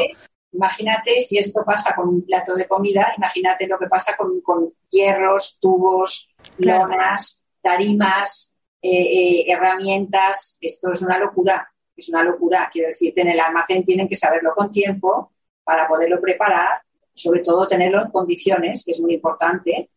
Imagínate 0.53 1.20
si 1.20 1.38
esto 1.38 1.64
pasa 1.64 1.94
con 1.94 2.09
un 2.09 2.27
plato 2.27 2.55
de 2.55 2.68
comida, 2.68 3.14
imagínate 3.16 3.66
lo 3.66 3.79
que 3.79 3.87
pasa 3.87 4.14
con, 4.16 4.42
hierros, 4.90 5.59
tubos, 5.59 6.29
lonas, 6.59 7.42
tarimas, 7.62 8.55
eh, 8.83 8.90
eh, 8.90 9.44
herramientas. 9.51 10.59
Esto 10.61 10.92
es 10.92 11.01
una 11.01 11.18
locura, 11.18 11.72
es 11.96 12.09
una 12.09 12.22
locura. 12.22 12.68
Quiero 12.72 12.88
decir, 12.88 13.12
en 13.16 13.28
el 13.28 13.40
almacén 13.40 13.85
tienen 13.85 14.09
que 14.09 14.16
saberlo 14.16 14.55
con 14.55 14.70
tiempo 14.70 15.33
para 15.64 15.87
poderlo 15.87 16.20
preparar, 16.20 16.83
sobre 17.14 17.40
todo 17.40 17.68
tenerlo 17.68 18.02
en 18.02 18.11
condiciones, 18.11 18.85
que 18.85 18.92
es 18.92 19.00
muy 19.00 19.14
importante. 19.14 19.90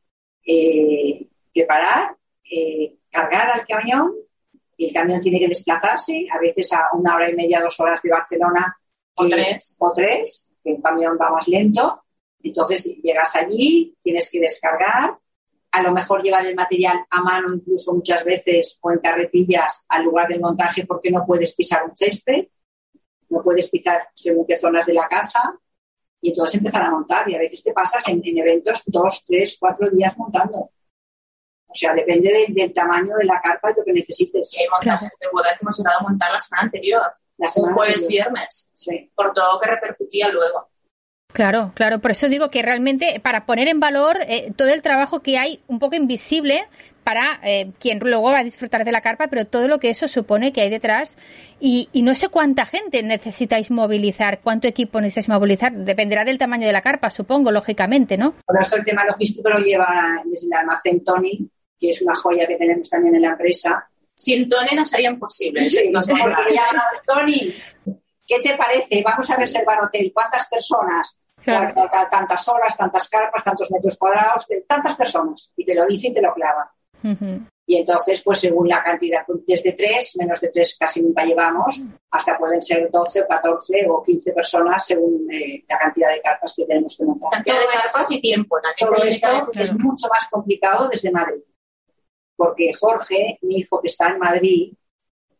Eh, 0.45 1.27
preparar, 1.53 2.15
cargar 3.09 3.49
al 3.51 3.65
camión, 3.65 4.13
el 4.77 4.93
camión 4.93 5.21
tiene 5.21 5.39
que 5.39 5.47
desplazarse, 5.47 6.27
a 6.31 6.37
veces 6.39 6.71
a 6.73 6.89
una 6.93 7.15
hora 7.15 7.29
y 7.29 7.35
media, 7.35 7.61
dos 7.61 7.79
horas 7.79 8.01
de 8.01 8.09
Barcelona 8.09 8.77
o 9.15 9.27
tres. 9.27 9.77
O 9.79 9.93
tres, 9.93 10.49
que 10.63 10.73
el 10.73 10.81
camión 10.81 11.17
va 11.19 11.31
más 11.31 11.47
lento. 11.47 12.03
Entonces 12.43 12.97
llegas 13.01 13.35
allí, 13.35 13.95
tienes 14.03 14.29
que 14.29 14.39
descargar, 14.39 15.13
a 15.75 15.81
lo 15.81 15.91
mejor 15.91 16.23
llevar 16.23 16.45
el 16.45 16.55
material 16.55 17.05
a 17.09 17.21
mano 17.21 17.53
incluso 17.53 17.93
muchas 17.93 18.23
veces 18.23 18.79
o 18.79 18.91
en 18.91 18.99
carretillas 18.99 19.83
al 19.89 20.05
lugar 20.05 20.29
del 20.29 20.39
montaje 20.39 20.85
porque 20.85 21.11
no 21.11 21.25
puedes 21.25 21.53
pisar 21.53 21.83
un 21.83 21.93
césped, 21.93 22.47
no 23.27 23.43
puedes 23.43 23.69
pisar 23.69 24.07
según 24.13 24.47
qué 24.47 24.55
zonas 24.55 24.85
de 24.85 24.93
la 24.93 25.05
casa 25.09 25.59
y 26.21 26.29
entonces 26.29 26.59
empezar 26.59 26.83
a 26.83 26.91
montar 26.91 27.29
y 27.29 27.35
a 27.35 27.39
veces 27.39 27.61
te 27.61 27.73
pasas 27.73 28.07
en, 28.07 28.21
eventos 28.23 28.83
dos, 28.85 29.25
tres, 29.27 29.57
cuatro 29.59 29.89
días 29.89 30.17
montando. 30.17 30.71
O 31.67 31.73
sea, 31.77 31.93
depende 31.93 32.45
del 32.47 32.73
tamaño 32.73 33.13
de 33.17 33.25
la 33.25 33.41
carpa 33.41 33.69
y 33.71 33.73
lo 33.77 33.83
que 33.83 33.91
necesites. 33.91 34.53
Y 34.53 34.61
hay 34.61 34.69
montajes 34.69 35.17
de 35.19 35.27
boda 35.29 35.49
que 35.51 35.59
hemos 35.61 35.77
llegado 35.77 35.99
a 35.99 36.03
montar 36.03 36.31
la 36.31 36.39
semana 36.39 36.63
anterior 36.63 37.01
un 37.37 37.73
jueves, 37.73 38.07
viernes, 38.07 38.71
por 39.13 39.33
todo 39.33 39.59
que 39.59 39.69
repercutía 39.69 40.29
luego. 40.29 40.69
Claro, 41.35 41.73
claro, 41.75 41.99
por 41.99 42.11
eso 42.11 42.29
digo 42.29 42.49
que 42.49 42.61
realmente 42.61 43.19
para 43.21 43.45
poner 43.45 43.67
en 43.67 43.81
valor 43.81 44.19
eh, 44.25 44.53
todo 44.55 44.69
el 44.69 44.81
trabajo 44.81 45.19
que 45.19 45.37
hay 45.37 45.59
un 45.67 45.79
poco 45.79 45.97
invisible 45.97 46.63
para 47.03 47.41
eh, 47.43 47.73
quien 47.77 47.99
luego 47.99 48.31
va 48.31 48.39
a 48.39 48.43
disfrutar 48.45 48.85
de 48.85 48.93
la 48.93 49.01
carpa, 49.01 49.27
pero 49.27 49.43
todo 49.43 49.67
lo 49.67 49.77
que 49.77 49.89
eso 49.89 50.07
supone 50.07 50.53
que 50.53 50.61
hay 50.61 50.69
detrás. 50.69 51.17
Y, 51.59 51.89
no 51.93 52.15
sé 52.15 52.29
cuánta 52.29 52.65
gente 52.65 53.03
necesitáis 53.03 53.69
movilizar, 53.69 54.39
cuánto 54.39 54.69
equipo 54.69 55.01
necesitáis 55.01 55.27
movilizar, 55.27 55.73
dependerá 55.73 56.23
del 56.23 56.37
tamaño 56.37 56.67
de 56.67 56.71
la 56.71 56.79
carpa, 56.79 57.09
supongo, 57.09 57.51
lógicamente, 57.51 58.17
¿no? 58.17 58.35
Por 58.45 58.61
esto 58.61 58.77
el 58.77 58.85
tema 58.85 59.03
logístico 59.03 59.49
lo 59.49 59.59
lleva 59.59 60.23
desde 60.23 60.47
el 60.47 60.53
almacén 60.53 61.03
Tony, 61.03 61.49
que 61.77 61.89
es 61.89 62.01
una 62.01 62.15
joya 62.15 62.47
que 62.47 62.55
tenemos 62.55 62.89
también 62.89 63.13
en 63.13 63.23
la 63.23 63.31
empresa, 63.31 63.85
sin 64.15 64.47
Tony 64.47 64.73
no 64.73 64.85
sería 64.85 65.09
imposible. 65.09 65.65
Sí, 65.69 65.91
Tony, 67.05 67.53
¿qué 68.25 68.39
te 68.41 68.55
parece? 68.55 69.03
Vamos 69.03 69.29
a 69.29 69.35
reservar 69.35 69.83
hotel. 69.83 70.11
¿Cuántas 70.13 70.47
personas? 70.47 71.19
Tantas 71.45 72.47
horas, 72.47 72.77
tantas 72.77 73.09
carpas, 73.09 73.43
tantos 73.43 73.71
metros 73.71 73.97
cuadrados, 73.97 74.47
tantas 74.67 74.95
personas. 74.95 75.51
Y 75.55 75.65
te 75.65 75.75
lo 75.75 75.85
dice 75.85 76.07
y 76.07 76.13
te 76.13 76.21
lo 76.21 76.33
clava. 76.33 76.71
Y 77.67 77.77
entonces, 77.77 78.21
pues 78.23 78.39
según 78.39 78.67
la 78.67 78.83
cantidad, 78.83 79.23
desde 79.45 79.73
tres, 79.73 80.15
menos 80.17 80.39
de 80.39 80.49
tres 80.49 80.75
casi 80.79 81.01
nunca 81.01 81.23
llevamos, 81.23 81.81
hasta 82.11 82.37
pueden 82.37 82.61
ser 82.61 82.89
12 82.91 83.21
o 83.21 83.27
14 83.27 83.85
o 83.89 84.03
15 84.03 84.33
personas 84.33 84.85
según 84.85 85.27
eh, 85.31 85.63
la 85.67 85.77
cantidad 85.79 86.09
de 86.11 86.21
carpas 86.21 86.53
que 86.55 86.65
tenemos 86.65 86.95
que 86.97 87.05
montar. 87.05 87.31
Cantidad 87.31 87.59
de 87.59 87.65
carpas 87.65 88.11
y 88.11 88.21
tiempo. 88.21 88.57
Todo 88.77 89.03
esto 89.03 89.27
es 89.53 89.73
mucho 89.83 90.07
más 90.09 90.27
complicado 90.29 90.87
desde 90.89 91.11
Madrid 91.11 91.41
porque 92.35 92.73
Jorge, 92.73 93.39
mi 93.41 93.57
hijo 93.57 93.81
que 93.81 93.87
está 93.87 94.09
en 94.09 94.19
Madrid, 94.19 94.73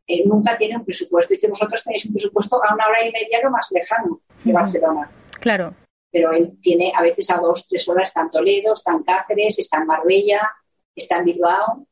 eh, 0.08 0.24
nunca 0.26 0.58
tiene 0.58 0.78
un 0.78 0.86
presupuesto. 0.86 1.34
Dice, 1.34 1.48
vosotros 1.48 1.84
tenéis 1.84 2.06
un 2.06 2.14
presupuesto 2.14 2.64
a 2.64 2.74
una 2.74 2.88
hora 2.88 3.06
y 3.06 3.12
media 3.12 3.42
lo 3.44 3.52
más 3.52 3.70
lejano 3.72 4.22
de 4.44 4.54
Barcelona. 4.54 5.10
Claro. 5.40 5.74
Pero 6.16 6.32
él 6.32 6.58
tiene 6.62 6.94
a 6.96 7.02
veces 7.02 7.30
a 7.30 7.36
dos, 7.36 7.68
tres 7.68 7.86
horas, 7.90 8.08
está 8.08 8.22
en 8.22 8.30
Toledo, 8.30 8.72
está 8.72 8.94
en 8.94 9.04
Cáceres, 9.04 9.60
está 9.60 9.80
en 9.80 9.86
Marbella, 9.86 10.50
está 10.96 11.18
en 11.18 11.26
Bilbao. 11.26 11.86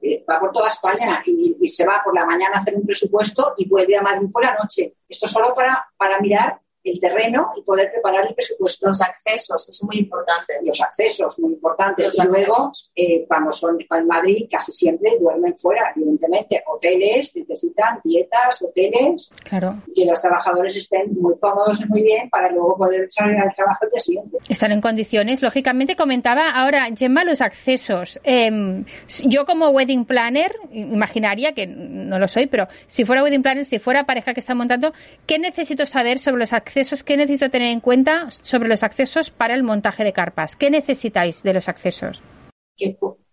Eh, 0.00 0.24
va 0.24 0.40
por 0.40 0.50
toda 0.50 0.68
España 0.68 1.22
y, 1.26 1.58
y, 1.60 1.68
se 1.68 1.84
va 1.84 2.00
por 2.02 2.14
la 2.14 2.24
mañana 2.24 2.54
a 2.54 2.58
hacer 2.58 2.74
un 2.74 2.86
presupuesto 2.86 3.52
y 3.58 3.68
vuelve 3.68 3.98
a 3.98 4.00
Madrid 4.00 4.30
por 4.32 4.42
la 4.42 4.54
noche. 4.54 4.94
Esto 5.06 5.28
solo 5.28 5.54
para, 5.54 5.86
para 5.94 6.20
mirar 6.20 6.61
el 6.84 6.98
terreno 6.98 7.52
y 7.56 7.62
poder 7.62 7.90
preparar 7.92 8.26
el 8.26 8.34
presupuesto. 8.34 8.88
Los 8.88 9.00
accesos, 9.00 9.66
que 9.66 9.72
son 9.72 9.86
muy 9.86 9.98
importantes. 9.98 10.56
Los 10.64 10.80
accesos, 10.80 11.38
muy 11.38 11.54
importantes. 11.54 12.18
y 12.18 12.26
luego, 12.26 12.72
eh, 12.94 13.24
cuando 13.28 13.52
son 13.52 13.78
en 13.78 14.06
Madrid, 14.06 14.46
casi 14.50 14.72
siempre 14.72 15.16
duermen 15.20 15.56
fuera, 15.56 15.92
evidentemente. 15.94 16.62
Hoteles 16.66 17.36
necesitan 17.36 18.00
dietas, 18.02 18.62
hoteles. 18.62 19.30
Claro. 19.44 19.82
Que 19.94 20.04
los 20.04 20.20
trabajadores 20.20 20.76
estén 20.76 21.14
muy 21.14 21.38
cómodos 21.38 21.80
y 21.80 21.86
muy 21.86 22.02
bien 22.02 22.28
para 22.30 22.50
luego 22.50 22.76
poder 22.76 23.10
salir 23.10 23.36
al 23.38 23.54
trabajo 23.54 23.84
el 23.84 23.90
día 23.90 24.00
siguiente. 24.00 24.38
Están 24.48 24.72
en 24.72 24.80
condiciones. 24.80 25.42
Lógicamente, 25.42 25.96
comentaba 25.96 26.50
ahora, 26.50 26.86
Gemma, 26.96 27.24
los 27.24 27.40
accesos. 27.40 28.20
Em, 28.24 28.84
yo 29.24 29.46
como 29.46 29.68
wedding 29.68 30.04
planner, 30.04 30.56
imaginaría 30.72 31.52
que 31.52 31.66
no 31.66 32.18
lo 32.18 32.28
soy, 32.28 32.46
pero 32.46 32.68
si 32.86 33.04
fuera 33.04 33.22
wedding 33.22 33.42
planner, 33.42 33.64
si 33.64 33.78
fuera 33.78 34.04
pareja 34.04 34.34
que 34.34 34.40
está 34.40 34.54
montando, 34.54 34.92
¿qué 35.26 35.38
necesito 35.38 35.86
saber 35.86 36.18
sobre 36.18 36.40
los 36.40 36.52
accesos? 36.52 36.71
Accesos, 36.72 37.04
¿qué 37.04 37.18
necesito 37.18 37.50
tener 37.50 37.68
en 37.68 37.80
cuenta 37.80 38.30
sobre 38.30 38.66
los 38.66 38.82
accesos 38.82 39.30
para 39.30 39.54
el 39.54 39.62
montaje 39.62 40.04
de 40.04 40.14
carpas? 40.14 40.56
¿Qué 40.56 40.70
necesitáis 40.70 41.42
de 41.42 41.52
los 41.52 41.68
accesos? 41.68 42.22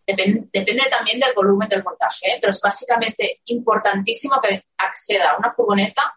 depende, 0.05 0.89
también 0.89 1.19
del 1.19 1.33
volumen 1.33 1.69
del 1.69 1.83
montaje, 1.83 2.31
¿eh? 2.31 2.37
pero 2.41 2.51
es 2.51 2.59
básicamente 2.61 3.39
importantísimo 3.45 4.41
que 4.41 4.65
acceda 4.77 5.31
a 5.31 5.37
una 5.37 5.49
furgoneta 5.51 6.13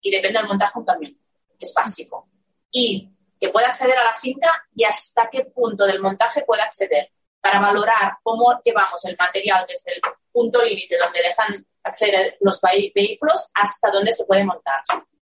y 0.00 0.10
depende 0.10 0.38
del 0.38 0.48
montaje 0.48 0.78
un 0.78 0.86
camión. 0.86 1.12
Es 1.58 1.74
básico. 1.74 2.28
Y 2.70 3.10
que 3.38 3.50
pueda 3.50 3.68
acceder 3.68 3.98
a 3.98 4.04
la 4.04 4.14
finca 4.14 4.64
y 4.74 4.84
hasta 4.84 5.28
qué 5.30 5.44
punto 5.44 5.84
del 5.84 6.00
montaje 6.00 6.44
puede 6.46 6.62
acceder 6.62 7.10
para 7.42 7.60
valorar 7.60 8.14
cómo 8.22 8.58
llevamos 8.64 9.04
el 9.04 9.16
material 9.18 9.66
desde 9.68 9.92
el 9.92 10.00
punto 10.32 10.62
límite 10.62 10.96
donde 10.96 11.20
dejan 11.20 11.66
acceder 11.82 12.38
los 12.40 12.58
vehículos 12.62 13.50
hasta 13.52 13.90
dónde 13.90 14.12
se 14.14 14.24
puede 14.24 14.44
montar 14.44 14.80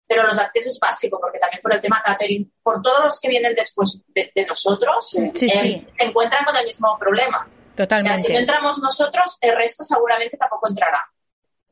pero 0.07 0.23
los 0.23 0.39
accesos 0.39 0.79
básicos, 0.79 1.19
porque 1.21 1.37
también 1.37 1.61
por 1.61 1.73
el 1.73 1.81
tema 1.81 2.01
catering, 2.03 2.51
por 2.63 2.81
todos 2.81 3.03
los 3.03 3.19
que 3.19 3.27
vienen 3.27 3.53
después 3.53 4.01
de, 4.07 4.31
nosotros, 4.47 5.15
eh, 5.15 5.31
se 5.35 6.03
encuentran 6.03 6.45
con 6.45 6.55
el 6.55 6.65
mismo 6.65 6.97
problema. 6.97 7.47
Totalmente. 7.75 8.27
si 8.27 8.33
no 8.33 8.39
entramos 8.39 8.79
nosotros, 8.79 9.37
el 9.41 9.55
resto 9.55 9.83
seguramente 9.83 10.37
tampoco 10.37 10.69
entrará. 10.69 11.03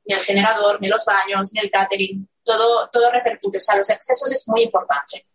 Ni 0.06 0.14
el 0.14 0.22
generador, 0.22 0.80
ni 0.82 0.88
los 0.88 1.04
baños, 1.06 1.52
ni 1.54 1.62
el 1.62 1.72
catering, 1.72 2.28
todo, 2.44 2.90
todo 2.90 3.10
repercute. 3.10 3.58
O 3.58 3.62
sea, 3.62 3.76
los 3.76 3.90
accesos 3.90 4.32
es 4.32 4.48
muy 4.48 4.64
importante. 4.64 5.26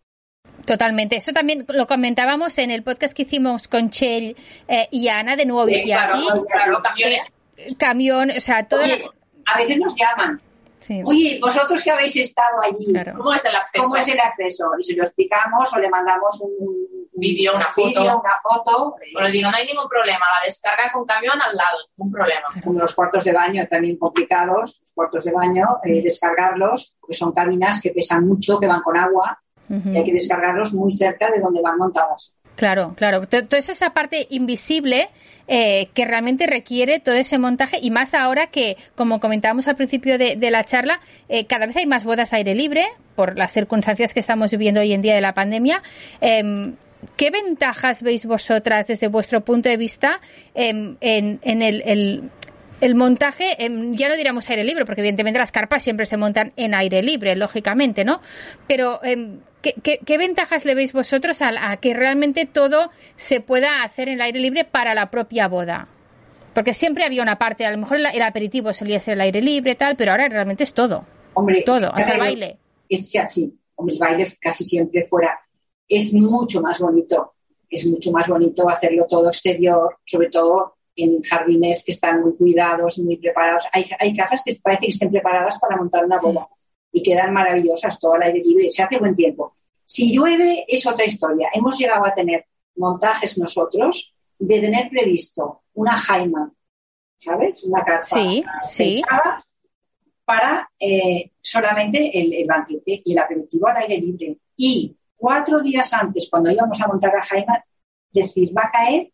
Totalmente. 0.65 1.17
Eso 1.17 1.33
también 1.33 1.65
lo 1.69 1.87
comentábamos 1.87 2.57
en 2.59 2.71
el 2.71 2.85
podcast 2.85 3.15
que 3.15 3.23
hicimos 3.23 3.67
con 3.67 3.91
Chell 3.91 4.37
eh, 4.69 4.89
y 4.93 5.09
Ana 5.09 5.35
de 5.35 5.47
nuevo. 5.47 5.69
y 5.69 5.83
claro, 5.85 6.45
claro, 6.47 6.83
camión, 7.79 8.31
o 8.31 8.41
sea, 8.41 8.69
todo. 8.69 8.83
a 8.83 9.59
veces 9.59 9.79
nos 9.79 9.97
llaman 9.97 10.41
Oye, 11.05 11.39
vosotros 11.41 11.83
que 11.83 11.91
habéis 11.91 12.17
estado 12.17 12.63
allí, 12.63 12.93
¿cómo 13.17 13.33
es 13.35 13.45
el 13.45 13.55
acceso? 13.55 13.85
¿Cómo 13.85 13.97
es 13.97 14.09
el 14.09 14.21
acceso? 14.21 14.71
Y 14.79 14.85
si 14.85 14.97
lo 14.97 15.03
explicamos 15.03 15.73
o 15.73 15.79
le 15.79 15.91
mandamos 15.91 16.41
un 16.41 16.91
vídeo, 17.13 17.55
una 17.55 17.67
foto. 17.67 18.01
una 18.01 18.37
foto. 18.43 18.95
Pero 19.15 19.29
digo, 19.29 19.51
no 19.51 19.57
hay 19.57 19.67
ningún 19.67 19.89
problema, 19.89 20.25
la 20.39 20.45
descarga 20.45 20.91
con 20.93 21.05
camión 21.05 21.35
al 21.41 21.55
lado, 21.57 21.79
ningún 21.97 22.13
problema. 22.13 22.49
Los 22.83 22.95
cuartos 22.95 23.25
de 23.25 23.33
baño 23.33 23.67
también 23.69 23.97
complicados, 23.99 24.81
los 24.81 24.93
cuartos 24.93 25.25
de 25.25 25.33
baño, 25.33 25.67
eh, 25.85 26.03
descargarlos, 26.03 26.97
porque 27.01 27.15
son 27.15 27.33
cabinas 27.33 27.81
que 27.81 27.91
pesan 27.91 28.27
mucho, 28.27 28.59
que 28.59 28.67
van 28.67 28.83
con 28.83 28.97
agua, 28.97 29.41
y 29.69 29.97
hay 29.97 30.05
que 30.05 30.13
descargarlos 30.13 30.73
muy 30.73 30.91
cerca 30.93 31.31
de 31.31 31.39
donde 31.39 31.61
van 31.63 31.79
montadas. 31.79 32.33
Claro, 32.57 32.95
claro. 32.97 33.27
Toda 33.27 33.59
esa 33.59 33.91
parte 33.91 34.27
invisible 34.31 35.09
eh, 35.49 35.89
que 35.95 36.05
realmente 36.05 36.47
requiere 36.47 37.01
todo 37.01 37.15
ese 37.15 37.39
montaje 37.39 37.79
y 37.81 37.91
más 37.91 38.15
ahora 38.15 38.49
que, 38.49 38.77
como 38.95 39.19
comentábamos 39.19 39.67
al 39.67 39.77
principio 39.77 40.19
de, 40.19 40.51
la 40.51 40.65
charla, 40.65 41.01
eh, 41.29 41.47
cada 41.47 41.67
vez 41.67 41.77
hay 41.77 41.87
más 41.87 42.05
bodas 42.05 42.33
aire 42.33 42.55
libre 42.55 42.87
por 43.17 43.37
las 43.39 43.53
circunstancias 43.53 44.15
que 44.15 44.21
estamos 44.21 44.51
viviendo 44.51 44.81
hoy 44.81 44.93
en 44.93 45.03
día 45.03 45.15
de 45.15 45.21
la 45.21 45.35
pandemia. 45.35 45.83
Em, 46.21 46.77
¿qué 47.17 47.31
ventajas 47.31 48.03
veis 48.03 48.27
vosotras 48.27 48.87
desde 48.87 49.09
vuestro 49.09 49.41
punto 49.41 49.69
de 49.69 49.77
vista 49.77 50.21
en, 50.55 50.99
el, 51.01 52.95
montaje, 52.95 53.57
ya 53.59 54.09
no 54.09 54.17
diríamos 54.17 54.51
aire 54.51 54.65
libre, 54.65 54.85
porque 54.85 55.01
evidentemente 55.01 55.39
las 55.39 55.51
carpas 55.51 55.83
siempre 55.83 56.07
se 56.07 56.17
montan 56.17 56.53
en 56.57 56.75
aire 56.75 57.03
libre, 57.03 57.37
lógicamente, 57.37 58.05
¿no? 58.05 58.21
Pero 58.67 59.01
¿qué, 59.63 60.19
ventajas 60.19 60.65
le 60.65 60.75
veis 60.75 60.93
vosotros 60.93 61.41
a, 61.43 61.77
que 61.77 61.95
realmente 61.95 62.47
todo 62.47 62.91
se 63.17 63.41
pueda 63.41 63.83
hacer 63.83 64.09
en 64.09 64.15
el 64.15 64.21
aire 64.23 64.41
libre 64.41 64.65
para 64.65 64.95
la 64.95 65.11
propia 65.11 65.49
boda? 65.49 65.89
Porque 66.55 66.75
siempre 66.75 67.05
había 67.05 67.23
una 67.23 67.39
parte, 67.39 67.65
a 67.65 67.71
lo 67.71 67.79
mejor 67.79 67.99
el, 67.99 68.23
aperitivo 68.23 68.73
solía 68.73 69.01
ser 69.01 69.15
el 69.15 69.21
aire 69.21 69.41
libre, 69.41 69.75
tal, 69.75 69.97
pero 69.97 70.13
ahora 70.13 70.29
realmente 70.29 70.65
es 70.65 70.75
todo. 70.75 71.05
Hombre, 71.35 71.63
todo, 71.65 71.95
hasta 71.95 72.15
el 72.15 72.19
baile. 72.19 72.59
Es 72.89 73.15
así, 73.17 73.57
hombre, 73.77 73.95
el 73.95 74.01
baile 74.01 74.27
casi 74.41 74.65
siempre 74.65 75.05
fuera. 75.05 75.39
Es 75.89 76.13
mucho 76.13 76.61
más 76.61 76.81
bonito, 76.81 77.35
es 77.69 77.87
mucho 77.87 78.11
más 78.11 78.27
bonito 78.29 78.69
hacerlo 78.69 79.07
todo 79.09 79.29
exterior, 79.29 79.99
sobre 80.05 80.29
todo 80.29 80.77
en 80.97 81.23
jardines 81.23 81.85
que 81.85 81.93
están 81.93 82.21
muy 82.21 82.35
cuidados, 82.35 82.99
muy 82.99 83.17
preparados. 83.17 83.65
Hay, 83.73 83.85
hay 83.99 84.15
casas 84.17 84.43
que 84.45 84.53
parece 84.63 84.87
que 84.87 84.93
estén 84.93 85.11
preparadas 85.11 85.59
para 85.59 85.77
montar 85.77 86.05
una 86.05 86.21
boda 86.21 86.49
y 86.93 87.03
quedan 87.03 87.33
maravillosas 87.33 87.99
todo 87.99 88.15
al 88.15 88.23
aire 88.23 88.41
libre, 88.45 88.71
se 88.71 88.83
hace 88.83 88.99
buen 88.99 89.15
tiempo. 89.15 89.55
Si 89.85 90.15
llueve 90.15 90.65
es 90.69 90.87
otra 90.87 91.05
historia. 91.05 91.49
Hemos 91.53 91.79
llegado 91.79 92.05
a 92.07 92.15
tener 92.15 92.47
montajes 92.77 93.39
nosotros 93.39 94.15
de 94.39 94.61
tener 94.61 94.89
previsto 94.89 95.63
una 95.75 95.97
jaima, 95.97 96.53
¿sabes? 97.17 97.65
Una 97.65 97.85
carpa 97.85 98.03
sí, 98.03 98.45
sí. 98.67 99.03
para 100.25 100.71
eh, 100.79 101.33
solamente 101.41 102.11
el, 102.19 102.47
banquete 102.47 103.03
y 103.05 103.13
el 103.13 103.19
aperitivo 103.19 103.69
al 103.69 103.79
aire 103.79 103.99
libre. 103.99 104.39
Y 104.57 104.97
cuatro 105.17 105.61
días 105.61 105.93
antes, 105.93 106.29
cuando 106.31 106.51
íbamos 106.51 106.81
a 106.81 106.87
montar 106.87 107.13
la 107.13 107.23
jaima, 107.23 107.65
decir, 108.13 108.57
va 108.57 108.63
a 108.67 108.71
caer 108.71 109.13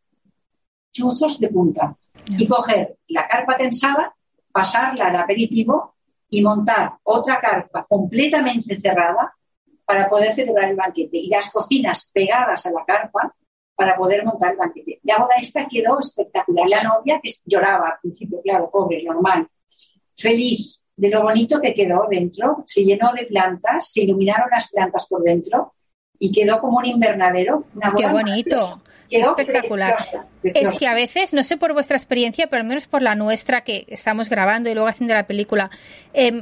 chuzos 0.93 1.41
de 1.41 1.49
punta. 1.49 1.97
Y 2.29 2.47
coger 2.47 2.97
la 3.09 3.27
carpa 3.29 3.57
tensada, 3.57 4.14
pasarla 4.53 5.07
al 5.07 5.16
aperitivo 5.16 5.95
y 6.29 6.43
montar 6.43 6.93
otra 7.05 7.41
carpa 7.41 7.87
completamente 7.89 8.81
cerrada 8.81 9.35
para 9.85 10.09
poder 10.09 10.33
celebrar 10.33 10.70
el 10.70 10.77
banquete. 10.77 11.18
Y 11.18 11.29
las 11.29 11.51
cocinas 11.51 12.11
pegadas 12.12 12.66
a 12.66 12.70
la 12.70 12.85
carpa 12.85 13.35
para 13.74 13.97
poder 13.97 14.24
montar 14.24 14.53
el 14.53 14.59
banquete. 14.59 15.01
La 15.05 15.18
boda 15.18 15.37
esta 15.41 15.66
quedó 15.68 16.01
espectacular. 16.01 16.68
La 16.68 16.83
novia, 16.83 17.20
que 17.22 17.31
lloraba 17.45 17.89
al 17.89 17.99
principio, 18.01 18.41
claro, 18.43 18.70
pobre, 18.70 19.03
normal, 19.05 19.47
feliz 20.16 20.81
de 20.97 21.11
lo 21.11 21.22
bonito 21.22 21.61
que 21.61 21.74
quedó 21.74 22.07
dentro, 22.11 22.64
se 22.66 22.85
llenó 22.85 23.12
de 23.12 23.27
plantas, 23.27 23.93
se 23.93 24.03
iluminaron 24.03 24.49
las 24.51 24.70
plantas 24.70 25.07
por 25.07 25.22
dentro 25.22 25.74
y 26.18 26.32
quedó 26.32 26.60
como 26.60 26.78
un 26.78 26.86
invernadero. 26.86 27.64
Una 27.74 27.92
Qué 27.96 28.06
bonito. 28.06 28.82
Espectacular. 29.10 29.96
Es 30.42 30.78
que 30.78 30.86
a 30.86 30.94
veces, 30.94 31.32
no 31.32 31.44
sé 31.44 31.56
por 31.56 31.72
vuestra 31.72 31.96
experiencia, 31.96 32.48
pero 32.48 32.62
al 32.62 32.68
menos 32.68 32.86
por 32.86 33.02
la 33.02 33.14
nuestra 33.14 33.62
que 33.62 33.84
estamos 33.88 34.28
grabando 34.28 34.68
y 34.70 34.74
luego 34.74 34.88
haciendo 34.88 35.14
la 35.14 35.26
película, 35.26 35.70
eh, 36.12 36.40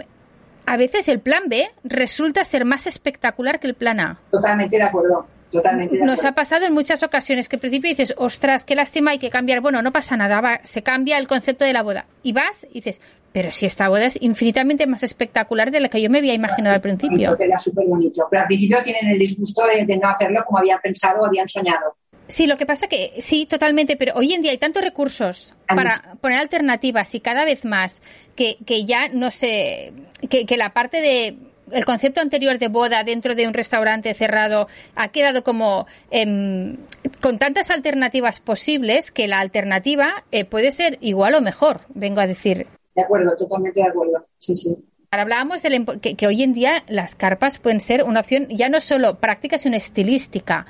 a 0.66 0.76
veces 0.76 1.08
el 1.08 1.20
plan 1.20 1.44
B 1.48 1.70
resulta 1.82 2.44
ser 2.44 2.64
más 2.64 2.86
espectacular 2.86 3.60
que 3.60 3.66
el 3.66 3.74
plan 3.74 4.00
A. 4.00 4.18
Totalmente 4.30 4.76
de 4.76 4.82
acuerdo. 4.82 5.26
Totalmente 5.50 5.98
Nos 5.98 6.24
ha 6.24 6.32
pasado 6.32 6.66
en 6.66 6.74
muchas 6.74 7.04
ocasiones 7.04 7.48
que 7.48 7.56
al 7.56 7.60
principio 7.60 7.88
dices, 7.88 8.14
ostras, 8.16 8.64
qué 8.64 8.74
lástima, 8.74 9.12
hay 9.12 9.18
que 9.18 9.30
cambiar. 9.30 9.60
Bueno, 9.60 9.82
no 9.82 9.92
pasa 9.92 10.16
nada, 10.16 10.40
va, 10.40 10.60
se 10.64 10.82
cambia 10.82 11.16
el 11.18 11.28
concepto 11.28 11.64
de 11.64 11.72
la 11.72 11.82
boda. 11.82 12.06
Y 12.24 12.32
vas 12.32 12.66
y 12.70 12.80
dices, 12.80 13.00
pero 13.34 13.50
si 13.50 13.66
esta 13.66 13.88
boda 13.88 14.06
es 14.06 14.16
infinitamente 14.22 14.86
más 14.86 15.02
espectacular 15.02 15.72
de 15.72 15.80
la 15.80 15.88
que 15.88 16.00
yo 16.00 16.08
me 16.08 16.18
había 16.18 16.34
imaginado 16.34 16.76
al 16.76 16.80
principio. 16.80 17.36
Era 17.36 17.58
súper 17.58 17.84
bonito. 17.84 18.28
Pero 18.30 18.42
al 18.42 18.46
principio 18.46 18.80
tienen 18.84 19.08
el 19.08 19.18
disgusto 19.18 19.64
de, 19.66 19.84
no 19.96 20.08
hacerlo 20.08 20.44
como 20.46 20.58
habían 20.58 20.78
pensado 20.80 21.20
o 21.20 21.26
habían 21.26 21.48
soñado. 21.48 21.96
Sí, 22.28 22.46
lo 22.46 22.56
que 22.56 22.64
pasa 22.64 22.86
que 22.86 23.14
sí, 23.18 23.46
totalmente, 23.46 23.96
pero 23.96 24.12
hoy 24.14 24.34
en 24.34 24.42
día 24.42 24.52
hay 24.52 24.58
tantos 24.58 24.84
recursos 24.84 25.52
para 25.66 26.14
poner 26.20 26.38
alternativas 26.38 27.12
y 27.16 27.20
cada 27.20 27.44
vez 27.44 27.64
más 27.64 28.02
que, 28.36 28.56
que 28.64 28.84
ya 28.84 29.08
no 29.08 29.32
sé, 29.32 29.92
que, 30.30 30.46
que 30.46 30.56
la 30.56 30.72
parte 30.72 31.00
de 31.00 31.36
el 31.72 31.84
concepto 31.84 32.20
anterior 32.20 32.58
de 32.58 32.68
boda 32.68 33.02
dentro 33.02 33.34
de 33.34 33.48
un 33.48 33.54
restaurante 33.54 34.14
cerrado 34.14 34.68
ha 34.94 35.08
quedado 35.08 35.42
como 35.42 35.88
em, 36.12 36.76
con 37.20 37.38
tantas 37.38 37.72
alternativas 37.72 38.38
posibles 38.38 39.10
que 39.10 39.26
la 39.26 39.40
alternativa 39.40 40.24
eh, 40.30 40.44
puede 40.44 40.70
ser 40.70 40.98
igual 41.00 41.34
o 41.34 41.40
mejor, 41.40 41.80
vengo 41.94 42.20
a 42.20 42.28
decir. 42.28 42.68
De 42.94 43.02
acuerdo, 43.02 43.36
totalmente 43.36 43.80
de 43.80 43.88
acuerdo. 43.88 44.26
Sí, 44.38 44.54
sí. 44.54 44.76
Hablábamos 45.10 45.62
de 45.62 45.84
que, 46.00 46.16
que, 46.16 46.26
hoy 46.26 46.42
en 46.42 46.54
día 46.54 46.82
las 46.88 47.14
carpas 47.14 47.58
pueden 47.58 47.80
ser 47.80 48.02
una 48.02 48.20
opción 48.20 48.48
ya 48.48 48.68
no 48.68 48.80
solo 48.80 49.20
práctica, 49.20 49.58
sino 49.58 49.76
estilística. 49.76 50.66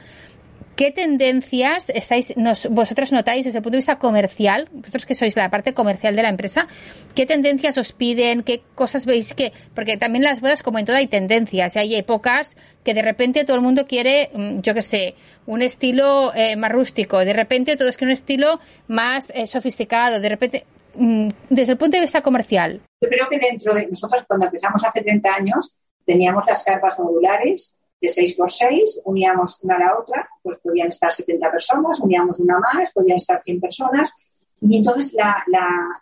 ¿Qué 0.77 0.91
tendencias 0.91 1.89
estáis, 1.91 2.37
nos, 2.37 2.68
vosotros 2.68 3.12
notáis 3.12 3.45
desde 3.45 3.59
el 3.59 3.62
punto 3.62 3.75
de 3.75 3.79
vista 3.79 3.99
comercial, 3.99 4.68
vosotros 4.72 5.07
que 5.07 5.14
sois 5.14 5.37
la 5.37 5.49
parte 5.49 5.72
comercial 5.72 6.16
de 6.16 6.22
la 6.22 6.29
empresa, 6.29 6.66
qué 7.14 7.27
tendencias 7.27 7.79
os 7.79 7.93
piden, 7.93 8.43
qué 8.43 8.61
cosas 8.75 9.07
veis 9.07 9.35
que, 9.35 9.53
porque 9.72 9.97
también 9.97 10.25
las 10.25 10.41
bodas 10.41 10.64
como 10.64 10.81
en 10.81 10.85
todo 10.85 10.97
hay 10.97 11.07
tendencias, 11.07 11.77
y 11.77 11.79
hay 11.79 11.95
épocas 11.95 12.57
que 12.83 12.93
de 12.93 13.03
repente 13.03 13.45
todo 13.45 13.57
el 13.57 13.62
mundo 13.62 13.87
quiere, 13.87 14.31
mm, 14.35 14.61
yo 14.62 14.75
qué 14.75 14.83
sé, 14.83 15.14
un 15.47 15.62
estilo 15.62 16.33
eh, 16.35 16.57
más 16.57 16.72
rústico, 16.72 17.25
de 17.25 17.35
repente 17.35 17.77
todos 17.77 17.97
quieren 17.97 18.11
un 18.11 18.14
estilo 18.14 18.59
más 18.89 19.31
eh, 19.31 19.47
sofisticado, 19.47 20.18
de 20.18 20.29
repente, 20.29 20.66
desde 20.95 21.72
el 21.72 21.78
punto 21.78 21.97
de 21.97 22.03
vista 22.03 22.22
comercial. 22.22 22.80
Yo 23.01 23.09
creo 23.09 23.28
que 23.28 23.38
dentro 23.38 23.74
de 23.74 23.86
nosotros 23.88 24.24
cuando 24.26 24.47
empezamos 24.47 24.84
hace 24.84 25.03
30 25.03 25.34
años 25.34 25.74
teníamos 26.05 26.47
las 26.47 26.62
carpas 26.64 26.99
modulares 26.99 27.78
de 28.01 28.09
6 28.09 28.34
por 28.34 28.51
6, 28.51 29.03
uníamos 29.05 29.62
una 29.62 29.76
a 29.76 29.78
la 29.78 29.99
otra, 29.99 30.28
pues 30.42 30.59
podían 30.59 30.88
estar 30.88 31.11
70 31.11 31.51
personas, 31.51 32.01
uníamos 32.01 32.38
una 32.40 32.59
más, 32.59 32.90
podían 32.92 33.16
estar 33.16 33.42
100 33.42 33.61
personas. 33.61 34.12
Y 34.61 34.76
entonces 34.76 35.14
la, 35.14 35.45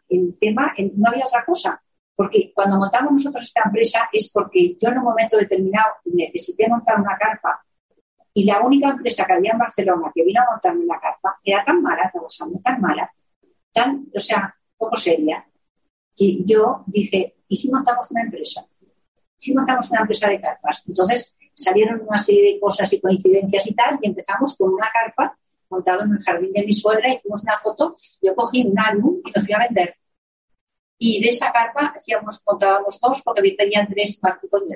el 0.09 0.38
tema, 0.38 0.72
no 0.97 1.11
había 1.11 1.26
otra 1.26 1.45
cosa. 1.45 1.80
Porque 2.14 2.53
cuando 2.55 2.76
montamos 2.76 3.12
nosotros 3.12 3.43
esta 3.43 3.62
empresa 3.64 4.09
es 4.12 4.30
porque 4.32 4.76
yo 4.80 4.88
en 4.90 4.99
un 4.99 5.05
momento 5.05 5.36
determinado 5.36 5.95
necesité 6.05 6.68
montar 6.68 7.01
una 7.01 7.16
carpa 7.16 7.64
y 8.34 8.45
la 8.45 8.61
única 8.61 8.90
empresa 8.90 9.24
que 9.26 9.32
había 9.32 9.53
en 9.53 9.59
Barcelona 9.59 10.11
que 10.14 10.24
vino 10.24 10.40
a 10.40 10.51
montarme 10.51 10.84
una 10.84 11.01
carpa 11.01 11.38
era 11.43 11.64
tan 11.64 11.82
mala, 11.82 12.11
tan 12.62 12.80
mala, 12.80 13.12
tan, 13.72 14.07
o 14.14 14.20
sea, 14.20 14.55
poco 14.83 14.97
seria, 14.97 15.47
que 16.16 16.43
yo 16.45 16.83
dije, 16.87 17.37
¿y 17.47 17.57
si 17.57 17.70
montamos 17.70 18.11
una 18.11 18.22
empresa? 18.22 18.66
Si 19.39 19.55
montamos 19.55 19.91
una 19.91 20.01
empresa 20.01 20.28
de 20.28 20.41
carpas. 20.41 20.83
Entonces, 20.87 21.35
salieron 21.55 22.03
una 22.07 22.18
serie 22.18 22.55
de 22.55 22.61
cosas 22.61 22.93
y 22.93 23.01
coincidencias 23.01 23.66
y 23.66 23.74
tal, 23.74 23.99
y 24.03 24.09
empezamos 24.09 24.57
con 24.57 24.74
una 24.74 24.89
carpa 24.93 25.39
montada 25.70 26.05
en 26.05 26.12
el 26.12 26.18
jardín 26.18 26.53
de 26.53 26.64
mi 26.64 26.72
suegra, 26.72 27.14
hicimos 27.14 27.43
una 27.43 27.57
foto, 27.57 27.95
yo 28.20 28.35
cogí 28.35 28.66
un 28.66 28.78
álbum 28.78 29.20
y 29.24 29.30
lo 29.35 29.43
fui 29.43 29.55
a 29.55 29.59
vender. 29.59 29.97
Y 30.99 31.20
de 31.22 31.30
esa 31.30 31.51
carpa 31.53 31.93
hacíamos, 31.97 32.43
montábamos 32.47 33.01
dos, 33.01 33.22
porque 33.22 33.53
tenían 33.53 33.89
tres, 33.89 34.20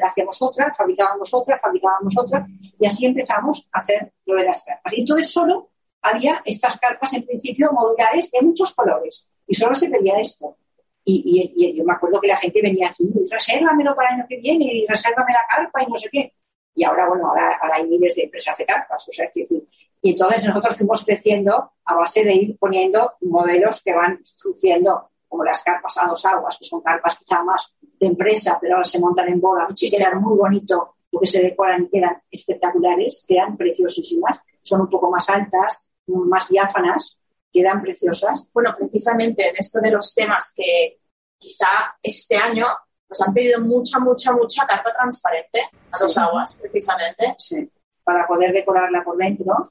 hacíamos 0.02 0.42
otra, 0.42 0.72
fabricábamos 0.72 1.32
otra, 1.34 1.58
fabricábamos 1.58 2.16
otra, 2.16 2.46
y 2.80 2.86
así 2.86 3.06
empezamos 3.06 3.68
a 3.72 3.78
hacer 3.78 4.12
lo 4.24 4.36
de 4.36 4.44
las 4.44 4.62
carpas. 4.62 4.92
Y 4.96 5.00
entonces 5.00 5.30
solo 5.30 5.70
había 6.02 6.42
estas 6.44 6.78
carpas 6.78 7.12
en 7.12 7.26
principio 7.26 7.70
modulares 7.72 8.30
de 8.30 8.40
muchos 8.42 8.74
colores, 8.74 9.28
y 9.46 9.54
solo 9.54 9.74
se 9.74 9.88
pedía 9.88 10.18
esto. 10.18 10.56
Y, 11.04 11.52
y, 11.54 11.76
yo 11.76 11.84
me 11.84 11.92
acuerdo 11.92 12.20
que 12.20 12.26
la 12.26 12.36
gente 12.36 12.60
venía 12.60 12.88
aquí, 12.88 13.12
resérvamelo 13.30 13.94
para 13.94 14.08
el 14.08 14.14
año 14.16 14.26
que 14.28 14.38
viene, 14.38 14.64
y 14.64 14.86
resérvame 14.86 15.32
la 15.32 15.56
carpa, 15.56 15.82
y 15.82 15.86
no 15.86 15.96
sé 15.96 16.08
qué 16.10 16.32
y 16.76 16.84
ahora, 16.84 17.08
bueno, 17.08 17.28
ahora, 17.28 17.58
hay 17.72 17.88
miles 17.88 18.14
de 18.14 18.24
empresas 18.24 18.56
de 18.58 18.66
carpas, 18.66 19.08
o 19.08 19.12
sea, 19.12 19.30
que 19.32 19.40
decir, 19.40 19.66
y 20.02 20.10
entonces 20.10 20.44
nosotros 20.44 20.76
fuimos 20.76 21.04
creciendo 21.04 21.72
a 21.84 21.94
base 21.94 22.22
de 22.22 22.34
ir 22.34 22.58
poniendo 22.58 23.14
modelos 23.22 23.82
que 23.82 23.94
van 23.94 24.20
surgiendo, 24.22 25.10
como 25.26 25.42
las 25.42 25.64
carpas 25.64 25.96
a 25.96 26.06
dos 26.06 26.24
aguas, 26.26 26.56
que 26.58 26.66
son 26.66 26.82
carpas 26.82 27.16
quizá 27.16 27.42
más 27.42 27.74
de 27.80 28.06
empresa, 28.06 28.58
pero 28.60 28.74
ahora 28.74 28.84
se 28.84 29.00
montan 29.00 29.28
en 29.28 29.40
boda, 29.40 29.66
y 29.74 29.90
quedan 29.90 30.20
muy 30.20 30.36
bonito, 30.36 30.96
porque 31.10 31.26
se 31.26 31.40
decoran 31.40 31.84
y 31.84 31.88
quedan 31.88 32.22
espectaculares, 32.30 33.24
quedan 33.26 33.56
preciosísimas, 33.56 34.42
son 34.62 34.82
un 34.82 34.90
poco 34.90 35.10
más 35.10 35.28
altas, 35.30 35.88
más 36.06 36.48
diáfanas, 36.50 37.18
quedan 37.52 37.82
preciosas. 37.82 38.48
Bueno, 38.52 38.74
precisamente 38.78 39.48
en 39.48 39.56
esto 39.56 39.80
de 39.80 39.90
los 39.90 40.14
temas 40.14 40.52
que 40.56 40.98
quizá 41.38 41.96
este 42.02 42.36
año 42.36 42.66
nos 43.08 43.20
han 43.22 43.32
pedido 43.32 43.60
mucha, 43.60 43.98
mucha, 43.98 44.32
mucha 44.32 44.66
carpa 44.66 44.92
transparente 44.92 45.60
a 45.92 45.98
dos 45.98 46.18
aguas, 46.18 46.58
precisamente. 46.60 47.34
Sí, 47.38 47.70
para 48.04 48.26
poder 48.26 48.52
decorarla 48.52 49.02
por 49.04 49.16
dentro 49.16 49.70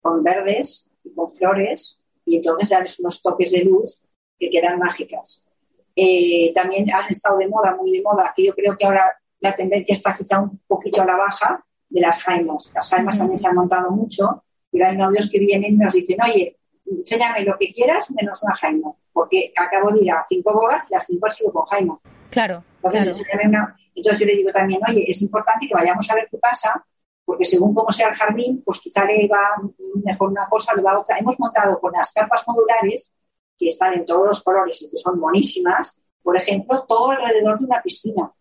con 0.00 0.22
verdes 0.22 0.88
y 1.04 1.14
con 1.14 1.30
flores 1.30 1.98
y 2.24 2.36
entonces 2.36 2.68
darles 2.68 2.98
unos 3.00 3.22
toques 3.22 3.52
de 3.52 3.64
luz 3.64 4.02
que 4.38 4.50
quedan 4.50 4.78
mágicas. 4.78 5.44
Eh, 5.94 6.52
también 6.54 6.90
han 6.92 7.10
estado 7.10 7.38
de 7.38 7.48
moda, 7.48 7.76
muy 7.76 7.90
de 7.90 8.02
moda, 8.02 8.32
que 8.34 8.44
yo 8.44 8.54
creo 8.54 8.76
que 8.76 8.86
ahora 8.86 9.12
la 9.40 9.54
tendencia 9.54 9.94
está 9.94 10.16
quizá 10.16 10.40
un 10.40 10.60
poquito 10.66 11.02
a 11.02 11.04
la 11.04 11.16
baja 11.16 11.64
de 11.88 12.00
las 12.00 12.22
jaimas. 12.22 12.70
Las 12.74 12.88
jaimas 12.88 13.18
también 13.18 13.38
se 13.38 13.48
han 13.48 13.54
montado 13.54 13.90
mucho, 13.90 14.44
pero 14.70 14.86
hay 14.86 14.96
novios 14.96 15.28
que 15.30 15.38
vienen 15.38 15.74
y 15.74 15.76
nos 15.76 15.92
dicen, 15.92 16.18
oye, 16.22 16.58
enséñame 16.90 17.44
lo 17.44 17.56
que 17.58 17.72
quieras 17.72 18.10
menos 18.10 18.42
una 18.42 18.54
jaima, 18.54 18.92
porque 19.12 19.52
acabo 19.56 19.90
de 19.92 20.02
ir 20.02 20.12
a 20.12 20.22
cinco 20.24 20.52
bodas 20.52 20.84
y 20.88 20.94
las 20.94 21.06
cinco 21.06 21.26
han 21.26 21.32
sido 21.32 21.52
con 21.52 21.64
jaima. 21.64 21.98
Claro. 22.30 22.64
Entonces, 22.82 24.18
yo 24.18 24.26
le 24.26 24.36
digo 24.36 24.50
también, 24.50 24.80
oye, 24.88 25.04
es 25.08 25.20
importante 25.22 25.66
que 25.66 25.74
vayamos 25.74 26.08
a 26.10 26.14
ver 26.14 26.28
tu 26.30 26.38
casa 26.38 26.84
porque 27.30 27.44
según 27.44 27.72
cómo 27.74 27.92
sea 27.92 28.08
el 28.08 28.14
jardín, 28.14 28.60
pues 28.64 28.80
quizá 28.80 29.04
le 29.04 29.28
va 29.28 29.38
mejor 30.02 30.30
una 30.30 30.48
cosa, 30.48 30.74
le 30.74 30.82
va 30.82 30.98
otra. 30.98 31.16
Hemos 31.16 31.38
montado 31.38 31.78
con 31.78 31.92
las 31.92 32.12
carpas 32.12 32.42
modulares, 32.44 33.14
que 33.56 33.66
están 33.66 33.92
en 33.94 34.04
todos 34.04 34.26
los 34.26 34.42
colores 34.42 34.82
y 34.82 34.90
que 34.90 34.96
son 34.96 35.20
monísimas, 35.20 36.02
por 36.24 36.36
ejemplo, 36.36 36.84
todo 36.88 37.10
alrededor 37.10 37.58
de 37.58 37.66
una 37.66 37.80
piscina. 37.82 38.32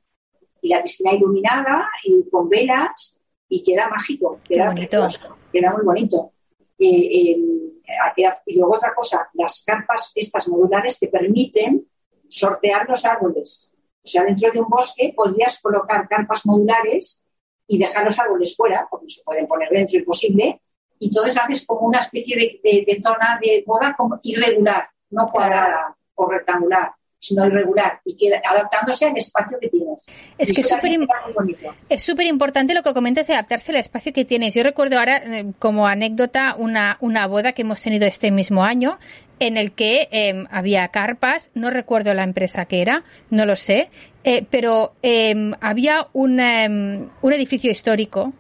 Y 0.61 0.69
la 0.69 0.81
piscina 0.81 1.13
iluminada 1.13 1.87
y 2.03 2.27
con 2.31 2.49
velas 2.49 3.19
y 3.47 3.63
queda 3.63 3.87
mágico, 3.89 4.39
queda 4.43 4.73
queda 4.73 5.73
muy 5.73 5.85
bonito. 5.85 6.31
Eh, 6.79 6.87
eh, 6.87 7.37
y 8.45 8.57
luego 8.57 8.75
otra 8.75 8.93
cosa, 8.93 9.29
las 9.33 9.63
carpas 9.65 10.11
estas 10.15 10.47
modulares 10.47 10.99
te 10.99 11.07
permiten 11.07 11.87
sortear 12.27 12.87
los 12.87 13.05
árboles. 13.05 13.71
O 14.03 14.07
sea, 14.07 14.23
dentro 14.23 14.51
de 14.51 14.59
un 14.59 14.69
bosque 14.69 15.13
podrías 15.15 15.59
colocar 15.61 16.07
carpas 16.07 16.45
modulares 16.45 17.23
y 17.67 17.77
dejar 17.77 18.05
los 18.05 18.17
árboles 18.19 18.55
fuera, 18.55 18.87
porque 18.89 19.09
se 19.09 19.23
pueden 19.23 19.47
poner 19.47 19.69
dentro 19.69 19.99
imposible, 19.99 20.61
y 20.99 21.07
entonces 21.07 21.37
haces 21.37 21.65
como 21.65 21.81
una 21.81 21.99
especie 21.99 22.35
de, 22.35 23.01
zona 23.01 23.39
de 23.41 23.63
moda 23.65 23.95
como 23.97 24.19
irregular, 24.23 24.89
no 25.11 25.29
cuadrada 25.31 25.95
o 26.15 26.29
rectangular 26.29 26.91
sino 27.19 27.45
irregular 27.45 27.99
y 28.05 28.15
que 28.15 28.33
adaptándose 28.33 29.05
al 29.05 29.17
espacio 29.17 29.59
que 29.59 29.67
tienes. 29.67 30.05
Es 30.37 30.53
que 30.53 30.61
es 30.61 32.03
súper 32.03 32.25
importante 32.25 32.73
lo 32.73 32.81
que 32.81 32.93
comentas 32.93 33.27
de 33.27 33.33
adaptarse 33.33 33.71
al 33.71 33.77
espacio 33.77 34.13
que 34.13 34.25
tienes. 34.25 34.53
Yo 34.53 34.63
recuerdo 34.63 34.97
ahora 34.97 35.17
eh, 35.17 35.51
como 35.59 35.85
anécdota 35.85 36.55
una, 36.57 36.97
una 37.01 37.27
boda 37.27 37.51
que 37.51 37.63
hemos 37.63 37.81
tenido 37.81 38.07
este 38.07 38.31
mismo 38.31 38.63
año 38.63 38.97
en 39.39 39.57
el 39.57 39.71
que 39.71 40.09
em, 40.11 40.45
había 40.51 40.87
carpas, 40.89 41.49
no 41.53 41.69
recuerdo 41.69 42.13
la 42.13 42.23
empresa 42.23 42.65
que 42.65 42.81
era, 42.81 43.03
no 43.29 43.45
lo 43.45 43.55
sé, 43.55 43.89
eh, 44.23 44.45
pero 44.49 44.93
em, 45.01 45.53
había 45.61 46.07
un, 46.13 46.39
em, 46.39 47.09
un 47.21 47.33
edificio 47.33 47.71
histórico 47.71 48.33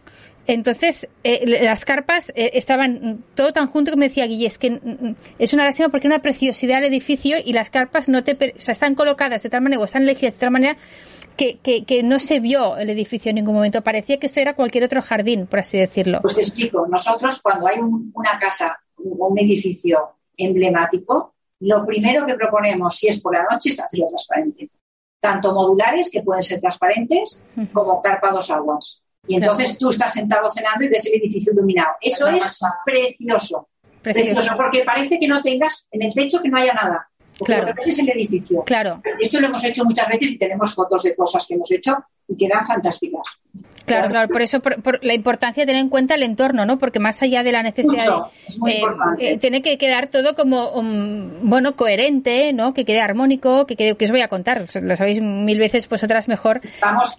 entonces, 0.53 1.07
eh, 1.23 1.61
las 1.61 1.85
carpas 1.85 2.31
eh, 2.35 2.51
estaban 2.55 3.23
todo 3.35 3.53
tan 3.53 3.67
junto 3.67 3.91
que 3.91 3.97
me 3.97 4.07
decía 4.07 4.25
Guille, 4.25 4.47
es 4.47 4.57
que 4.57 4.71
mm, 4.71 5.09
mm, 5.09 5.15
es 5.37 5.53
una 5.53 5.63
lástima 5.63 5.89
porque 5.89 6.07
una 6.07 6.23
preciosidad 6.23 6.79
el 6.79 6.85
edificio 6.85 7.37
y 7.45 7.53
las 7.53 7.69
carpas 7.69 8.09
no 8.09 8.23
te, 8.23 8.33
o 8.33 8.59
sea, 8.59 8.71
están 8.71 8.95
colocadas 8.95 9.43
de 9.43 9.49
tal 9.51 9.61
manera 9.61 9.79
o 9.79 9.85
están 9.85 10.01
elegidas 10.01 10.33
de 10.33 10.39
tal 10.39 10.49
manera 10.49 10.75
que, 11.37 11.59
que, 11.59 12.03
no 12.03 12.17
se 12.17 12.39
vio 12.39 12.77
el 12.77 12.89
edificio 12.89 13.29
en 13.29 13.35
ningún 13.35 13.53
momento. 13.53 13.83
Parecía 13.83 14.17
que 14.17 14.25
esto 14.25 14.39
era 14.39 14.55
cualquier 14.55 14.83
otro 14.83 15.03
jardín, 15.03 15.45
por 15.45 15.59
así 15.59 15.77
decirlo. 15.77 16.19
Pues 16.21 16.35
te 16.35 16.41
explico. 16.41 16.85
Nosotros, 16.87 17.39
cuando 17.41 17.67
hay 17.67 17.77
una 17.79 18.39
casa 18.39 18.75
o 18.97 19.27
un 19.27 19.39
edificio 19.39 20.15
emblemático, 20.35 21.35
lo 21.59 21.85
primero 21.85 22.25
que 22.25 22.33
proponemos, 22.33 22.97
si 22.97 23.07
es 23.07 23.21
por 23.21 23.35
la 23.35 23.45
noche, 23.49 23.69
es 23.69 23.79
hacerlo 23.79 24.07
transparente. 24.09 24.69
Tanto 25.21 25.53
modulares, 25.53 26.09
que 26.11 26.23
pueden 26.23 26.41
ser 26.41 26.59
transparentes, 26.59 27.41
como 27.71 28.01
carpa 28.01 28.31
dos 28.31 28.49
aguas. 28.49 29.01
Y 29.27 29.35
entonces 29.35 29.77
tú 29.77 29.89
estás 29.89 30.13
sentado 30.13 30.49
cenando 30.49 30.85
y 30.85 30.87
ves 30.87 31.05
el 31.05 31.21
edificio 31.21 31.53
iluminado. 31.53 31.93
Eso 32.01 32.27
es 32.29 32.59
precioso, 32.85 33.69
precioso. 34.01 34.53
porque 34.57 34.83
parece 34.83 35.19
que 35.19 35.27
no 35.27 35.41
tengas 35.41 35.87
en 35.91 36.03
el 36.03 36.13
techo 36.13 36.39
que 36.39 36.49
no 36.49 36.57
haya 36.57 36.73
nada. 36.73 37.09
Porque 37.37 37.53
claro. 37.53 37.67
lo 37.67 37.73
que 37.73 37.85
ves 37.85 37.87
es 37.87 37.99
el 37.99 38.09
edificio. 38.09 38.63
Claro. 38.63 39.01
Esto 39.19 39.39
lo 39.39 39.47
hemos 39.47 39.63
hecho 39.63 39.85
muchas 39.85 40.07
veces 40.07 40.31
y 40.31 40.37
tenemos 40.37 40.73
fotos 40.73 41.03
de 41.03 41.15
cosas 41.15 41.45
que 41.47 41.53
hemos 41.53 41.71
hecho 41.71 41.97
y 42.27 42.37
quedan 42.37 42.65
fantásticas. 42.65 43.21
Claro, 43.89 44.09
claro, 44.09 44.29
por 44.29 44.41
eso 44.41 44.59
por, 44.61 45.03
la 45.03 45.13
importancia 45.13 45.63
de 45.63 45.67
tener 45.67 45.81
en 45.81 45.89
cuenta 45.89 46.15
el 46.15 46.23
entorno, 46.23 46.65
¿no? 46.65 46.77
Porque 46.77 46.99
más 46.99 47.21
allá 47.21 47.43
de 47.43 47.51
la 47.51 47.63
necesidad, 47.63 48.23
eh, 48.67 48.81
eh, 49.19 49.37
tiene 49.37 49.61
que 49.61 49.77
quedar 49.77 50.07
todo 50.07 50.35
como 50.35 50.69
um, 50.71 51.49
bueno 51.49 51.75
coherente, 51.75 52.53
¿no? 52.53 52.73
Que 52.73 52.85
quede 52.85 53.01
armónico, 53.01 53.65
que 53.65 53.75
quede, 53.75 53.95
que 53.95 54.05
os 54.05 54.11
voy 54.11 54.21
a 54.21 54.27
contar, 54.27 54.65
lo 54.81 54.95
sabéis 54.95 55.21
mil 55.21 55.59
veces, 55.59 55.87
pues 55.87 56.03
otras 56.03 56.27
mejor 56.27 56.61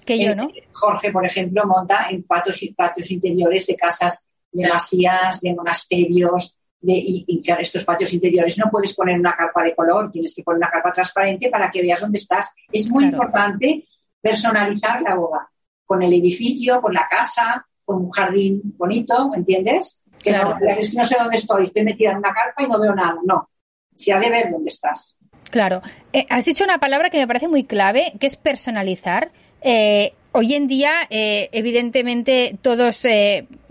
que 0.05 0.25
yo, 0.25 0.35
¿no? 0.35 0.49
Jorge, 0.73 1.13
por 1.13 1.27
ejemplo, 1.27 1.65
monta 1.67 2.09
en 2.11 2.23
patios 2.23 2.63
y 2.63 2.73
patios 2.73 3.11
interiores 3.11 3.67
de 3.67 3.77
casas, 3.77 4.25
de 4.53 4.69
masías, 4.69 5.41
de 5.41 5.55
monasterios, 5.55 6.57
de, 6.81 6.95
y, 6.95 7.25
y 7.27 7.43
estos 7.59 7.85
patios 7.85 8.13
interiores 8.13 8.57
no 8.59 8.71
puedes 8.71 8.95
poner 8.95 9.19
una 9.19 9.35
carpa 9.37 9.63
de 9.63 9.75
color, 9.75 10.11
tienes 10.11 10.35
que 10.35 10.43
poner 10.43 10.59
una 10.59 10.71
carpa 10.71 10.93
transparente 10.93 11.51
para 11.51 11.71
que 11.71 11.83
veas 11.83 12.01
dónde 12.01 12.19
estás. 12.19 12.49
Es 12.73 12.89
muy 12.89 13.05
importante 13.05 13.85
personalizar 14.23 15.03
la 15.03 15.15
boda 15.15 15.51
con 15.91 16.05
el 16.05 16.13
edificio, 16.13 16.81
con 16.81 16.95
la 16.95 17.09
casa, 17.11 17.67
con 17.85 18.03
un 18.03 18.11
jardín 18.11 18.61
bonito, 18.77 19.33
¿entiendes? 19.35 20.01
Que 20.23 20.31
no, 20.31 20.57
es 20.57 20.89
que 20.89 20.97
no 20.97 21.03
sé 21.03 21.17
dónde 21.19 21.35
estoy, 21.35 21.65
estoy 21.65 21.83
metida 21.83 22.13
en 22.13 22.19
una 22.19 22.33
carpa 22.33 22.63
y 22.63 22.69
no 22.69 22.79
veo 22.79 22.95
nada. 22.95 23.17
No, 23.25 23.51
se 23.93 24.13
ha 24.13 24.21
de 24.21 24.31
ver 24.31 24.53
dónde 24.53 24.69
estás. 24.69 25.17
Claro. 25.51 25.83
Eh, 26.13 26.27
has 26.31 26.45
dicho 26.45 26.63
una 26.63 26.79
palabra 26.79 27.11
que 27.11 27.19
me 27.19 27.27
parece 27.27 27.49
muy 27.49 27.65
clave, 27.65 28.13
que 28.21 28.29
es 28.29 28.37
personalizar. 28.37 29.33
Eh, 29.63 30.13
hoy 30.31 30.55
en 30.55 30.69
día, 30.69 30.93
eh, 31.11 31.49
evidentemente, 31.51 32.57
todos 32.63 33.05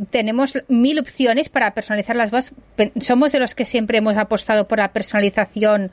tenemos 0.09 0.61
mil 0.67 0.99
opciones 0.99 1.47
para 1.47 1.74
personalizar 1.74 2.17
las. 2.17 2.51
Somos 2.99 3.32
de 3.32 3.39
los 3.39 3.55
que 3.55 3.63
siempre 3.63 3.99
hemos 3.99 4.17
apostado 4.17 4.67
por 4.67 4.80
la 4.80 4.91
personalización 4.91 5.89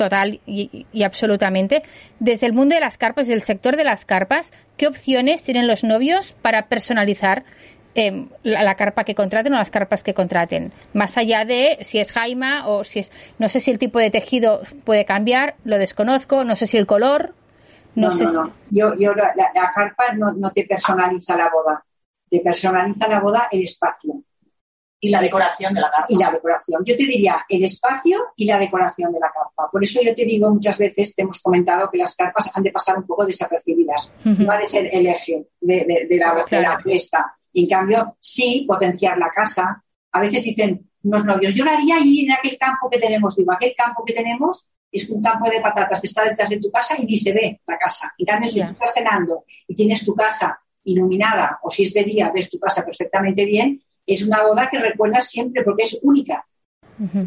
total 0.00 0.40
y, 0.46 0.86
absolutamente. 1.04 1.82
Desde 2.20 2.46
el 2.46 2.54
mundo 2.54 2.74
de 2.74 2.80
las 2.80 2.96
carpas, 2.96 3.28
del 3.28 3.42
sector 3.42 3.76
de 3.76 3.84
las 3.84 4.06
carpas, 4.06 4.50
¿qué 4.78 4.86
opciones 4.86 5.42
tienen 5.42 5.66
los 5.66 5.84
novios 5.84 6.32
para 6.40 6.68
personalizar 6.68 7.44
em, 7.94 8.30
la, 8.42 8.74
carpa 8.76 9.04
que 9.04 9.14
contraten 9.14 9.52
o 9.52 9.58
las 9.58 9.70
carpas 9.70 10.02
que 10.02 10.14
contraten? 10.14 10.72
Más 10.94 11.18
allá 11.18 11.44
de 11.44 11.76
si 11.82 11.98
es 11.98 12.12
jaima 12.12 12.66
o 12.66 12.82
si 12.82 13.00
es... 13.00 13.12
No 13.38 13.50
sé 13.50 13.60
si 13.60 13.70
el 13.70 13.78
tipo 13.78 13.98
de 13.98 14.10
tejido 14.10 14.62
puede 14.84 15.04
cambiar, 15.04 15.56
lo 15.64 15.76
desconozco, 15.76 16.44
no 16.44 16.56
sé 16.56 16.66
si 16.66 16.78
el 16.78 16.86
color... 16.86 17.34
No, 17.94 18.10
sé 18.12 18.24
no, 18.24 18.54
Yo, 18.70 18.94
yo 18.96 19.12
la, 19.12 19.34
carpa 19.74 20.14
no, 20.14 20.32
no 20.32 20.50
te 20.52 20.64
personaliza 20.64 21.36
la 21.36 21.50
boda, 21.50 21.84
te 22.30 22.40
personaliza 22.40 23.06
la 23.06 23.20
boda 23.20 23.48
el 23.50 23.64
espacio. 23.64 24.22
Y 25.02 25.08
la 25.08 25.22
decoración 25.22 25.72
de 25.72 25.80
la 25.80 25.90
carpa. 25.90 26.06
Y 26.08 26.16
la 26.18 26.30
decoración. 26.30 26.84
Yo 26.84 26.94
te 26.94 27.04
diría 27.04 27.44
el 27.48 27.64
espacio 27.64 28.28
y 28.36 28.44
la 28.44 28.58
decoración 28.58 29.12
de 29.12 29.18
la 29.18 29.32
carpa. 29.32 29.70
Por 29.70 29.82
eso 29.82 30.00
yo 30.02 30.14
te 30.14 30.24
digo 30.24 30.50
muchas 30.50 30.76
veces, 30.78 31.14
te 31.14 31.22
hemos 31.22 31.40
comentado 31.40 31.88
que 31.90 31.98
las 31.98 32.14
carpas 32.14 32.50
han 32.52 32.62
de 32.62 32.70
pasar 32.70 32.98
un 32.98 33.06
poco 33.06 33.24
desapercibidas. 33.24 34.10
No 34.24 34.52
ha 34.52 34.58
de 34.58 34.66
ser 34.66 34.88
el 34.92 35.06
eje 35.06 35.46
de, 35.60 36.06
la, 36.18 36.44
la, 36.60 36.78
fiesta. 36.78 37.34
Y 37.52 37.64
en 37.64 37.70
cambio, 37.70 38.16
sí 38.20 38.64
potenciar 38.68 39.16
la 39.16 39.30
casa. 39.30 39.82
A 40.12 40.20
veces 40.20 40.44
dicen 40.44 40.90
unos 41.02 41.24
novios, 41.24 41.54
yo 41.54 41.64
lo 41.64 41.70
haría 41.70 41.96
allí 41.96 42.26
en 42.26 42.32
aquel 42.32 42.58
campo 42.58 42.90
que 42.90 42.98
tenemos. 42.98 43.36
Digo, 43.36 43.52
aquel 43.52 43.74
campo 43.74 44.04
que 44.04 44.12
tenemos 44.12 44.68
es 44.92 45.08
un 45.08 45.22
campo 45.22 45.48
de 45.48 45.60
patatas 45.60 46.00
que 46.00 46.06
está 46.06 46.24
detrás 46.24 46.50
de 46.50 46.60
tu 46.60 46.70
casa 46.70 46.94
y 46.98 47.06
ni 47.06 47.16
se 47.16 47.32
ve 47.32 47.60
la 47.66 47.78
casa. 47.78 48.12
En 48.18 48.26
cambio, 48.26 48.50
si 48.50 48.60
tú 48.60 48.70
estás 48.70 48.94
cenando 48.94 49.44
y 49.66 49.74
tienes 49.74 50.04
tu 50.04 50.14
casa 50.14 50.60
iluminada 50.84 51.58
o 51.62 51.70
si 51.70 51.84
es 51.84 51.94
de 51.94 52.04
día 52.04 52.30
ves 52.34 52.50
tu 52.50 52.58
casa 52.58 52.84
perfectamente 52.84 53.44
bien, 53.44 53.82
es 54.12 54.26
una 54.26 54.42
boda 54.46 54.68
que 54.70 54.78
recuerdas 54.78 55.28
siempre 55.28 55.62
porque 55.62 55.84
es 55.84 55.98
única. 56.02 56.44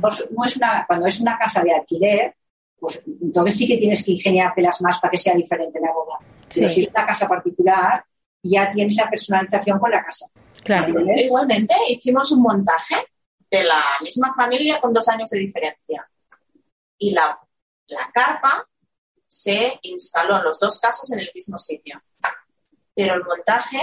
Pues, 0.02 0.30
no 0.32 0.46
es 0.46 0.58
una, 0.58 0.86
cuando 0.86 1.08
es 1.08 1.20
una 1.20 1.38
casa 1.38 1.64
de 1.64 1.74
alquiler, 1.74 2.36
pues 2.80 3.02
entonces 3.06 3.56
sí 3.56 3.68
que 3.68 3.78
tienes 3.78 4.04
que 4.04 4.12
ingeniártelas 4.12 4.82
más 4.82 5.00
para 5.00 5.12
que 5.12 5.18
sea 5.18 5.34
diferente 5.36 5.80
la 5.80 5.92
boda. 5.92 6.18
Pero 6.54 6.70
si 6.70 6.84
es 6.84 6.90
una 6.90 7.06
casa 7.06 7.28
particular, 7.28 8.04
ya 8.44 8.70
tienes 8.70 8.96
la 8.96 9.10
personalización 9.10 9.80
con 9.80 9.90
la 9.90 10.04
casa. 10.04 10.28
Claro. 10.64 10.94
Igualmente 11.16 11.74
hicimos 11.90 12.32
un 12.34 12.44
montaje 12.44 12.96
de 13.50 13.64
la 13.64 13.84
misma 14.02 14.34
familia 14.34 14.80
con 14.80 14.94
dos 14.94 15.08
años 15.08 15.30
de 15.30 15.40
diferencia. 15.40 16.08
Y 16.98 17.12
la, 17.12 17.40
la 17.88 18.12
carpa 18.14 18.68
se 19.26 19.80
instaló 19.84 20.38
en 20.38 20.44
los 20.44 20.60
dos 20.60 20.80
casos 20.80 21.12
en 21.12 21.20
el 21.20 21.32
mismo 21.34 21.58
sitio. 21.58 22.02
Pero 22.94 23.16
el 23.16 23.24
montaje 23.24 23.80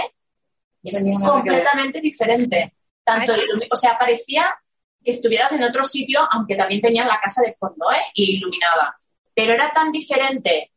es 0.83 1.03
completamente 1.03 1.99
diferente. 1.99 2.73
Tanto, 3.03 3.33
o 3.69 3.75
sea, 3.75 3.97
parecía 3.97 4.55
que 5.03 5.11
estuvieras 5.11 5.51
en 5.53 5.63
otro 5.63 5.83
sitio, 5.83 6.19
aunque 6.31 6.55
también 6.55 6.81
tenían 6.81 7.07
la 7.07 7.19
casa 7.19 7.41
de 7.41 7.53
fondo, 7.53 7.91
¿eh? 7.91 8.01
iluminada. 8.13 8.95
Pero 9.33 9.53
era 9.53 9.71
tan 9.73 9.91
diferente 9.91 10.71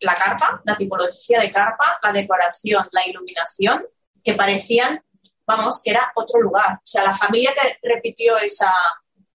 la 0.00 0.14
carpa, 0.14 0.60
la 0.64 0.76
tipología 0.76 1.40
de 1.40 1.50
carpa, 1.50 1.98
la 2.02 2.12
decoración, 2.12 2.86
la 2.92 3.06
iluminación, 3.06 3.84
que 4.22 4.34
parecían, 4.34 5.02
vamos, 5.46 5.80
que 5.82 5.90
era 5.90 6.12
otro 6.14 6.40
lugar. 6.40 6.74
O 6.74 6.86
sea, 6.86 7.04
la 7.04 7.14
familia 7.14 7.54
que 7.54 7.88
repitió 7.88 8.36
esa, 8.38 8.72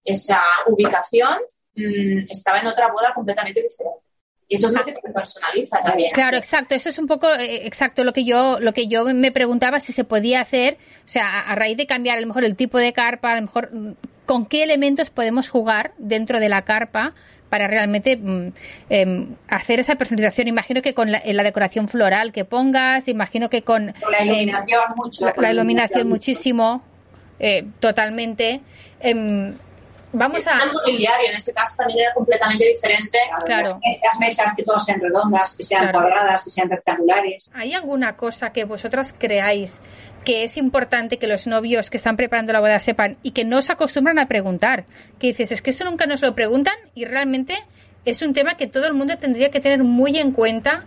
esa 0.04 0.40
ubicación 0.66 1.38
mm, 1.74 2.30
estaba 2.30 2.60
en 2.60 2.68
otra 2.68 2.92
boda 2.92 3.12
completamente 3.14 3.62
diferente. 3.62 4.05
Y 4.48 4.56
eso 4.56 4.68
es 4.68 4.74
lo 4.74 4.84
que 4.84 4.92
te 4.92 5.12
personaliza 5.12 5.78
también. 5.78 6.12
Claro, 6.12 6.36
exacto. 6.36 6.74
Eso 6.74 6.88
es 6.88 6.98
un 6.98 7.06
poco 7.06 7.32
eh, 7.34 7.66
exacto 7.66 8.04
lo 8.04 8.12
que 8.12 8.24
yo 8.24 8.58
lo 8.60 8.72
que 8.72 8.86
yo 8.86 9.04
me 9.04 9.32
preguntaba 9.32 9.80
si 9.80 9.92
se 9.92 10.04
podía 10.04 10.40
hacer, 10.40 10.78
o 11.04 11.08
sea, 11.08 11.40
a, 11.40 11.54
raíz 11.56 11.76
de 11.76 11.86
cambiar 11.86 12.18
a 12.18 12.20
lo 12.20 12.28
mejor 12.28 12.44
el 12.44 12.54
tipo 12.54 12.78
de 12.78 12.92
carpa, 12.92 13.32
a 13.32 13.36
lo 13.36 13.42
mejor 13.42 13.70
mm, 13.72 13.92
con 14.24 14.46
qué 14.46 14.62
elementos 14.62 15.10
podemos 15.10 15.48
jugar 15.48 15.94
dentro 15.98 16.38
de 16.38 16.48
la 16.48 16.62
carpa 16.62 17.14
para 17.48 17.66
realmente 17.66 18.16
mm, 18.16 18.52
em, 18.88 19.34
hacer 19.48 19.80
esa 19.80 19.96
personalización. 19.96 20.46
Imagino 20.46 20.80
que 20.80 20.94
con 20.94 21.10
la, 21.10 21.20
decoración 21.20 21.88
floral 21.88 22.32
que 22.32 22.44
pongas, 22.44 23.08
imagino 23.08 23.50
que 23.50 23.62
con, 23.62 23.94
la 24.10 24.22
iluminación 24.24 24.82
mucho. 24.96 25.32
La, 25.36 25.52
iluminación 25.52 26.08
muchísimo, 26.08 26.82
eh, 27.40 27.66
totalmente. 27.80 28.60
Vamos 30.18 30.46
a... 30.46 30.62
El 30.64 30.72
mobiliario 30.72 31.28
en 31.28 31.36
ese 31.36 31.52
caso 31.52 31.76
también 31.76 32.00
era 32.00 32.14
completamente 32.14 32.64
diferente. 32.66 33.18
Claro. 33.44 33.78
Las 34.02 34.18
mesas 34.18 34.52
que 34.56 34.64
todas 34.64 34.84
sean 34.84 34.98
redondas, 35.00 35.54
que 35.54 35.62
sean 35.62 35.82
Claro. 35.82 35.98
cuadradas, 36.00 36.42
que 36.42 36.50
sean 36.50 36.70
rectangulares. 36.70 37.50
¿Hay 37.52 37.74
alguna 37.74 38.16
cosa 38.16 38.50
que 38.50 38.64
vosotras 38.64 39.14
creáis 39.18 39.80
que 40.24 40.42
es 40.44 40.56
importante 40.56 41.18
que 41.18 41.26
los 41.26 41.46
novios 41.46 41.90
que 41.90 41.98
están 41.98 42.16
preparando 42.16 42.52
la 42.54 42.60
boda 42.60 42.80
sepan 42.80 43.18
y 43.22 43.32
que 43.32 43.44
no 43.44 43.60
se 43.60 43.72
acostumbran 43.72 44.18
a 44.18 44.26
preguntar? 44.26 44.86
Que 45.18 45.26
dices, 45.28 45.52
es 45.52 45.60
que 45.60 45.70
eso 45.70 45.84
nunca 45.84 46.06
nos 46.06 46.22
lo 46.22 46.34
preguntan 46.34 46.74
y 46.94 47.04
realmente 47.04 47.54
es 48.06 48.22
un 48.22 48.32
tema 48.32 48.56
que 48.56 48.66
todo 48.66 48.86
el 48.86 48.94
mundo 48.94 49.18
tendría 49.18 49.50
que 49.50 49.60
tener 49.60 49.82
muy 49.84 50.16
en 50.18 50.32
cuenta 50.32 50.86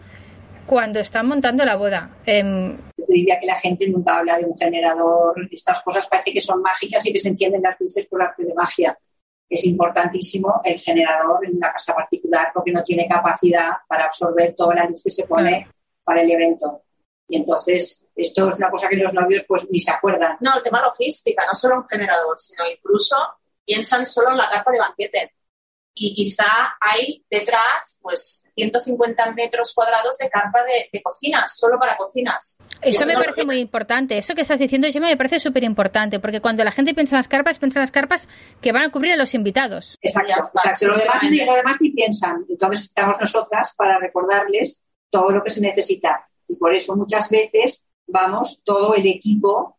cuando 0.65 0.99
están 0.99 1.27
montando 1.27 1.65
la 1.65 1.75
boda. 1.75 2.17
Em, 2.25 2.77
Yo 2.97 3.05
diría 3.07 3.39
que 3.39 3.45
la 3.45 3.59
gente 3.59 3.87
nunca 3.89 4.17
habla 4.17 4.37
de 4.37 4.45
un 4.45 4.57
generador. 4.57 5.35
Estas 5.51 5.81
cosas 5.83 6.07
parece 6.07 6.31
que 6.31 6.41
son 6.41 6.61
mágicas 6.61 7.05
y 7.05 7.13
que 7.13 7.19
se 7.19 7.29
encienden 7.29 7.61
las 7.61 7.79
luces 7.79 8.05
por 8.07 8.21
arte 8.23 8.43
de 8.43 8.53
magia. 8.53 8.97
Es 9.49 9.65
importantísimo 9.65 10.61
el 10.63 10.79
generador 10.79 11.45
en 11.45 11.57
una 11.57 11.71
casa 11.71 11.93
particular 11.93 12.51
porque 12.53 12.71
no 12.71 12.83
tiene 12.83 13.07
capacidad 13.07 13.71
para 13.87 14.05
absorber 14.05 14.55
toda 14.55 14.75
la 14.75 14.85
luz 14.85 15.01
que 15.03 15.09
se 15.09 15.25
pone 15.25 15.67
para 16.03 16.21
el 16.21 16.31
evento. 16.31 16.83
Y 17.27 17.37
entonces, 17.37 18.05
esto 18.15 18.49
es 18.49 18.55
una 18.55 18.69
cosa 18.69 18.89
que 18.89 18.95
los 18.95 19.13
novios 19.13 19.45
pues 19.47 19.67
ni 19.69 19.79
se 19.79 19.91
acuerdan. 19.91 20.37
No, 20.39 20.57
el 20.57 20.63
tema 20.63 20.81
logística, 20.81 21.45
no 21.45 21.53
solo 21.53 21.77
un 21.77 21.87
generador, 21.87 22.37
sino 22.39 22.63
incluso 22.67 23.15
piensan 23.65 24.05
solo 24.05 24.31
en 24.31 24.37
la 24.37 24.49
carpa 24.49 24.71
de 24.71 24.79
banquete. 24.79 25.33
Y 25.93 26.13
quizá 26.13 26.45
hay 26.79 27.25
detrás, 27.29 27.99
pues, 28.01 28.45
150 28.55 29.31
metros 29.31 29.73
cuadrados 29.73 30.17
de 30.17 30.29
carpa 30.29 30.63
de, 30.63 30.87
de 30.93 31.01
cocinas, 31.01 31.57
solo 31.57 31.77
para 31.77 31.97
cocinas. 31.97 32.59
Eso 32.81 33.05
me 33.05 33.13
no- 33.13 33.19
parece 33.19 33.43
muy 33.43 33.57
importante. 33.57 34.17
Eso 34.17 34.33
que 34.33 34.41
estás 34.43 34.59
diciendo, 34.59 34.87
Gemma, 34.91 35.07
me 35.07 35.17
parece 35.17 35.39
súper 35.39 35.63
importante, 35.65 36.19
porque 36.21 36.39
cuando 36.39 36.63
la 36.63 36.71
gente 36.71 36.93
piensa 36.93 37.15
en 37.15 37.19
las 37.19 37.27
carpas, 37.27 37.59
piensa 37.59 37.79
en 37.79 37.83
las 37.83 37.91
carpas 37.91 38.29
que 38.61 38.71
van 38.71 38.83
a 38.83 38.91
cubrir 38.91 39.13
a 39.13 39.17
los 39.17 39.33
invitados. 39.33 39.97
Exacto, 40.01 40.31
exacto. 40.33 40.87
Lo 40.87 40.97
demás, 40.97 41.23
lo 41.47 41.53
demás 41.55 41.77
ni 41.81 41.91
piensan. 41.91 42.45
Entonces 42.47 42.85
estamos 42.85 43.17
nosotras 43.19 43.73
para 43.75 43.99
recordarles 43.99 44.79
todo 45.09 45.31
lo 45.31 45.43
que 45.43 45.49
se 45.49 45.59
necesita. 45.59 46.25
Y 46.47 46.55
por 46.55 46.73
eso 46.73 46.95
muchas 46.95 47.29
veces 47.29 47.83
vamos 48.07 48.61
todo 48.63 48.95
el 48.95 49.05
equipo 49.05 49.77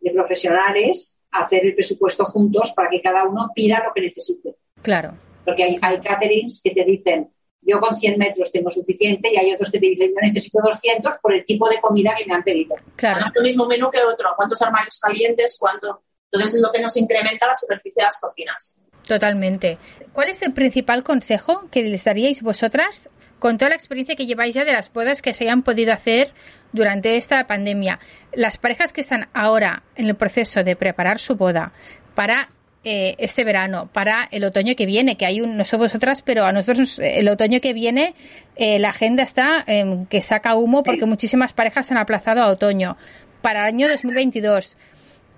de 0.00 0.10
profesionales 0.10 1.16
a 1.30 1.44
hacer 1.44 1.64
el 1.64 1.74
presupuesto 1.74 2.24
juntos 2.26 2.72
para 2.76 2.90
que 2.90 3.00
cada 3.00 3.24
uno 3.24 3.50
pida 3.54 3.82
lo 3.84 3.92
que 3.94 4.02
necesite. 4.02 4.56
Claro. 4.82 5.14
Porque 5.44 5.64
hay, 5.64 5.78
hay 5.80 6.00
caterings 6.00 6.60
que 6.62 6.70
te 6.70 6.84
dicen, 6.84 7.30
yo 7.62 7.78
con 7.80 7.96
100 7.96 8.18
metros 8.18 8.50
tengo 8.50 8.70
suficiente 8.70 9.32
y 9.32 9.36
hay 9.36 9.54
otros 9.54 9.70
que 9.70 9.78
te 9.78 9.86
dicen, 9.86 10.08
yo 10.08 10.20
necesito 10.20 10.58
200 10.62 11.18
por 11.22 11.32
el 11.32 11.44
tipo 11.44 11.68
de 11.68 11.80
comida 11.80 12.12
que 12.16 12.26
me 12.26 12.34
han 12.34 12.42
pedido. 12.42 12.74
Claro. 12.96 13.20
No 13.20 13.26
es 13.26 13.32
el 13.36 13.42
mismo 13.42 13.66
menú 13.66 13.90
que 13.90 14.02
otro. 14.02 14.30
¿Cuántos 14.36 14.60
armarios 14.62 14.98
calientes? 15.00 15.56
¿Cuánto? 15.58 16.02
Entonces 16.30 16.54
es 16.54 16.60
lo 16.60 16.72
que 16.72 16.80
nos 16.80 16.96
incrementa 16.96 17.46
la 17.46 17.54
superficie 17.54 18.00
de 18.00 18.06
las 18.06 18.18
cocinas. 18.18 18.82
Totalmente. 19.06 19.78
¿Cuál 20.12 20.28
es 20.28 20.42
el 20.42 20.52
principal 20.52 21.02
consejo 21.02 21.68
que 21.70 21.82
les 21.82 22.04
daríais 22.04 22.42
vosotras 22.42 23.08
con 23.38 23.58
toda 23.58 23.70
la 23.70 23.74
experiencia 23.74 24.16
que 24.16 24.26
lleváis 24.26 24.54
ya 24.54 24.64
de 24.64 24.72
las 24.72 24.92
bodas 24.92 25.22
que 25.22 25.34
se 25.34 25.44
hayan 25.44 25.62
podido 25.62 25.92
hacer 25.92 26.32
durante 26.72 27.16
esta 27.16 27.46
pandemia? 27.46 28.00
Las 28.32 28.56
parejas 28.56 28.92
que 28.92 29.02
están 29.02 29.28
ahora 29.34 29.82
en 29.94 30.08
el 30.08 30.14
proceso 30.14 30.64
de 30.64 30.74
preparar 30.74 31.18
su 31.18 31.36
boda 31.36 31.72
para 32.14 32.50
eh, 32.84 33.14
este 33.18 33.44
verano, 33.44 33.88
para 33.92 34.28
el 34.32 34.44
otoño 34.44 34.74
que 34.76 34.86
viene, 34.86 35.16
que 35.16 35.26
hay 35.26 35.40
un, 35.40 35.56
no 35.56 35.64
sé 35.64 35.76
vosotras, 35.76 36.22
pero 36.22 36.44
a 36.44 36.52
nosotros 36.52 36.78
nos- 36.78 36.98
el 36.98 37.28
otoño 37.28 37.60
que 37.60 37.72
viene 37.72 38.14
eh, 38.56 38.78
la 38.78 38.90
agenda 38.90 39.22
está 39.22 39.64
em, 39.66 40.06
que 40.06 40.22
saca 40.22 40.56
humo 40.56 40.82
porque 40.82 41.06
muchísimas 41.06 41.52
parejas 41.52 41.90
han 41.90 41.98
aplazado 41.98 42.42
a 42.42 42.48
otoño. 42.50 42.96
Para 43.40 43.60
el 43.68 43.74
año 43.74 43.88
2022, 43.88 44.76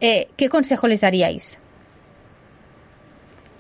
eh, 0.01 0.29
¿qué 0.37 0.49
consejo 0.49 0.87
les 0.89 1.01
daríais? 1.03 1.59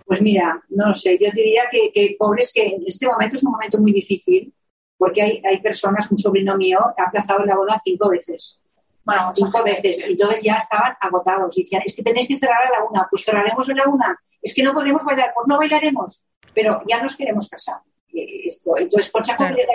Pues 0.04 0.20
mira, 0.20 0.62
no 0.68 0.94
sé, 0.94 1.18
yo 1.20 1.30
diría 1.34 1.62
que, 1.70 1.90
que 1.92 2.16
pobres 2.18 2.52
que 2.52 2.66
en 2.66 2.82
este 2.86 3.06
momento 3.06 3.36
es 3.36 3.42
un 3.44 3.52
momento 3.52 3.78
muy 3.78 3.92
difícil 3.92 4.52
porque 4.98 5.22
hay, 5.22 5.42
hay 5.44 5.60
personas, 5.60 6.10
un 6.10 6.18
sobrino 6.18 6.56
mío 6.56 6.78
ha 6.96 7.02
aplazado 7.08 7.44
la 7.44 7.56
boda 7.56 7.76
cinco 7.82 8.10
veces. 8.10 8.58
Bueno, 9.04 9.30
cinco 9.34 9.62
veces. 9.62 9.96
sí. 9.96 10.02
Y 10.08 10.12
entonces 10.12 10.42
ya 10.42 10.54
estaban 10.54 10.94
agotados. 11.00 11.56
Y 11.56 11.62
decían, 11.62 11.82
es 11.84 11.94
que 11.94 12.02
tenéis 12.02 12.26
que 12.28 12.36
cerrar 12.36 12.66
a 12.66 12.70
la 12.78 12.84
una. 12.88 13.06
Pues 13.10 13.24
cerraremos 13.24 13.68
a 13.68 13.74
la 13.74 13.84
una. 13.88 14.18
Es 14.40 14.54
que 14.54 14.62
no 14.62 14.72
podremos 14.72 15.04
bailar. 15.04 15.32
Pues 15.34 15.46
no 15.46 15.58
bailaremos. 15.58 16.24
Pero 16.54 16.80
ya 16.88 17.02
nos 17.02 17.16
queremos 17.16 17.48
casar. 17.48 17.80
Eh, 18.12 18.46
Esto. 18.46 18.76
Entonces, 18.76 19.10
consejo 19.10 19.38
Claro. 19.38 19.56
que 19.56 19.66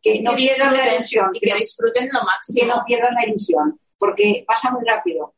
que 0.00 0.22
no 0.22 0.30
Que 0.30 0.36
pierdan 0.36 0.76
la 0.76 0.94
ilusión. 0.94 1.30
Y 1.34 1.40
que 1.40 1.50
que 1.50 1.58
disfruten 1.58 2.06
lo 2.12 2.20
que 2.20 2.26
máximo. 2.26 2.74
no 2.76 2.84
pierdan 2.86 3.14
la 3.14 3.26
ilusión, 3.26 3.80
porque 3.98 4.44
pasa 4.46 4.70
muy 4.70 4.84
rápido. 4.86 5.34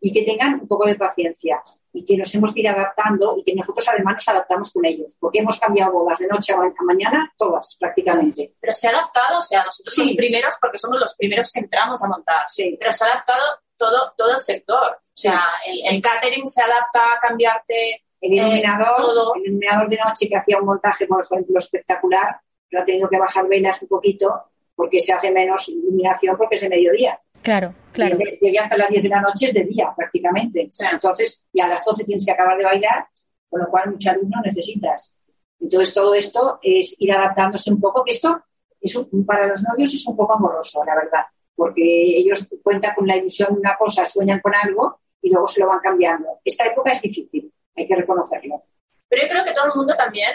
Y 0.00 0.12
que 0.12 0.22
tengan 0.22 0.60
un 0.60 0.68
poco 0.68 0.86
de 0.86 0.94
paciencia 0.94 1.60
y 1.92 2.04
que 2.04 2.16
nos 2.16 2.32
hemos 2.34 2.54
de 2.54 2.60
ir 2.60 2.68
adaptando 2.68 3.36
y 3.38 3.42
que 3.44 3.54
nosotros 3.54 3.86
además 3.88 4.14
nos 4.14 4.28
adaptamos 4.28 4.72
con 4.72 4.84
ellos, 4.84 5.16
porque 5.18 5.40
hemos 5.40 5.58
cambiado 5.58 5.92
bodas 5.92 6.18
de 6.18 6.28
noche 6.28 6.52
a 6.52 6.56
ma- 6.56 6.66
a 6.66 6.84
mañana, 6.84 7.32
todas 7.36 7.76
prácticamente. 7.80 8.54
Pero 8.60 8.72
se 8.72 8.88
ha 8.88 8.90
adaptado, 8.90 9.38
o 9.38 9.42
sea, 9.42 9.64
nosotros 9.64 9.94
Sí. 9.94 10.02
los 10.04 10.14
primeros, 10.14 10.54
porque 10.60 10.78
somos 10.78 11.00
los 11.00 11.14
primeros 11.16 11.50
que 11.52 11.60
entramos 11.60 12.02
a 12.04 12.08
montar. 12.08 12.44
Sí. 12.48 12.76
Pero 12.78 12.92
se 12.92 13.04
ha 13.04 13.08
adaptado 13.08 13.42
todo, 13.76 14.12
todo 14.16 14.32
el 14.32 14.38
sector. 14.38 14.98
O 15.02 15.12
sea, 15.14 15.42
el, 15.66 15.94
el 15.96 16.02
catering 16.02 16.46
se 16.46 16.62
adapta 16.62 17.00
a 17.16 17.20
cambiarte. 17.20 18.04
El 18.20 18.34
iluminador, 18.34 18.96
todo. 18.98 19.34
el 19.36 19.46
iluminador 19.46 19.88
de 19.88 19.96
noche 19.96 20.28
que 20.28 20.36
hacía 20.36 20.58
un 20.58 20.66
montaje, 20.66 21.06
por 21.06 21.24
ejemplo, 21.24 21.58
espectacular, 21.58 22.38
pero 22.68 22.82
ha 22.82 22.84
tenido 22.84 23.08
que 23.08 23.18
bajar 23.18 23.48
velas 23.48 23.80
un 23.80 23.88
poquito 23.88 24.44
porque 24.76 25.00
se 25.00 25.12
hace 25.14 25.30
menos 25.30 25.68
iluminación 25.70 26.36
porque 26.36 26.54
es 26.56 26.60
de 26.60 26.68
mediodía. 26.68 27.18
Claro, 27.42 27.74
claro. 27.92 28.18
Y 28.20 28.44
llegué 28.44 28.58
hasta 28.58 28.76
las 28.76 28.88
10 28.90 29.02
de 29.02 29.08
la 29.08 29.20
noche 29.20 29.46
es 29.46 29.54
de 29.54 29.64
día 29.64 29.92
prácticamente. 29.96 30.68
Entonces, 30.92 31.42
y 31.52 31.60
a 31.60 31.68
las 31.68 31.84
12 31.84 32.04
tienes 32.04 32.24
que 32.24 32.32
acabar 32.32 32.56
de 32.58 32.64
bailar, 32.64 33.06
con 33.48 33.60
lo 33.60 33.68
cual 33.70 33.90
mucha 33.90 34.12
luz 34.14 34.24
no 34.28 34.40
necesitas. 34.42 35.12
Entonces, 35.58 35.92
todo 35.94 36.14
esto 36.14 36.58
es 36.62 36.96
ir 36.98 37.12
adaptándose 37.12 37.70
un 37.70 37.80
poco, 37.80 38.04
que 38.04 38.12
esto 38.12 38.42
es 38.80 38.94
un- 38.96 39.26
para 39.26 39.46
los 39.46 39.62
novios 39.62 39.92
es 39.94 40.06
un 40.06 40.16
poco 40.16 40.34
amoroso, 40.34 40.82
la 40.84 40.94
verdad, 40.94 41.24
porque 41.54 41.82
ellos 41.82 42.48
cuentan 42.62 42.94
con 42.94 43.06
la 43.06 43.16
ilusión 43.16 43.52
de 43.54 43.60
una 43.60 43.76
cosa, 43.76 44.06
sueñan 44.06 44.40
con 44.40 44.54
algo 44.54 45.00
y 45.20 45.30
luego 45.30 45.46
se 45.48 45.60
lo 45.60 45.68
van 45.68 45.80
cambiando. 45.80 46.40
Esta 46.44 46.64
época 46.66 46.92
es 46.92 47.02
difícil, 47.02 47.52
hay 47.76 47.86
que 47.86 47.96
reconocerlo. 47.96 48.62
Pero 49.08 49.22
yo 49.22 49.28
creo 49.28 49.44
que 49.44 49.52
todo 49.52 49.66
el 49.66 49.74
mundo 49.76 49.94
también 49.96 50.30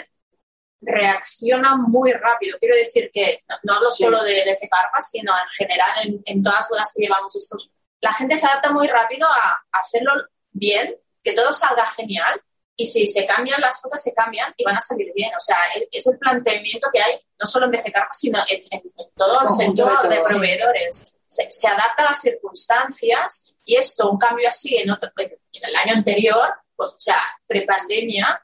reacciona 0.80 1.76
muy 1.76 2.12
rápido. 2.12 2.58
Quiero 2.58 2.76
decir 2.76 3.10
que 3.12 3.42
no, 3.48 3.56
no 3.62 3.74
hablo 3.74 3.90
Sí. 3.90 4.04
solo 4.04 4.22
de, 4.22 4.32
de 4.44 4.68
Carpas, 4.70 5.10
sino 5.10 5.32
en 5.32 5.48
general 5.56 5.90
en, 6.04 6.22
en 6.24 6.42
todas 6.42 6.58
las 6.60 6.68
bodas 6.68 6.92
que 6.94 7.02
llevamos 7.02 7.34
estos. 7.36 7.70
La 8.00 8.12
gente 8.12 8.36
se 8.36 8.46
adapta 8.46 8.70
muy 8.72 8.86
rápido 8.88 9.26
a, 9.28 9.52
a 9.72 9.78
hacerlo 9.78 10.12
bien, 10.52 10.94
que 11.22 11.32
todo 11.32 11.52
salga 11.52 11.86
genial. 11.92 12.40
Y 12.78 12.84
si 12.86 13.06
se 13.06 13.26
cambian 13.26 13.58
las 13.62 13.80
cosas, 13.80 14.02
se 14.02 14.12
cambian 14.12 14.52
y 14.54 14.62
van 14.62 14.76
a 14.76 14.80
salir 14.82 15.10
bien. 15.14 15.30
O 15.34 15.40
sea, 15.40 15.56
es- 15.74 15.88
es 15.90 16.06
el 16.08 16.18
planteamiento 16.18 16.88
que 16.92 17.00
hay, 17.00 17.18
no 17.40 17.46
solo 17.46 17.64
en 17.66 17.72
BC 17.72 17.90
Carpas, 17.90 18.18
sino 18.20 18.38
en, 18.46 18.60
en- 18.70 18.82
en 18.82 19.14
todo 19.16 19.40
el 19.40 19.48
sector 19.48 20.02
de 20.02 20.08
de 20.16 20.20
proveedores. 20.22 21.18
Se, 21.26 21.50
se 21.50 21.68
adapta 21.68 22.02
a 22.02 22.06
las 22.06 22.20
circunstancias 22.20 23.54
y 23.64 23.76
esto, 23.76 24.10
un 24.10 24.18
cambio 24.18 24.48
así 24.48 24.76
en, 24.76 24.90
otro, 24.90 25.10
en 25.16 25.30
el 25.52 25.74
año 25.76 25.94
anterior, 25.94 26.54
pues, 26.76 26.90
o 26.90 26.98
sea, 27.00 27.22
prepandemia, 27.48 28.42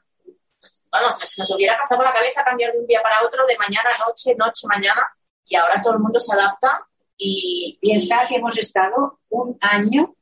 vamos, 0.93 1.19
se 1.19 1.41
nos 1.41 1.51
hubiera 1.55 1.77
pasado 1.77 2.03
la 2.03 2.13
cabeza 2.13 2.43
cambiar 2.43 2.71
de 2.71 2.79
un 2.79 2.87
día 2.87 3.01
para 3.01 3.25
otro, 3.25 3.45
de 3.45 3.57
mañana 3.57 3.89
noche, 4.07 4.35
noche, 4.35 4.67
mañana, 4.67 5.01
y 5.45 5.55
ahora 5.55 5.81
todo 5.81 5.93
el 5.95 5.99
mundo 5.99 6.19
se 6.19 6.33
adapta 6.33 6.85
y 7.17 7.77
Piensa 7.81 8.27
que 8.27 8.35
hemos 8.35 8.57
estado 8.57 9.19
un 9.29 9.57
año 9.61 10.15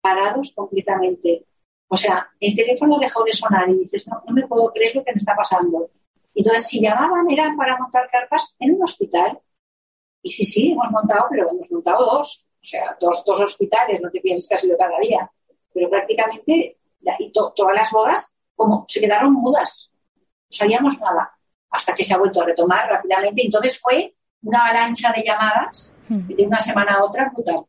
parados 0.00 0.52
completamente. 0.54 1.46
O 1.88 1.96
sea, 1.96 2.28
el 2.40 2.54
teléfono 2.56 2.98
dejó 2.98 3.22
de 3.24 3.32
sonar 3.32 3.68
y 3.68 3.80
dices, 3.80 4.06
no, 4.08 4.22
no 4.26 4.32
me 4.32 4.46
puedo 4.46 4.72
creer 4.72 4.96
lo 4.96 5.04
que 5.04 5.12
me 5.12 5.18
está 5.18 5.34
pasando. 5.36 5.90
Entonces, 6.34 6.66
si 6.66 6.80
llamaban, 6.80 7.30
eran 7.30 7.56
para 7.56 7.76
montar 7.78 8.08
carpas 8.10 8.54
en 8.58 8.74
un 8.76 8.82
hospital. 8.82 9.38
Y 10.22 10.30
sí, 10.30 10.44
sí, 10.44 10.72
hemos 10.72 10.90
montado, 10.90 11.26
pero 11.30 11.50
hemos 11.50 11.70
montado 11.70 12.04
dos. 12.04 12.46
O 12.60 12.64
sea, 12.64 12.96
dos, 12.98 13.22
dos 13.26 13.40
hospitales, 13.40 14.00
no 14.00 14.10
te 14.10 14.20
pienses 14.20 14.48
que 14.48 14.54
ha 14.54 14.58
sido 14.58 14.78
cada 14.78 14.98
día. 15.00 15.30
Pero 15.74 15.90
prácticamente, 15.90 16.78
y 17.18 17.32
to- 17.32 17.52
todas 17.54 17.74
las 17.76 17.90
bodas, 17.90 18.32
como 18.56 18.84
se 18.88 19.00
quedaron 19.00 19.34
mudas. 19.34 19.90
No 20.52 20.56
sabíamos 20.56 20.98
nada. 21.00 21.30
Hasta 21.70 21.94
que 21.94 22.04
se 22.04 22.14
ha 22.14 22.18
vuelto 22.18 22.42
a 22.42 22.46
retomar 22.46 22.88
rápidamente. 22.88 23.42
Entonces 23.44 23.78
fue 23.80 24.14
una 24.42 24.66
avalancha 24.66 25.12
de 25.16 25.22
llamadas 25.24 25.92
Hmm. 26.08 26.26
de 26.26 26.46
una 26.46 26.60
semana 26.60 26.94
a 26.94 27.04
otra 27.04 27.30
brutal. 27.30 27.64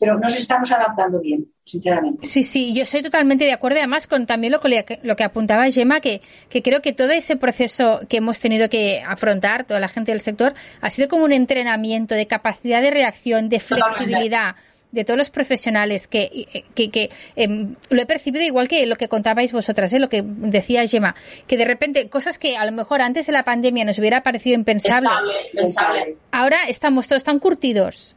Pero 0.00 0.18
nos 0.18 0.36
estamos 0.36 0.70
adaptando 0.72 1.20
bien, 1.20 1.46
sinceramente. 1.64 2.26
Sí, 2.26 2.42
sí, 2.42 2.74
yo 2.74 2.84
soy 2.84 3.00
totalmente 3.02 3.44
de 3.44 3.52
acuerdo. 3.52 3.78
Además, 3.78 4.08
con 4.08 4.26
también 4.26 4.52
lo 4.52 4.60
que, 4.60 4.98
lo 5.02 5.14
que 5.14 5.24
apuntaba 5.24 5.70
Gemma, 5.70 6.00
que, 6.00 6.20
que 6.48 6.62
creo 6.62 6.82
que 6.82 6.92
todo 6.92 7.10
ese 7.10 7.36
proceso 7.36 8.00
que 8.08 8.16
hemos 8.16 8.40
tenido 8.40 8.68
que 8.68 9.02
afrontar, 9.06 9.64
toda 9.64 9.78
la 9.78 9.88
gente 9.88 10.10
del 10.10 10.20
sector, 10.20 10.52
ha 10.80 10.90
sido 10.90 11.08
como 11.08 11.24
un 11.24 11.32
entrenamiento 11.32 12.14
de 12.16 12.26
capacidad 12.26 12.82
de 12.82 12.90
reacción, 12.90 13.48
de 13.48 13.60
Totalmente. 13.60 14.60
De 14.94 15.04
todos 15.04 15.18
los 15.18 15.30
profesionales 15.30 16.08
que, 16.08 16.64
que, 16.74 16.90
que, 16.90 17.10
em, 17.36 17.74
lo 17.90 18.02
he 18.02 18.06
percibido 18.06 18.44
igual 18.44 18.68
que 18.68 18.86
lo 18.86 18.96
que 18.96 19.08
contabais 19.08 19.52
vosotras, 19.52 19.92
¿eh? 19.92 19.98
lo 19.98 20.08
que 20.08 20.22
decía 20.24 20.86
Gemma, 20.86 21.14
que 21.46 21.56
de 21.56 21.64
repente 21.64 22.08
cosas 22.08 22.38
que 22.38 22.56
a 22.56 22.64
lo 22.64 22.72
mejor 22.72 23.02
antes 23.02 23.26
de 23.26 23.32
la 23.32 23.44
pandemia 23.44 23.84
nos 23.84 23.98
hubiera 23.98 24.22
parecido 24.22 24.54
impensable, 24.54 25.08
pensable, 25.08 25.34
pensable. 25.54 26.16
ahora 26.30 26.58
estamos 26.68 27.08
todos 27.08 27.24
tan 27.24 27.38
curtidos 27.38 28.14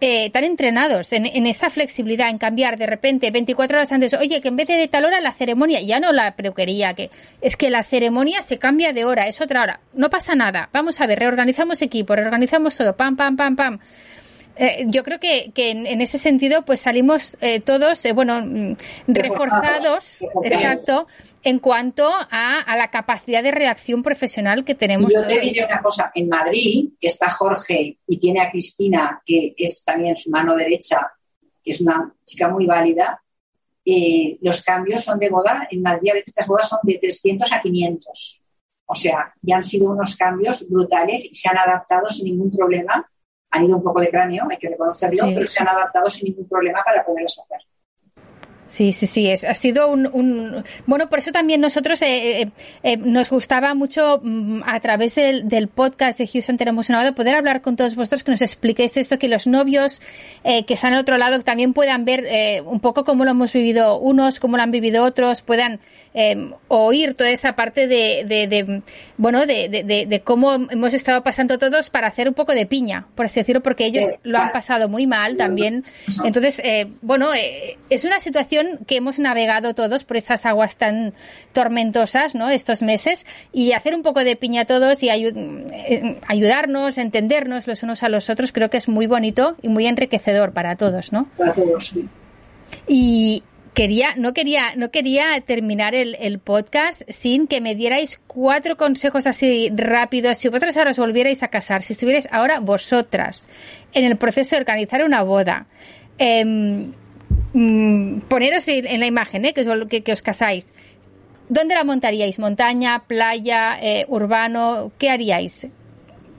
eh, 0.00 0.28
tan 0.30 0.44
entrenados 0.44 1.12
en, 1.12 1.24
en 1.24 1.46
esta 1.46 1.70
flexibilidad, 1.70 2.28
en 2.28 2.36
cambiar 2.36 2.76
de 2.76 2.84
repente 2.84 3.30
24 3.30 3.78
horas 3.78 3.92
antes, 3.92 4.12
oye, 4.12 4.42
que 4.42 4.48
en 4.48 4.56
vez 4.56 4.66
de, 4.66 4.74
de 4.74 4.88
tal 4.88 5.04
hora 5.04 5.20
la 5.20 5.32
ceremonia, 5.32 5.80
ya 5.80 5.98
no 5.98 6.12
la 6.12 6.34
peluquería, 6.36 6.92
que 6.94 7.10
es 7.40 7.56
que 7.56 7.70
la 7.70 7.82
ceremonia 7.84 8.42
se 8.42 8.58
cambia 8.58 8.92
de 8.92 9.04
hora, 9.04 9.28
es 9.28 9.40
otra 9.40 9.62
hora, 9.62 9.80
no 9.94 10.10
pasa 10.10 10.34
nada, 10.34 10.68
vamos 10.72 11.00
a 11.00 11.06
ver, 11.06 11.20
reorganizamos 11.20 11.80
equipo, 11.80 12.14
reorganizamos 12.16 12.76
todo, 12.76 12.94
pam, 12.96 13.16
pam, 13.16 13.36
pam, 13.36 13.56
pam. 13.56 13.78
Eh, 14.56 14.84
yo 14.88 15.02
creo 15.02 15.18
que, 15.18 15.50
que 15.52 15.70
en, 15.70 16.00
ese 16.00 16.18
sentido 16.18 16.64
pues 16.64 16.80
salimos 16.80 17.36
eh, 17.40 17.60
todos, 17.60 18.04
eh, 18.04 18.12
bueno, 18.12 18.40
mm, 18.40 18.76
reforzados, 19.08 20.22
exacto, 20.44 21.08
en 21.42 21.58
cuanto 21.58 22.08
a, 22.08 22.60
a, 22.60 22.76
la 22.76 22.90
capacidad 22.90 23.42
de 23.42 23.50
reacción 23.50 24.02
profesional 24.02 24.64
que 24.64 24.74
tenemos. 24.74 25.12
Yo 25.12 25.26
te 25.26 25.40
diré 25.40 25.64
una 25.64 25.82
cosa, 25.82 26.12
en 26.14 26.28
Madrid 26.28 26.90
está 27.00 27.28
Jorge 27.30 27.98
y 28.06 28.18
tiene 28.18 28.40
a 28.40 28.50
Cristina, 28.50 29.22
que 29.26 29.54
es 29.56 29.82
también 29.84 30.16
su 30.16 30.30
mano 30.30 30.54
derecha, 30.54 31.12
que 31.62 31.72
es 31.72 31.80
una 31.80 32.14
chica 32.24 32.48
muy 32.48 32.66
válida, 32.66 33.20
los 34.40 34.62
cambios 34.62 35.04
son 35.04 35.18
de 35.18 35.28
boda, 35.28 35.68
en 35.70 35.82
Madrid 35.82 36.10
a 36.10 36.14
veces 36.14 36.32
las 36.34 36.46
bodas 36.46 36.68
son 36.68 36.78
de 36.84 36.98
300 36.98 37.52
a 37.52 37.60
500. 37.60 38.42
O 38.86 38.94
sea, 38.94 39.34
ya 39.42 39.56
han 39.56 39.62
sido 39.62 39.90
unos 39.90 40.16
cambios 40.16 40.66
brutales 40.68 41.24
y 41.24 41.34
se 41.34 41.48
han 41.48 41.58
adaptado 41.58 42.08
sin 42.08 42.26
ningún 42.26 42.50
problema 42.50 43.06
han 43.54 43.64
ido 43.64 43.76
un 43.76 43.82
poco 43.82 44.00
de 44.00 44.10
cráneo, 44.10 44.46
hay 44.50 44.58
que 44.58 44.68
reconocerlo, 44.68 45.26
sí. 45.26 45.34
pero 45.36 45.48
se 45.48 45.62
han 45.62 45.68
adaptado 45.68 46.10
sin 46.10 46.30
ningún 46.30 46.48
problema 46.48 46.82
para 46.84 47.04
poderlos 47.04 47.38
hacer. 47.38 47.60
Sí, 48.66 48.92
sí, 48.92 49.06
sí, 49.06 49.30
es, 49.30 49.44
ha 49.44 49.54
sido 49.54 49.88
un, 49.88 50.08
un, 50.12 50.64
Bueno, 50.86 51.08
por 51.08 51.20
eso 51.20 51.30
también 51.30 51.60
nosotros 51.60 52.02
eh, 52.02 52.40
eh, 52.40 52.50
eh, 52.82 52.96
nos 52.96 53.30
gustaba 53.30 53.72
mucho 53.74 54.20
mm, 54.20 54.62
a 54.66 54.80
través 54.80 55.14
del, 55.14 55.48
del, 55.48 55.68
podcast 55.68 56.18
de 56.18 56.26
Houston 56.26 56.56
Tenemos 56.56 56.88
una 56.88 57.14
poder 57.14 57.36
hablar 57.36 57.60
con 57.60 57.76
todos 57.76 57.94
vosotros, 57.94 58.24
que 58.24 58.32
nos 58.32 58.42
expliquéis 58.42 58.96
esto, 58.96 59.16
que 59.18 59.28
los 59.28 59.46
novios 59.46 60.02
eh, 60.42 60.64
que 60.64 60.74
están 60.74 60.94
al 60.94 60.98
otro 60.98 61.18
lado 61.18 61.40
también 61.42 61.72
puedan 61.72 62.04
ver 62.04 62.24
eh, 62.26 62.62
un 62.62 62.80
poco 62.80 63.04
cómo 63.04 63.24
lo 63.24 63.30
hemos 63.30 63.52
vivido 63.52 63.98
unos, 63.98 64.40
cómo 64.40 64.56
lo 64.56 64.64
han 64.64 64.72
vivido 64.72 65.04
otros, 65.04 65.42
puedan 65.42 65.78
eh, 66.14 66.52
oír 66.68 67.14
toda 67.14 67.30
esa 67.30 67.56
parte 67.56 67.86
de, 67.86 68.24
de, 68.26 68.46
de 68.46 68.82
bueno, 69.16 69.46
de, 69.46 69.68
de, 70.08 70.20
cómo 70.22 70.54
hemos 70.54 70.94
estado 70.94 71.22
pasando 71.22 71.58
todos 71.58 71.90
para 71.90 72.06
hacer 72.06 72.28
un 72.28 72.34
poco 72.34 72.52
de 72.54 72.66
piña, 72.66 73.06
por 73.14 73.26
así 73.26 73.40
decirlo, 73.40 73.62
porque 73.62 73.86
ellos 73.86 74.10
lo 74.22 74.38
han 74.38 74.52
pasado 74.52 74.88
muy 74.88 75.06
mal 75.06 75.36
también. 75.36 75.84
Entonces, 76.24 76.62
bueno, 77.02 77.30
es 77.90 78.04
una 78.04 78.20
situación 78.20 78.80
que 78.86 78.96
hemos 78.96 79.18
navegado 79.18 79.74
todos 79.74 80.04
por 80.04 80.16
esas 80.16 80.46
aguas 80.46 80.76
tan 80.76 81.14
tormentosas, 81.52 82.34
¿no? 82.34 82.48
Estos 82.48 82.82
meses 82.82 83.26
y 83.52 83.72
hacer 83.72 83.94
un 83.94 84.02
poco 84.02 84.24
de 84.24 84.36
piña 84.36 84.64
todos 84.64 85.02
y 85.02 85.10
ayu 85.10 85.32
ayudarnos, 86.26 86.98
entendernos 86.98 87.66
los 87.66 87.82
unos 87.82 88.02
a 88.02 88.08
los 88.08 88.30
otros, 88.30 88.52
creo 88.52 88.70
que 88.70 88.76
es 88.76 88.88
muy 88.88 89.06
bonito 89.06 89.56
y 89.62 89.68
muy 89.68 89.86
enriquecedor 89.86 90.52
para 90.52 90.76
todos, 90.76 91.12
¿no? 91.12 91.28
Para 91.36 91.52
todos, 91.52 91.88
sí. 91.88 92.08
Y 92.86 93.42
quería, 93.74 94.14
no 94.16 94.32
quería, 94.32 94.74
no 94.76 94.90
quería 94.90 95.40
terminar 95.44 95.94
el, 95.94 96.16
el, 96.20 96.38
podcast 96.38 97.02
sin 97.08 97.46
que 97.46 97.60
me 97.60 97.74
dierais 97.74 98.20
cuatro 98.26 98.76
consejos 98.76 99.26
así 99.26 99.70
rápidos. 99.74 100.38
Si 100.38 100.48
vosotras 100.48 100.76
ahora 100.76 100.92
os 100.92 100.98
volvierais 100.98 101.42
a 101.42 101.48
casar, 101.48 101.82
si 101.82 101.92
estuvierais 101.92 102.28
ahora 102.30 102.60
vosotras 102.60 103.48
en 103.92 104.04
el 104.04 104.16
proceso 104.16 104.56
de 104.56 104.60
organizar 104.60 105.04
una 105.04 105.22
boda, 105.22 105.66
eh, 106.18 106.44
mmm, 107.52 108.20
poneros 108.28 108.66
en 108.68 109.00
la 109.00 109.06
imagen, 109.06 109.44
¿eh? 109.44 109.52
que, 109.52 109.62
os, 109.62 109.88
que, 109.88 110.02
que, 110.02 110.12
os 110.12 110.22
casáis. 110.22 110.68
¿Dónde 111.48 111.74
la 111.74 111.84
montaríais? 111.84 112.38
¿Montaña, 112.38 113.04
playa, 113.06 113.76
eh, 113.82 114.06
urbano? 114.08 114.92
¿Qué 114.98 115.10
haríais? 115.10 115.66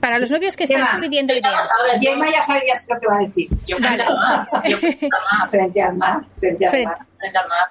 Para 0.06 0.20
los 0.20 0.30
novios 0.30 0.54
que 0.54 0.62
están 0.62 0.86
Gemma, 0.86 1.00
pidiendo 1.00 1.34
ideas. 1.34 1.68
Gemma 2.00 2.30
ya 2.30 2.40
sabías 2.40 2.86
lo 2.88 3.00
que 3.00 3.06
va 3.08 3.16
a 3.16 3.22
decir. 3.22 3.48
Yo 3.66 3.76
frente 3.76 4.02
al 4.02 4.14
mar. 4.14 4.48
Yo 4.68 4.78
frente 4.78 5.82
al 5.82 5.96
mar. 5.96 6.24
Frente 6.36 6.64
al 6.64 6.70
frente. 6.70 6.86
mar. 6.86 7.06
Frente 7.18 7.38
al 7.38 7.48
mar. 7.48 7.68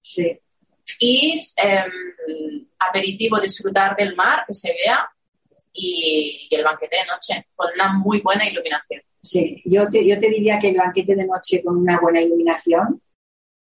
Sí. 0.00 0.40
Y 1.00 1.34
eh, 1.64 1.84
aperitivo, 2.78 3.40
disfrutar 3.40 3.96
del 3.96 4.14
mar, 4.14 4.44
que 4.46 4.54
se 4.54 4.68
vea, 4.68 5.10
y, 5.72 6.46
y 6.48 6.54
el 6.54 6.62
banquete 6.62 6.98
de 6.98 7.06
noche, 7.06 7.48
con 7.56 7.72
una 7.74 7.92
muy 7.94 8.20
buena 8.20 8.48
iluminación. 8.48 9.02
Sí, 9.20 9.62
yo 9.64 9.90
te, 9.90 10.06
yo 10.06 10.20
te 10.20 10.28
diría 10.28 10.60
que 10.60 10.68
el 10.68 10.76
banquete 10.76 11.16
de 11.16 11.26
noche 11.26 11.60
con 11.64 11.76
una 11.76 11.98
buena 11.98 12.20
iluminación 12.20 13.02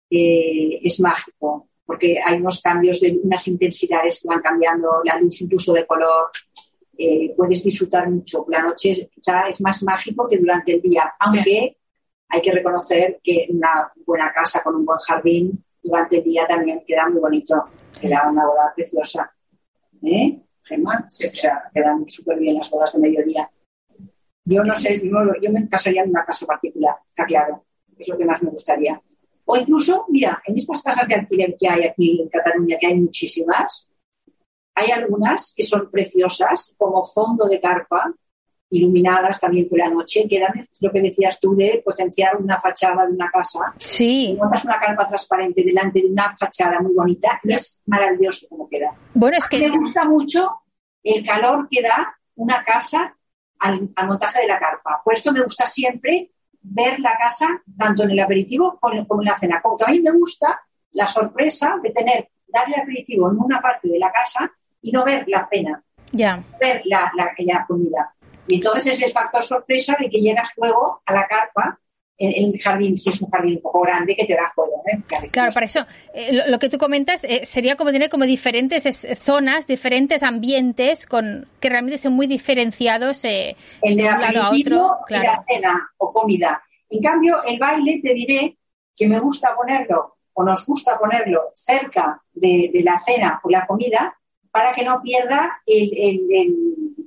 eh, 0.10 0.80
es 0.82 1.00
mágico, 1.00 1.70
porque 1.86 2.20
hay 2.26 2.40
unos 2.40 2.60
cambios 2.60 3.02
de 3.02 3.20
unas 3.22 3.48
intensidades 3.48 4.20
que 4.20 4.30
van 4.30 4.42
cambiando, 4.42 5.02
la 5.04 5.20
luz 5.20 5.42
incluso 5.42 5.74
de 5.74 5.86
color, 5.86 6.32
eh, 6.98 7.34
puedes 7.36 7.64
disfrutar 7.64 8.10
mucho. 8.10 8.46
La 8.50 8.62
noche 8.62 9.10
quizá 9.14 9.48
es 9.48 9.62
más 9.62 9.84
mágico 9.84 10.28
que 10.28 10.38
durante 10.38 10.74
el 10.74 10.82
día, 10.82 11.14
aunque 11.20 11.44
sí. 11.44 11.78
hay 12.30 12.42
que 12.42 12.52
reconocer 12.52 13.20
que 13.24 13.48
una 13.50 13.92
buena 14.06 14.32
casa 14.34 14.62
con 14.64 14.76
un 14.76 14.86
buen 14.86 15.00
jardín 15.00 15.64
durante 15.84 16.18
el 16.18 16.24
día 16.24 16.48
también 16.48 16.84
queda 16.86 17.08
muy 17.10 17.20
bonito, 17.20 17.66
queda 18.00 18.30
una 18.30 18.46
boda 18.46 18.74
preciosa. 18.76 19.32
¿Eh, 20.04 20.40
Gemma? 20.64 21.06
Sí, 21.08 21.28
sí. 21.28 21.38
O 21.38 21.42
sea, 21.42 21.64
quedan 21.74 22.10
súper 22.10 22.40
bien 22.40 22.56
las 22.56 22.70
bodas 22.70 22.94
de 22.94 23.00
mediodía. 23.00 23.50
Yo 24.46 24.64
no 24.64 24.74
sé, 24.74 25.00
yo, 25.04 25.20
yo, 25.42 25.52
me 25.52 25.68
casaría 25.68 26.04
en 26.04 26.10
una 26.10 26.24
casa 26.24 26.46
particular, 26.46 26.96
está 27.10 27.26
claro, 27.26 27.66
es 27.98 28.08
lo 28.08 28.18
que 28.18 28.26
más 28.26 28.42
me 28.42 28.50
gustaría. 28.50 29.02
O 29.44 29.58
incluso, 29.58 30.06
mira, 30.10 30.42
en 30.46 30.58
estas 30.58 30.82
casas 30.82 31.08
de 31.08 31.16
alquiler 31.16 31.56
que 31.60 31.68
hay 31.68 31.84
aquí 31.84 32.22
en 32.22 32.30
Cataluña, 32.30 32.78
que 32.80 32.88
hay 32.88 33.00
muchísimas, 33.00 33.90
hay 34.78 34.92
algunas 34.92 35.54
que 35.56 35.64
son 35.64 35.90
preciosas, 35.90 36.76
como 36.78 37.04
fondo 37.04 37.48
de 37.48 37.60
carpa, 37.60 38.14
iluminadas 38.70 39.40
también 39.40 39.68
por 39.68 39.80
la 39.80 39.90
noche, 39.90 40.28
que 40.30 40.40
dan 40.40 40.68
lo 40.82 40.92
que 40.92 41.02
decías 41.02 41.40
tú 41.40 41.56
de 41.56 41.82
potenciar 41.84 42.38
una 42.38 42.60
fachada 42.60 43.08
de 43.08 43.14
una 43.14 43.30
casa. 43.32 43.60
Sí. 43.80 44.36
Montas 44.38 44.66
una 44.66 44.80
carpa 44.80 45.08
transparente 45.08 45.64
delante 45.64 46.02
de 46.02 46.10
una 46.10 46.36
fachada 46.38 46.80
muy 46.80 46.94
bonita 46.94 47.40
y 47.44 47.54
es 47.54 47.82
maravilloso 47.88 48.48
como 48.50 48.70
queda. 48.70 48.94
Bueno, 49.14 49.38
es 49.38 49.48
que... 49.48 49.60
Me 49.60 49.76
gusta 49.76 50.06
mucho 50.06 50.52
el 51.04 51.26
calor 51.26 51.68
que 51.72 51.82
da 51.82 52.16
una 52.36 52.64
casa 52.64 53.16
al, 53.60 53.90
al, 53.96 54.08
montaje 54.08 54.42
de 54.42 54.48
la 54.48 54.60
carpa. 54.60 55.02
Por 55.04 55.14
esto 55.14 55.32
me 55.32 55.42
gusta 55.42 55.66
siempre 55.66 56.30
ver 56.62 57.00
la 57.00 57.18
casa 57.18 57.48
tanto 57.78 58.04
en 58.04 58.12
el 58.12 58.20
aperitivo 58.20 58.78
como, 58.80 59.22
en 59.22 59.26
la 59.26 59.36
cena. 59.36 59.60
Como 59.60 59.78
también 59.78 60.04
me 60.04 60.12
gusta 60.12 60.62
la 60.92 61.08
sorpresa 61.08 61.78
de 61.82 61.90
tener, 61.92 62.30
darle 62.48 62.76
aperitivo 62.82 63.32
en 63.32 63.38
una 63.40 63.62
parte 63.62 63.88
de 63.88 63.98
la 63.98 64.12
casa 64.12 64.52
y 64.82 64.92
no 64.92 65.04
ver 65.04 65.26
la 65.28 65.48
cena, 65.52 65.84
yeah. 66.12 66.44
ver 66.60 66.82
la, 66.86 67.12
la, 67.16 67.32
la 67.38 67.66
comida. 67.66 68.14
Y 68.48 68.56
entonces 68.56 68.96
es 68.96 69.02
el 69.04 69.12
factor 69.12 69.44
sorpresa 69.44 69.98
de 70.00 70.10
que 70.10 70.22
llegas 70.22 70.52
luego 70.56 71.02
a 71.06 71.14
la 71.14 71.28
carpa 71.28 71.80
en 72.20 72.46
el 72.46 72.60
jardín, 72.60 72.98
si 72.98 73.10
es 73.10 73.22
un 73.22 73.30
jardín 73.30 73.58
un 73.58 73.62
poco 73.62 73.82
grande, 73.82 74.16
que 74.16 74.26
te 74.26 74.34
da 74.34 74.52
juego. 74.56 74.82
¿eh? 74.88 75.28
Claro, 75.32 75.52
para 75.54 75.66
eso, 75.66 75.86
eh, 76.14 76.34
lo, 76.34 76.48
lo, 76.48 76.60
que 76.60 76.70
tú 76.70 76.78
comentas 76.78 77.24
eh, 77.24 77.46
sería 77.46 77.76
como 77.76 77.92
tener 77.92 78.10
como 78.10 78.26
diferentes 78.26 78.86
es, 78.86 79.20
zonas, 79.20 79.68
diferentes 79.68 80.24
ambientes 80.24 81.06
con 81.06 81.48
que 81.60 81.70
realmente 81.70 82.00
son 82.00 82.14
muy 82.14 82.26
diferenciados 82.26 83.24
eh, 83.24 83.56
el 83.84 83.98
de, 83.98 84.04
de 84.04 84.10
un 84.10 84.22
lado 84.22 84.44
a 84.44 84.50
otro. 84.50 84.98
Claro. 85.06 85.32
la 85.32 85.44
cena 85.48 85.90
o 85.98 86.10
comida. 86.10 86.64
En 86.90 87.02
cambio, 87.02 87.44
el 87.44 87.60
baile 87.60 88.00
te 88.02 88.14
diré 88.14 88.58
que 88.96 89.08
me 89.08 89.20
gusta 89.20 89.56
ponerlo 89.56 90.18
o 90.34 90.44
nos 90.44 90.66
gusta 90.66 90.98
ponerlo 90.98 91.52
cerca 91.54 92.20
de, 92.34 92.72
de 92.74 92.82
la 92.82 93.04
cena 93.06 93.40
o 93.44 93.50
la 93.50 93.68
comida 93.68 94.18
para 94.52 94.74
que 94.74 94.84
no 94.84 95.02
pierda 95.02 95.62
el, 95.66 95.90
el, 95.98 96.28
el 96.32 96.56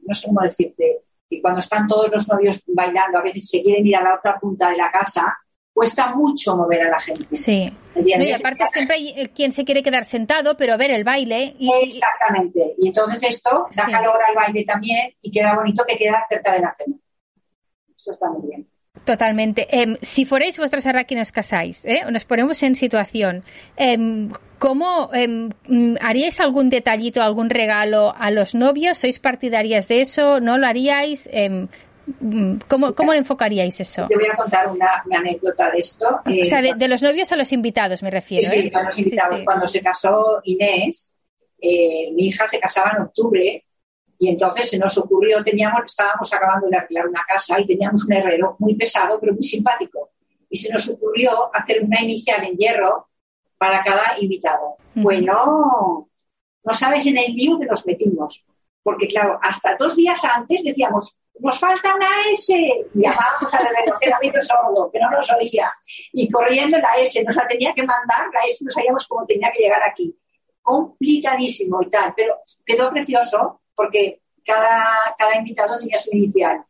no 0.06 0.14
sé 0.14 0.26
cómo 0.26 0.40
decirte, 0.40 1.02
y 1.28 1.40
cuando 1.40 1.60
están 1.60 1.86
todos 1.86 2.10
los 2.10 2.28
novios 2.28 2.62
bailando, 2.66 3.18
a 3.18 3.22
veces 3.22 3.48
se 3.48 3.62
quieren 3.62 3.86
ir 3.86 3.96
a 3.96 4.02
la 4.02 4.16
otra 4.16 4.38
punta 4.38 4.70
de 4.70 4.76
la 4.76 4.90
casa, 4.90 5.38
cuesta 5.72 6.14
mucho 6.14 6.56
mover 6.56 6.82
a 6.82 6.90
la 6.90 6.98
gente. 6.98 7.36
Sí. 7.36 7.72
No, 7.94 8.24
y 8.24 8.32
aparte 8.32 8.64
siempre 8.72 8.96
hay 8.96 9.28
quien 9.28 9.52
se 9.52 9.64
quiere 9.64 9.82
quedar 9.82 10.04
sentado, 10.04 10.56
pero 10.56 10.76
ver 10.76 10.90
el 10.90 11.04
baile. 11.04 11.54
Y, 11.58 11.70
Exactamente. 11.72 12.74
Y 12.78 12.88
entonces 12.88 13.22
esto 13.22 13.68
da 13.74 13.86
sí. 13.86 13.92
calor 13.92 14.18
al 14.28 14.34
baile 14.34 14.64
también 14.64 15.14
y 15.22 15.30
queda 15.30 15.54
bonito 15.54 15.84
que 15.86 15.96
queda 15.96 16.24
cerca 16.28 16.52
de 16.52 16.60
la 16.60 16.72
cena. 16.72 16.96
Esto 17.96 18.12
está 18.12 18.28
muy 18.28 18.48
bien. 18.48 18.68
Totalmente. 19.04 19.66
Eh, 19.70 19.98
si 20.02 20.24
fuerais 20.24 20.56
vosotros 20.58 20.86
ahora 20.86 21.04
que 21.04 21.16
nos 21.16 21.32
casáis, 21.32 21.84
¿eh? 21.84 22.02
nos 22.10 22.24
ponemos 22.24 22.62
en 22.62 22.74
situación, 22.74 23.42
eh, 23.76 24.28
¿cómo 24.58 25.10
haríais 26.00 26.40
algún 26.40 26.70
detallito, 26.70 27.22
algún 27.22 27.50
regalo 27.50 28.14
a 28.16 28.30
los 28.30 28.54
novios? 28.54 28.98
¿Sois 28.98 29.18
partidarias 29.18 29.88
de 29.88 30.02
eso? 30.02 30.40
¿No 30.40 30.58
lo 30.58 30.66
haríais? 30.66 31.28
¿Cómo, 32.68 32.94
¿Cómo, 32.94 33.14
enfocaríais 33.14 33.80
eso? 33.80 34.06
Te 34.08 34.16
voy 34.16 34.28
a 34.32 34.36
contar 34.36 34.68
una, 34.68 35.02
una 35.06 35.18
anécdota 35.18 35.70
de 35.70 35.78
esto. 35.78 36.20
o 36.24 36.44
sea, 36.44 36.60
de, 36.60 36.74
de, 36.74 36.88
los 36.88 37.02
novios 37.02 37.30
a 37.32 37.36
los 37.36 37.52
invitados 37.52 38.02
me 38.02 38.10
refiero. 38.10 38.50
Sí, 38.50 38.64
sí 38.64 38.70
a 38.74 38.82
los 38.82 38.98
invitados. 38.98 39.34
Sí, 39.34 39.38
sí. 39.40 39.44
Cuando 39.44 39.68
se 39.68 39.80
casó 39.80 40.40
Inés, 40.44 41.16
eh, 41.60 42.10
mi 42.12 42.28
hija 42.28 42.46
se 42.46 42.58
casaba 42.58 42.92
en 42.96 43.02
octubre 43.02 43.64
y 44.22 44.28
entonces 44.28 44.68
se 44.68 44.78
nos 44.78 44.98
ocurrió, 44.98 45.42
teníamos, 45.42 45.80
estábamos 45.86 46.30
acabando 46.30 46.68
de 46.68 46.76
alquilar 46.76 47.08
una 47.08 47.24
casa 47.26 47.58
y 47.58 47.66
teníamos 47.66 48.04
un 48.04 48.12
herrero 48.12 48.54
muy 48.58 48.74
pesado 48.74 49.18
pero 49.18 49.32
muy 49.32 49.42
simpático. 49.42 50.10
Y 50.50 50.58
se 50.58 50.70
nos 50.70 50.86
ocurrió 50.90 51.48
hacer 51.54 51.82
una 51.82 52.02
inicial 52.02 52.44
en 52.44 52.54
hierro 52.54 53.08
para 53.56 53.82
cada 53.82 54.18
invitado. 54.20 54.76
Bueno, 54.94 56.10
no 56.62 56.74
sabes 56.74 57.06
en 57.06 57.16
el 57.16 57.32
lío 57.32 57.58
que 57.58 57.64
nos 57.64 57.86
metimos. 57.86 58.44
Porque 58.82 59.06
claro, 59.06 59.38
hasta 59.42 59.74
dos 59.78 59.96
días 59.96 60.22
antes 60.22 60.64
decíamos, 60.64 61.18
nos 61.38 61.58
falta 61.58 61.94
una 61.94 62.06
S. 62.30 62.54
Y 62.54 63.00
llamábamos 63.00 63.54
al 63.54 63.68
herrero, 63.68 63.96
que 63.98 64.06
era 64.06 64.18
medio 64.22 64.42
sordo, 64.42 64.90
que 64.92 65.00
no 65.00 65.10
nos 65.10 65.32
oía. 65.32 65.72
Y 66.12 66.30
corriendo 66.30 66.76
la 66.76 66.92
S, 67.00 67.24
nos 67.24 67.36
la 67.36 67.48
tenía 67.48 67.72
que 67.72 67.86
mandar, 67.86 68.26
la 68.34 68.40
S 68.46 68.62
no 68.66 68.70
sabíamos 68.70 69.08
cómo 69.08 69.24
tenía 69.24 69.50
que 69.50 69.62
llegar 69.62 69.82
aquí. 69.82 70.14
Complicadísimo 70.60 71.80
y 71.80 71.88
tal, 71.88 72.12
pero 72.14 72.36
quedó 72.66 72.90
precioso 72.90 73.59
porque 73.80 74.20
cada, 74.44 74.84
cada 75.16 75.36
invitado 75.36 75.78
tenía 75.78 75.96
su 75.96 76.10
inicial. 76.14 76.62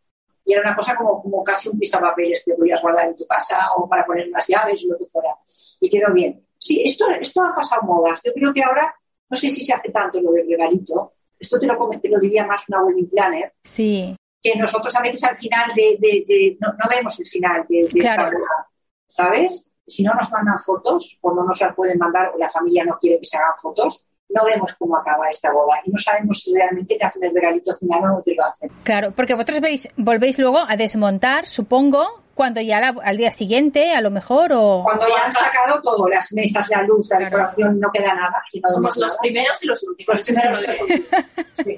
Y 0.45 0.53
era 0.53 0.63
una 0.63 0.77
cosa 0.77 0.95
como, 0.95 1.21
como 1.21 1.43
casi 1.43 1.69
un 1.69 1.77
pisapapeles 1.77 2.41
que 2.45 2.55
podías 2.55 2.81
guardar 2.81 3.09
en 3.09 3.17
tu 3.17 3.27
casa 3.27 3.59
o 3.77 3.89
para 3.89 4.07
poner 4.07 4.29
unas 4.29 4.47
llaves 4.47 4.85
o 4.85 4.93
lo 4.93 4.99
que 4.99 5.07
fuera. 5.07 5.35
Y 5.81 5.91
quedó 5.91 6.13
bien. 6.15 6.41
Sí, 6.57 6.81
esto, 6.85 7.11
esto 7.21 7.43
ha 7.43 7.53
pasado 7.53 7.83
modas. 7.83 8.21
Yo 8.25 8.33
creo 8.33 8.55
que 8.55 8.63
ahora, 8.63 8.95
no 9.29 9.37
sé 9.37 9.51
si 9.51 9.65
se 9.65 9.73
hace 9.73 9.91
tanto 9.91 10.21
lo 10.21 10.31
del 10.31 10.47
regalito. 10.49 11.15
Esto 11.37 11.59
te 11.59 11.67
lo, 11.67 11.91
te 12.01 12.09
lo 12.09 12.21
diría 12.21 12.47
más 12.47 12.69
una 12.69 12.85
wedding 12.85 13.11
planner. 13.11 13.55
Sí. 13.65 14.15
Que 14.41 14.55
nosotros 14.55 14.95
a 14.95 15.03
veces 15.03 15.25
al 15.25 15.37
final 15.37 15.69
de... 15.75 15.97
de, 15.99 16.57
no, 16.61 16.69
no, 16.69 16.89
vemos 16.89 17.19
el 17.19 17.27
final 17.27 17.67
de, 17.69 17.89
de 17.93 17.99
esta 17.99 18.31
boda, 18.31 18.69
¿sabes? 19.05 19.69
Si 19.85 20.05
no 20.05 20.15
nos 20.15 20.31
mandan 20.31 20.61
fotos 20.61 21.19
o 21.23 21.35
no 21.35 21.43
nos 21.43 21.61
las 21.61 21.75
pueden 21.75 21.99
mandar 21.99 22.31
o 22.33 22.39
la 22.39 22.49
familia 22.49 22.85
no 22.85 22.97
quiere 22.99 23.19
que 23.19 23.27
se 23.27 23.37
hagan 23.37 23.55
fotos, 23.61 24.07
no 24.35 24.45
vemos 24.45 24.75
cómo 24.79 24.97
acaba 24.97 25.29
esta 25.29 25.53
boda 25.53 25.81
y 25.85 25.91
no 25.91 25.99
sabemos 25.99 26.41
si 26.41 26.55
realmente 26.55 26.97
te 26.97 27.05
hacen 27.05 27.25
el 27.25 27.35
regalito 27.35 27.75
final 27.75 28.05
o 28.05 28.09
no 28.09 28.23
te 28.23 28.35
lo 28.35 28.45
hacen. 28.45 28.71
Claro, 28.83 29.13
porque 29.13 29.35
vosotros 29.35 29.61
veis, 29.61 29.89
volvéis 29.97 30.39
luego 30.39 30.59
a 30.59 30.77
desmontar, 30.77 31.47
supongo, 31.47 32.23
cuando 32.35 32.61
ya 32.61 32.81
la, 32.81 32.95
al 33.03 33.17
día 33.17 33.31
siguiente, 33.31 33.93
a 33.93 34.01
lo 34.01 34.11
mejor, 34.11 34.53
o... 34.55 34.83
Cuando 34.85 35.07
ya 35.09 35.27
han 35.27 35.33
sacado 35.33 35.81
todo, 35.83 36.09
las 36.09 36.33
mesas, 36.33 36.69
la 36.71 36.83
luz, 36.83 37.11
la 37.11 37.19
claro. 37.19 37.31
decoración, 37.31 37.81
no 37.81 37.91
queda 37.93 38.15
nada. 38.15 38.43
No 38.55 38.71
Somos 38.71 38.97
los 38.97 39.09
nada. 39.09 39.19
primeros 39.21 39.63
y 39.63 39.67
los 39.67 39.83
últimos. 39.83 40.19
Los 40.19 40.27
primeros. 40.27 40.61
Sí. 41.63 41.77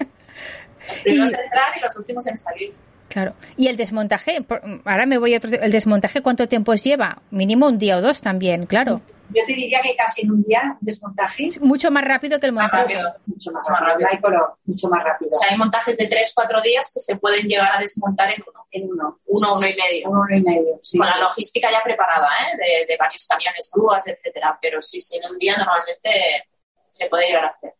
Los 0.88 1.00
primeros 1.00 1.30
y... 1.30 1.34
en 1.34 1.40
entrar 1.40 1.76
y 1.76 1.80
los 1.80 1.96
últimos 1.96 2.26
en 2.26 2.38
salir. 2.38 2.74
Claro. 3.12 3.34
Y 3.58 3.68
el 3.68 3.76
desmontaje, 3.76 4.42
ahora 4.86 5.04
me 5.04 5.18
voy 5.18 5.34
a 5.34 5.36
otro. 5.36 5.50
¿El 5.52 5.70
desmontaje 5.70 6.22
cuánto 6.22 6.48
tiempo 6.48 6.72
os 6.72 6.82
lleva? 6.82 7.20
Mínimo 7.30 7.66
un 7.68 7.78
día 7.78 7.98
o 7.98 8.00
dos 8.00 8.22
también, 8.22 8.64
claro. 8.64 9.02
Yo 9.34 9.42
te 9.46 9.52
diría 9.52 9.80
que 9.82 9.94
casi 9.94 10.22
en 10.22 10.30
un 10.30 10.42
día 10.42 10.62
un 10.64 10.78
desmontaje. 10.80 11.50
Mucho 11.60 11.90
más 11.90 12.04
rápido 12.04 12.40
que 12.40 12.46
el 12.46 12.52
montaje. 12.52 12.94
Rápido. 12.94 13.12
Mucho 13.26 13.50
más, 13.50 13.68
más 13.68 13.80
rápido. 13.80 14.08
Hay 14.10 14.18
color, 14.18 14.56
mucho 14.64 14.88
más 14.88 15.04
rápido. 15.04 15.30
O 15.30 15.34
sea, 15.34 15.50
hay 15.50 15.58
montajes 15.58 15.96
de 15.98 16.06
tres, 16.06 16.32
cuatro 16.34 16.62
días 16.62 16.90
que 16.92 17.00
se 17.00 17.16
pueden 17.16 17.46
llegar 17.46 17.76
a 17.76 17.80
desmontar 17.80 18.30
en 18.32 18.42
uno. 18.46 18.66
En 18.70 18.90
uno. 18.90 19.18
Uno, 19.26 19.56
uno 19.56 19.66
y 19.66 19.74
medio. 19.76 20.08
Uno, 20.10 20.22
uno 20.22 20.34
y 20.34 20.42
medio. 20.42 20.80
Sí, 20.82 20.96
Con 20.96 21.06
sí. 21.06 21.12
la 21.14 21.20
logística 21.20 21.70
ya 21.70 21.82
preparada, 21.82 22.28
¿eh? 22.28 22.56
De, 22.56 22.86
de 22.86 22.96
varios 22.96 23.26
camiones, 23.26 23.70
grúas, 23.74 24.06
etcétera. 24.06 24.58
Pero 24.60 24.80
sí, 24.80 25.00
sí, 25.00 25.18
en 25.22 25.30
un 25.30 25.38
día 25.38 25.56
normalmente 25.58 26.48
se 26.88 27.06
puede 27.08 27.26
llegar 27.26 27.44
a 27.44 27.48
hacer. 27.48 27.74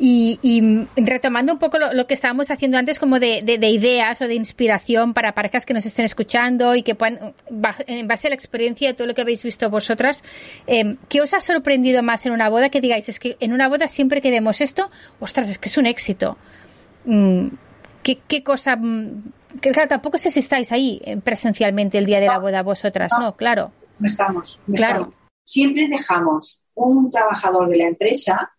Y, 0.00 0.38
y, 0.42 0.86
retomando 0.96 1.52
un 1.52 1.58
poco 1.58 1.78
lo, 1.78 1.92
lo, 1.92 2.06
que 2.06 2.14
estábamos 2.14 2.50
haciendo 2.52 2.78
antes, 2.78 3.00
como 3.00 3.18
de, 3.18 3.42
de, 3.42 3.58
de, 3.58 3.68
ideas 3.70 4.20
o 4.20 4.28
de 4.28 4.34
inspiración 4.34 5.12
para 5.12 5.34
parejas 5.34 5.66
que 5.66 5.74
nos 5.74 5.86
estén 5.86 6.04
escuchando 6.04 6.76
y 6.76 6.84
que 6.84 6.94
puedan, 6.94 7.34
en 7.86 8.06
base 8.06 8.28
a 8.28 8.30
la 8.30 8.34
experiencia 8.36 8.88
de 8.88 8.94
todo 8.94 9.08
lo 9.08 9.14
que 9.14 9.22
habéis 9.22 9.42
visto 9.42 9.68
vosotras, 9.70 10.22
eh, 10.68 10.96
¿qué 11.08 11.20
os 11.20 11.34
ha 11.34 11.40
sorprendido 11.40 12.04
más 12.04 12.24
en 12.26 12.32
una 12.32 12.48
boda? 12.48 12.68
Que 12.68 12.80
digáis, 12.80 13.08
es 13.08 13.18
que 13.18 13.36
en 13.40 13.52
una 13.52 13.68
boda 13.68 13.88
siempre 13.88 14.20
que 14.20 14.30
vemos 14.30 14.60
esto, 14.60 14.88
ostras, 15.18 15.48
es 15.50 15.58
que 15.58 15.68
es 15.68 15.76
un 15.76 15.86
éxito. 15.86 16.38
Mm, 17.04 17.48
¿Qué, 18.04 18.20
qué 18.28 18.44
cosa? 18.44 18.76
mm, 18.76 19.32
Que, 19.60 19.72
claro, 19.72 19.88
tampoco 19.88 20.18
sé 20.18 20.30
si 20.30 20.38
estáis 20.38 20.70
ahí 20.70 21.00
eh, 21.04 21.16
presencialmente 21.16 21.98
el 21.98 22.06
día 22.06 22.20
de 22.20 22.26
la 22.26 22.38
boda 22.38 22.62
vosotras, 22.62 23.10
¿no? 23.18 23.26
no 23.26 23.36
claro. 23.36 23.72
No 23.98 24.06
estamos. 24.06 24.60
No 24.66 24.74
claro. 24.76 25.00
Estamos. 25.00 25.14
Siempre 25.44 25.88
dejamos 25.88 26.62
un 26.74 27.10
trabajador 27.10 27.68
de 27.68 27.78
la 27.78 27.88
empresa 27.88 28.52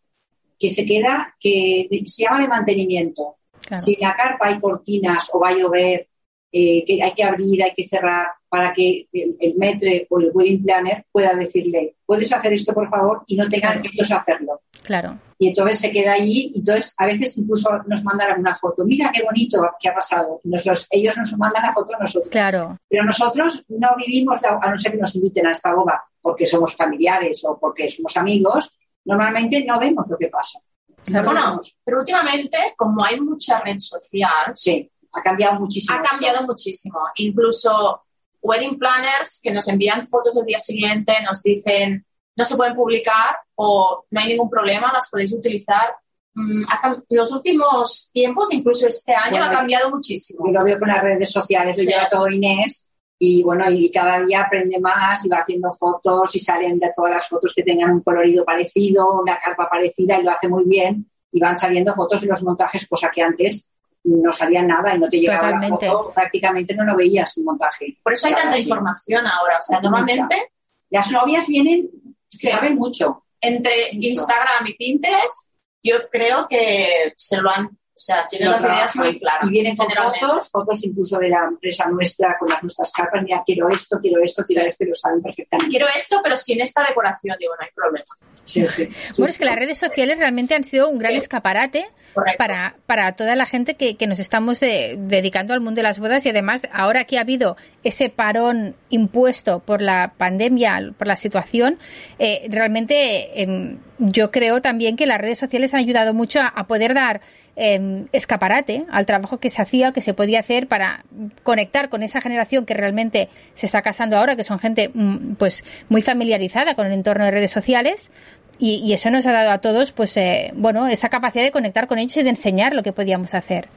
que 0.60 0.70
se 0.70 0.86
queda, 0.86 1.36
que 1.39 1.88
se 2.05 2.24
llama 2.24 2.41
de 2.41 2.47
mantenimiento. 2.47 3.38
Claro. 3.62 3.82
Si 3.82 3.93
en 3.93 4.01
la 4.01 4.16
carpa 4.16 4.47
hay 4.47 4.60
cortinas 4.60 5.30
o 5.34 5.39
va 5.39 5.49
a 5.49 5.57
llover, 5.57 6.07
eh, 6.51 6.84
que 6.86 7.01
hay 7.01 7.14
que 7.14 7.24
abrir, 7.24 7.64
hay 7.64 7.74
que 7.76 7.88
cerrar, 7.88 8.28
para 8.49 8.74
que 8.74 9.07
el, 9.14 9.38
el, 9.39 9.55
metre 9.55 10.07
o 10.10 10.20
el 10.20 10.32
wedding 10.34 10.64
planner 10.64 11.05
pueda 11.12 11.36
decirle, 11.36 11.95
puedes 12.03 12.34
hacer 12.34 12.51
esto 12.53 12.74
por 12.74 12.89
favor 12.89 13.22
y 13.28 13.36
no 13.36 13.47
tengan 13.47 13.82
que 13.82 13.89
ellos 13.93 14.12
hacerlo. 14.12 14.62
Claro. 14.84 15.20
Y 15.38 15.49
entonces 15.49 15.80
se 15.80 15.91
queda 15.91 16.14
allí, 16.14 16.51
y 16.55 16.60
entonces 16.60 16.93
a 16.97 17.05
veces 17.05 17.38
incluso 17.38 17.70
nos 17.86 18.03
mandan 18.03 18.39
una 18.39 18.55
foto, 18.55 18.84
mira 18.84 19.12
qué 19.14 19.24
bonito 19.24 19.62
que 19.80 19.89
ha 19.89 19.93
pasado. 19.93 20.41
Nosotros, 20.43 20.88
ellos 20.89 21.16
nos 21.18 21.38
mandan 21.38 21.64
la 21.64 21.72
foto 21.72 21.95
a 21.95 21.99
nosotros. 21.99 22.30
Claro. 22.30 22.78
Pero 22.89 23.05
nosotros 23.05 23.64
no 23.70 23.89
vivimos, 23.95 24.39
a 24.43 24.70
no 24.70 24.78
ser 24.78 24.93
que 24.93 24.97
nos 24.97 25.16
inviten 25.16 25.45
a 25.45 25.51
esta 25.51 25.74
boda 25.74 26.03
porque 26.22 26.47
somos 26.47 26.76
familiares 26.76 27.45
o 27.45 27.57
porque 27.60 27.88
somos 27.88 28.18
amigos, 28.18 28.76
normalmente 29.10 29.64
no 29.66 29.80
vemos 29.80 30.07
lo 30.10 30.18
que 30.18 30.28
pasa. 30.28 30.60
No 31.07 31.24
bueno, 31.24 31.62
pero 31.84 31.99
últimamente, 31.99 32.57
como 32.78 33.03
hay 33.03 33.20
mucha 33.20 33.60
red 33.62 33.80
social, 33.80 34.51
sí, 34.55 34.89
ha 35.14 35.22
cambiado 35.22 35.60
muchísimo. 35.60 35.97
Ha 35.97 36.03
cambiado 36.03 36.45
muchísimo. 36.45 36.99
Incluso 37.16 38.03
wedding 38.41 38.78
planners 38.78 39.39
que 39.41 39.51
nos 39.51 39.68
envían 39.68 40.05
fotos 40.05 40.36
del 40.36 40.45
día 40.45 40.60
siguiente, 40.60 41.14
nos 41.24 41.41
dicen 41.41 42.05
no 42.36 42.45
se 42.45 42.55
pueden 42.55 42.76
publicar 42.76 43.38
o 43.55 44.05
no 44.10 44.20
hay 44.20 44.30
ningún 44.30 44.49
problema, 44.49 44.93
las 44.93 45.10
podéis 45.10 45.34
utilizar. 45.34 45.95
Mm, 46.34 46.64
los 47.10 47.32
últimos 47.34 48.10
tiempos, 48.14 48.53
incluso 48.53 48.88
este 48.88 49.14
año, 49.14 49.32
bueno, 49.32 49.45
ha 49.45 49.51
cambiado 49.51 49.89
muchísimo. 49.89 50.47
Yo 50.47 50.53
lo 50.53 50.64
veo 50.64 50.80
con 50.80 50.88
las 50.88 51.03
redes 51.03 51.32
sociales, 51.32 51.78
sí. 51.78 51.86
lleva 51.86 52.07
todo 52.07 52.30
Inés 52.30 52.89
y 53.22 53.43
bueno, 53.43 53.70
y 53.70 53.91
cada 53.91 54.22
día 54.26 54.43
aprende 54.43 54.80
más 54.80 55.26
y 55.26 55.30
va 55.30 55.39
haciendo 55.39 55.74
fotos 55.74 56.34
y 56.36 56.39
salen 56.39 56.80
de 56.80 56.89
todas 56.95 57.11
las 57.11 57.28
fotos 57.28 57.53
que 57.53 57.63
tengan 57.63 57.91
un 57.91 58.01
colorido 58.01 58.45
parecido, 58.45 59.22
una 59.22 59.38
carpa 59.38 59.70
parecida 59.70 60.17
y 60.17 60.24
lo 60.24 60.32
hace 60.32 60.47
muy 60.47 60.63
bien 60.63 61.05
y 61.30 61.39
van 61.41 61.57
saliendo 61.57 61.93
fotos 61.93 62.22
de 62.22 62.28
los 62.28 62.41
montajes, 62.43 62.88
cosa 62.88 63.11
que 63.13 63.22
antes 63.22 63.70
no 64.05 64.32
salía 64.32 64.63
nada 64.63 64.95
y 64.95 64.99
no 64.99 65.09
te 65.09 65.17
llegaba 65.17 65.47
Totalmente. 65.47 65.86
la 65.86 65.91
foto, 65.91 66.13
prácticamente 66.13 66.74
no 66.74 66.86
lo 66.86 66.95
veías 66.95 67.38
el 67.38 67.43
montaje. 67.43 67.97
Por 68.01 68.13
eso 68.13 68.28
hay 68.28 68.34
tanta 68.34 68.57
información 68.57 69.28
ahora, 69.28 69.57
o 69.57 69.61
sea, 69.61 69.82
normalmente 69.82 70.36
Mucha. 70.36 70.47
las 70.89 71.11
novias 71.11 71.47
vienen, 71.47 71.89
sí. 72.30 72.47
saben 72.47 72.76
mucho. 72.76 73.26
Entre 73.41 73.93
mucho. 73.93 74.07
Instagram 74.07 74.67
y 74.67 74.74
Pinterest, 74.76 75.53
yo 75.84 76.09
creo 76.09 76.47
que 76.47 77.13
se 77.17 77.41
lo 77.41 77.49
han 77.49 77.78
o 78.00 78.02
sea, 78.02 78.26
tienen 78.30 78.52
las 78.54 78.64
ideas 78.64 78.95
muy 78.95 79.20
claras. 79.20 79.45
Y 79.45 79.52
vienen 79.52 79.76
con 79.76 79.91
fotos, 79.91 80.50
fotos 80.50 80.86
incluso 80.86 81.20
de 81.20 81.28
la 81.28 81.50
empresa 81.50 81.86
nuestra, 81.89 82.38
con 82.39 82.47
las 82.47 82.64
nuestras 82.64 82.93
carpas. 82.93 83.22
Mira, 83.24 83.43
quiero 83.45 83.68
esto, 83.68 84.00
quiero 84.00 84.24
esto, 84.24 84.41
quiero 84.45 84.62
sí. 84.62 84.68
esto, 84.70 84.84
y 84.86 84.88
lo 84.88 84.95
saben 84.95 85.22
perfectamente. 85.22 85.70
Quiero 85.70 85.86
esto, 85.93 86.22
pero 86.24 86.38
sin 86.38 86.62
esta 86.62 86.82
decoración. 86.88 87.36
Digo, 87.38 87.54
no 87.60 87.66
hay 87.66 87.72
problema. 87.76 88.06
Sí, 88.45 88.66
sí, 88.70 88.89
bueno, 89.18 89.30
es 89.30 89.38
que 89.38 89.43
las 89.43 89.58
redes 89.58 89.78
sociales 89.78 90.18
realmente 90.18 90.56
han 90.56 90.64
sido 90.64 90.88
un 90.88 90.97
gran 90.97 91.14
escaparate 91.14 91.89
para, 92.38 92.78
para 92.86 93.12
toda 93.18 93.36
la 93.36 93.45
gente 93.45 93.76
que, 93.76 93.97
que 93.97 94.08
nos 94.08 94.20
estamos 94.20 94.64
eh, 94.64 94.95
dedicando 94.97 95.54
al 95.54 95.60
mundo 95.60 95.80
de 95.80 95.84
las 95.84 96.00
bodas 96.00 96.26
y 96.26 96.30
además 96.30 96.70
ahora 96.72 97.04
que 97.04 97.18
ha 97.18 97.22
habido 97.22 97.58
ese 97.84 98.10
parón 98.10 98.78
impuesto 98.89 99.60
por 99.60 99.82
la 99.82 100.14
pandemia, 100.18 100.93
por 100.97 101.08
la 101.08 101.18
situación, 101.18 101.80
eh, 102.18 102.47
realmente 102.50 103.41
eh, 103.43 103.78
yo 103.97 104.32
creo 104.32 104.62
también 104.62 104.95
que 104.95 105.06
las 105.06 105.20
redes 105.20 105.38
sociales 105.38 105.74
han 105.74 105.82
ayudado 105.82 106.14
mucho 106.14 106.39
a, 106.39 106.47
a 106.47 106.66
poder 106.66 106.93
dar 106.93 107.20
eh, 107.60 108.05
escaparate 108.14 108.86
al 108.89 109.05
trabajo 109.05 109.39
que 109.39 109.49
se 109.49 109.62
hacía, 109.62 109.91
que 109.91 110.01
se 110.01 110.14
podía 110.14 110.39
hacer 110.39 110.68
para 110.68 111.03
conectar 111.43 111.89
con 111.89 112.03
esa 112.03 112.22
generación 112.22 112.66
que 112.66 112.74
realmente 112.74 113.30
se 113.53 113.66
está 113.66 113.82
casando 113.82 114.18
ahora, 114.18 114.36
que 114.36 114.43
son 114.43 114.60
gente 114.60 114.91
mm, 114.93 115.34
pues 115.36 115.66
muy 115.89 116.01
familiarizada 116.01 116.76
con 116.76 116.88
el 116.88 116.93
entorno 116.93 117.26
de 117.26 117.32
redes 117.32 117.51
sociales. 117.51 118.12
Y, 118.57 118.82
y 118.84 118.93
eso 118.93 119.12
nos 119.12 119.26
ha 119.26 119.32
dado 119.32 119.51
a 119.51 119.60
todos, 119.60 119.91
pues, 119.91 120.18
eh, 120.18 120.51
bueno, 120.53 120.88
esa 120.88 121.10
capacidad 121.10 121.43
de 121.43 121.51
conectar 121.51 121.88
con 121.88 121.97
ellos 121.97 122.18
y 122.18 122.24
de 122.24 122.30
enseñar 122.30 122.74
lo 122.74 122.84
que 122.84 122.91
podíamos 122.91 123.34
hacer. 123.34 123.70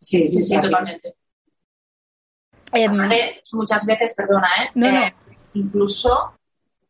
Sí, 0.00 0.30
sí, 0.32 0.42
sí 0.42 0.60
totalmente. 0.60 1.14
Eh, 2.72 2.88
muchas 3.52 3.86
veces, 3.86 4.14
perdona, 4.14 4.48
¿eh? 4.60 4.70
No, 4.74 4.90
no. 4.90 5.00
Incluso 5.54 6.36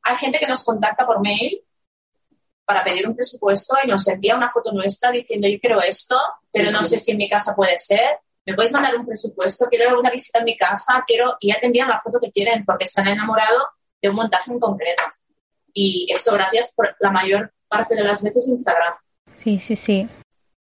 hay 0.02 0.16
gente 0.16 0.38
que 0.38 0.46
nos 0.46 0.64
contacta 0.64 1.06
por 1.06 1.20
mail 1.20 1.65
para 2.66 2.82
pedir 2.82 3.08
un 3.08 3.14
presupuesto 3.14 3.76
y 3.82 3.86
nos 3.86 4.06
envía 4.08 4.36
una 4.36 4.48
foto 4.48 4.72
nuestra 4.72 5.12
diciendo 5.12 5.48
yo 5.48 5.58
quiero 5.60 5.80
esto, 5.80 6.18
pero 6.52 6.70
no 6.72 6.84
sé 6.84 6.98
si 6.98 7.12
en 7.12 7.18
mi 7.18 7.28
casa 7.28 7.54
puede 7.54 7.78
ser. 7.78 8.18
¿Me 8.44 8.54
puedes 8.54 8.72
mandar 8.72 8.96
un 8.96 9.06
presupuesto? 9.06 9.66
Quiero 9.66 9.98
una 9.98 10.10
visita 10.10 10.40
en 10.40 10.44
mi 10.44 10.56
casa, 10.56 11.02
quiero 11.06 11.36
y 11.40 11.48
ya 11.48 11.60
te 11.60 11.66
envían 11.66 11.88
la 11.88 12.00
foto 12.00 12.18
que 12.20 12.30
quieren 12.32 12.64
porque 12.64 12.86
se 12.86 13.00
han 13.00 13.08
enamorado 13.08 13.62
de 14.02 14.10
un 14.10 14.16
montaje 14.16 14.50
en 14.50 14.58
concreto. 14.58 15.02
Y 15.72 16.08
esto 16.12 16.32
gracias 16.32 16.72
por 16.74 16.94
la 17.00 17.10
mayor 17.10 17.52
parte 17.68 17.94
de 17.94 18.02
las 18.02 18.22
veces 18.22 18.48
Instagram. 18.48 18.94
Sí, 19.34 19.60
sí, 19.60 19.76
sí. 19.76 20.08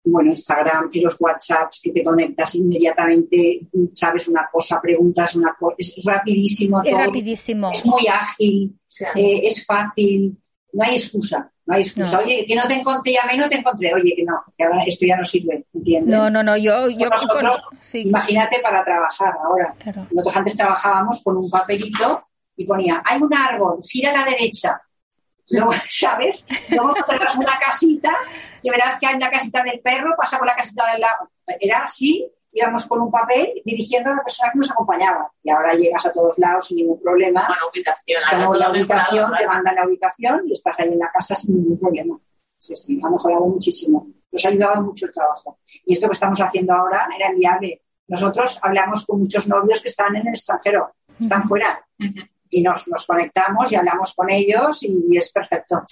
Bueno, 0.04 0.30
Instagram 0.30 0.88
y 0.92 1.00
los 1.00 1.16
WhatsApps 1.20 1.80
que 1.82 1.92
te 1.92 2.02
conectas 2.02 2.54
inmediatamente, 2.54 3.60
sabes 3.94 4.28
una 4.28 4.48
cosa, 4.50 4.80
preguntas 4.80 5.34
una 5.36 5.54
cosa, 5.54 5.76
es 5.78 5.94
rapidísimo. 6.04 6.82
Es 6.82 6.90
todo. 6.90 6.98
rapidísimo. 6.98 7.70
Es 7.72 7.86
muy 7.86 8.06
ágil, 8.08 8.78
sí. 8.88 9.04
eh, 9.14 9.40
es 9.44 9.64
fácil, 9.64 10.36
no 10.72 10.84
hay 10.84 10.94
excusa. 10.94 11.51
No 11.64 11.74
hay 11.74 11.82
excusa. 11.82 12.16
No. 12.16 12.24
Oye, 12.24 12.44
que 12.46 12.56
no 12.56 12.66
te 12.66 12.74
encontré, 12.74 13.12
llamé, 13.12 13.36
no 13.36 13.48
te 13.48 13.56
encontré. 13.56 13.94
Oye, 13.94 14.14
que 14.16 14.24
no, 14.24 14.42
que 14.56 14.64
ahora 14.64 14.82
esto 14.84 15.06
ya 15.06 15.16
no 15.16 15.24
sirve, 15.24 15.64
¿entiendes? 15.72 16.14
No, 16.14 16.28
no, 16.28 16.42
no, 16.42 16.56
yo... 16.56 16.88
yo 16.88 17.08
nosotros, 17.08 17.60
con... 17.60 17.78
sí. 17.80 18.02
Imagínate 18.02 18.58
para 18.60 18.84
trabajar 18.84 19.34
ahora. 19.42 19.74
Claro. 19.78 20.06
Nosotros 20.10 20.36
antes 20.36 20.56
trabajábamos 20.56 21.22
con 21.22 21.36
un 21.36 21.48
papelito 21.48 22.26
y 22.56 22.64
ponía, 22.64 23.02
hay 23.04 23.22
un 23.22 23.32
árbol, 23.32 23.80
gira 23.82 24.10
a 24.10 24.18
la 24.18 24.24
derecha. 24.24 24.80
Luego, 25.50 25.72
¿sabes? 25.90 26.46
Luego 26.70 26.96
encontrarás 26.96 27.36
una 27.36 27.58
casita 27.58 28.12
y 28.62 28.70
verás 28.70 28.98
que 28.98 29.06
hay 29.06 29.14
una 29.14 29.30
casita 29.30 29.62
del 29.62 29.80
perro, 29.80 30.14
pasa 30.16 30.38
por 30.38 30.46
la 30.46 30.56
casita 30.56 30.90
del 30.92 31.00
lado. 31.00 31.30
Era 31.60 31.84
así 31.84 32.30
íbamos 32.52 32.86
con 32.86 33.00
un 33.00 33.10
papel 33.10 33.62
dirigiendo 33.64 34.10
a 34.10 34.16
la 34.16 34.22
persona 34.22 34.52
que 34.52 34.58
nos 34.58 34.70
acompañaba. 34.70 35.30
Y 35.42 35.50
ahora 35.50 35.74
llegas 35.74 36.04
a 36.06 36.12
todos 36.12 36.38
lados 36.38 36.66
sin 36.66 36.78
ningún 36.78 37.00
problema. 37.00 37.46
Con 37.46 37.56
la 37.56 37.70
ubicación. 37.70 38.46
Con 38.46 38.58
la 38.58 38.70
ubicación, 38.70 39.32
te 39.36 39.46
mandan 39.46 39.74
la 39.74 39.86
ubicación 39.86 40.42
y 40.46 40.52
estás 40.52 40.78
ahí 40.78 40.88
en 40.88 40.98
la 40.98 41.10
casa 41.10 41.34
sin 41.34 41.56
ningún 41.56 41.78
problema. 41.78 42.18
Sí, 42.58 42.76
sí, 42.76 43.00
ha 43.02 43.10
mejorado 43.10 43.46
muchísimo. 43.46 44.06
Nos 44.30 44.44
ha 44.44 44.48
ayudado 44.48 44.82
mucho 44.82 45.06
el 45.06 45.12
trabajo. 45.12 45.58
Y 45.84 45.94
esto 45.94 46.06
que 46.06 46.12
estamos 46.12 46.40
haciendo 46.40 46.74
ahora 46.74 47.08
era 47.16 47.28
enviable. 47.28 47.82
Nosotros 48.06 48.58
hablamos 48.62 49.06
con 49.06 49.20
muchos 49.20 49.48
novios 49.48 49.80
que 49.80 49.88
están 49.88 50.14
en 50.16 50.26
el 50.26 50.34
extranjero, 50.34 50.94
están 51.18 51.44
fuera. 51.44 51.84
Y 52.50 52.62
nos, 52.62 52.86
nos 52.88 53.06
conectamos 53.06 53.72
y 53.72 53.76
hablamos 53.76 54.14
con 54.14 54.30
ellos 54.30 54.82
y 54.82 55.16
es 55.16 55.32
perfecto. 55.32 55.82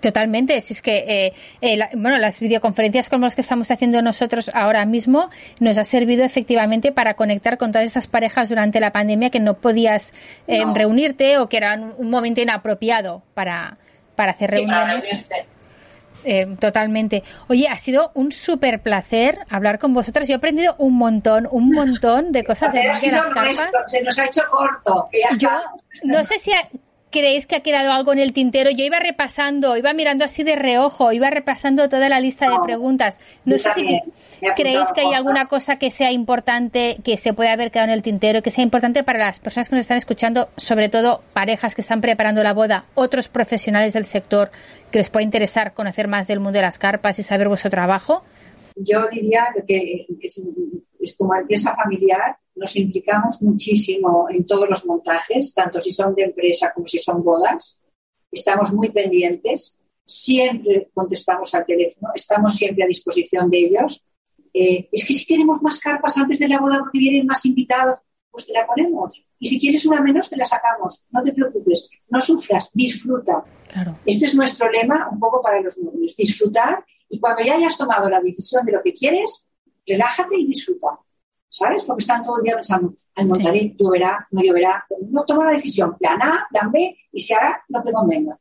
Totalmente, 0.00 0.56
es 0.56 0.80
que 0.80 0.98
eh, 1.08 1.32
eh, 1.60 1.78
bueno, 1.94 2.18
las 2.18 2.38
videoconferencias 2.40 3.08
como 3.08 3.24
las 3.24 3.34
que 3.34 3.40
estamos 3.40 3.70
haciendo 3.70 4.00
nosotros 4.00 4.50
ahora 4.54 4.84
mismo 4.84 5.28
nos 5.60 5.76
ha 5.76 5.84
servido 5.84 6.24
efectivamente 6.24 6.92
para 6.92 7.14
conectar 7.14 7.58
con 7.58 7.72
todas 7.72 7.86
esas 7.86 8.06
parejas 8.06 8.48
durante 8.48 8.78
la 8.78 8.92
pandemia 8.92 9.30
que 9.30 9.40
no 9.40 9.54
podías 9.54 10.12
eh, 10.46 10.62
reunirte 10.72 11.38
o 11.38 11.48
que 11.48 11.56
era 11.56 11.74
un, 11.74 12.10
momento 12.10 12.40
inapropiado 12.40 13.22
para, 13.34 13.78
para 14.14 14.32
hacer 14.32 14.50
reuniones. 14.50 15.30
totalmente. 16.60 17.24
Oye, 17.48 17.68
ha 17.68 17.76
sido 17.76 18.12
un 18.14 18.30
súper 18.30 18.80
placer 18.80 19.40
hablar 19.50 19.78
con 19.78 19.94
vosotras. 19.94 20.28
Yo 20.28 20.34
he 20.34 20.36
aprendido 20.36 20.74
un 20.78 20.96
montón, 20.96 21.48
un 21.50 21.70
montón 21.70 22.30
de 22.32 22.44
cosas 22.44 22.72
de, 22.72 22.84
las 22.84 23.02
carpas. 23.02 23.70
se 23.90 24.02
nos 24.02 24.18
ha 24.18 24.26
hecho 24.26 24.42
corto. 24.48 25.08
Yo 25.38 25.50
no 26.04 26.24
sé 26.24 26.38
si 26.38 26.52
creéis 27.10 27.46
que 27.46 27.56
ha 27.56 27.60
quedado 27.60 27.92
algo 27.92 28.12
en 28.12 28.18
el 28.18 28.32
tintero? 28.32 28.70
Yo 28.70 28.84
iba 28.84 28.98
repasando, 28.98 29.76
iba 29.76 29.92
mirando 29.92 30.24
así 30.24 30.42
de 30.42 30.56
reojo, 30.56 31.12
iba 31.12 31.30
repasando 31.30 31.88
toda 31.88 32.08
la 32.08 32.20
lista 32.20 32.50
de 32.50 32.56
preguntas. 32.62 33.20
No 33.44 33.58
sé 33.58 33.70
si 33.74 34.00
creéis 34.56 34.86
que 34.94 35.02
hay 35.02 35.14
alguna 35.14 35.46
cosa 35.46 35.78
que 35.78 35.90
sea 35.90 36.12
importante, 36.12 36.98
que 37.04 37.16
se 37.16 37.32
puede 37.32 37.50
haber 37.50 37.70
quedado 37.70 37.88
en 37.88 37.94
el 37.94 38.02
tintero, 38.02 38.42
que 38.42 38.50
sea 38.50 38.64
importante 38.64 39.02
para 39.04 39.18
las 39.18 39.40
personas 39.40 39.68
que 39.68 39.76
nos 39.76 39.82
están 39.82 39.98
escuchando, 39.98 40.48
sobre 40.56 40.88
todo 40.88 41.22
parejas 41.32 41.74
que 41.74 41.80
están 41.80 42.00
preparando 42.00 42.42
la 42.42 42.52
boda, 42.52 42.86
otros 42.94 43.28
profesionales 43.28 43.92
del 43.92 44.04
sector 44.04 44.50
que 44.90 44.98
les 44.98 45.10
pueda 45.10 45.24
interesar 45.24 45.74
conocer 45.74 46.08
más 46.08 46.26
del 46.26 46.40
mundo 46.40 46.58
de 46.58 46.62
las 46.62 46.78
carpas 46.78 47.18
y 47.18 47.22
saber 47.22 47.48
vuestro 47.48 47.70
trabajo. 47.70 48.22
Yo 48.76 49.08
diría 49.10 49.48
que 49.66 50.06
es, 50.20 50.42
es 51.00 51.16
como 51.16 51.34
empresa 51.34 51.74
familiar 51.74 52.36
nos 52.58 52.76
implicamos 52.76 53.40
muchísimo 53.42 54.28
en 54.30 54.44
todos 54.46 54.68
los 54.68 54.84
montajes, 54.84 55.54
tanto 55.54 55.80
si 55.80 55.90
son 55.90 56.14
de 56.14 56.24
empresa 56.24 56.72
como 56.74 56.86
si 56.86 56.98
son 56.98 57.22
bodas. 57.22 57.78
Estamos 58.30 58.72
muy 58.72 58.90
pendientes, 58.90 59.78
siempre 60.04 60.90
contestamos 60.92 61.54
al 61.54 61.64
teléfono, 61.64 62.10
estamos 62.14 62.54
siempre 62.56 62.84
a 62.84 62.86
disposición 62.86 63.48
de 63.48 63.58
ellos. 63.58 64.04
Eh, 64.52 64.88
es 64.90 65.06
que 65.06 65.14
si 65.14 65.26
queremos 65.26 65.62
más 65.62 65.78
carpas 65.78 66.16
antes 66.16 66.38
de 66.38 66.48
la 66.48 66.58
boda 66.58 66.78
porque 66.80 66.98
vienen 66.98 67.26
más 67.26 67.44
invitados, 67.46 67.98
pues 68.30 68.46
te 68.46 68.52
la 68.52 68.66
ponemos. 68.66 69.24
Y 69.38 69.48
si 69.48 69.60
quieres 69.60 69.86
una 69.86 70.00
menos, 70.00 70.28
te 70.28 70.36
la 70.36 70.44
sacamos. 70.44 71.02
No 71.10 71.22
te 71.22 71.32
preocupes, 71.32 71.88
no 72.08 72.20
sufras, 72.20 72.68
disfruta. 72.72 73.44
Este 74.04 74.26
es 74.26 74.34
nuestro 74.34 74.70
lema 74.70 75.08
un 75.10 75.20
poco 75.20 75.40
para 75.40 75.60
los 75.60 75.78
novios, 75.78 76.16
disfrutar 76.16 76.84
y 77.08 77.20
cuando 77.20 77.42
ya 77.42 77.54
hayas 77.54 77.76
tomado 77.76 78.08
la 78.08 78.20
decisión 78.20 78.64
de 78.66 78.72
lo 78.72 78.82
que 78.82 78.94
quieres, 78.94 79.48
relájate 79.86 80.36
y 80.38 80.46
disfruta. 80.46 80.98
¿Sabes? 81.48 81.84
Porque 81.84 82.02
están 82.02 82.22
todo 82.22 82.38
el 82.38 82.44
día 82.44 82.54
pensando, 82.54 82.94
al 83.14 83.26
montaré, 83.26 83.74
lloverá, 83.76 84.26
no 84.30 84.42
lloverá. 84.42 84.84
No 85.10 85.24
toma 85.24 85.46
la 85.46 85.52
decisión, 85.52 85.96
plan 85.96 86.20
A, 86.22 86.46
plan 86.50 86.70
B, 86.70 86.96
y 87.12 87.20
se 87.20 87.34
hará 87.34 87.62
lo 87.68 87.82
que 87.82 87.92
convenga. 87.92 88.38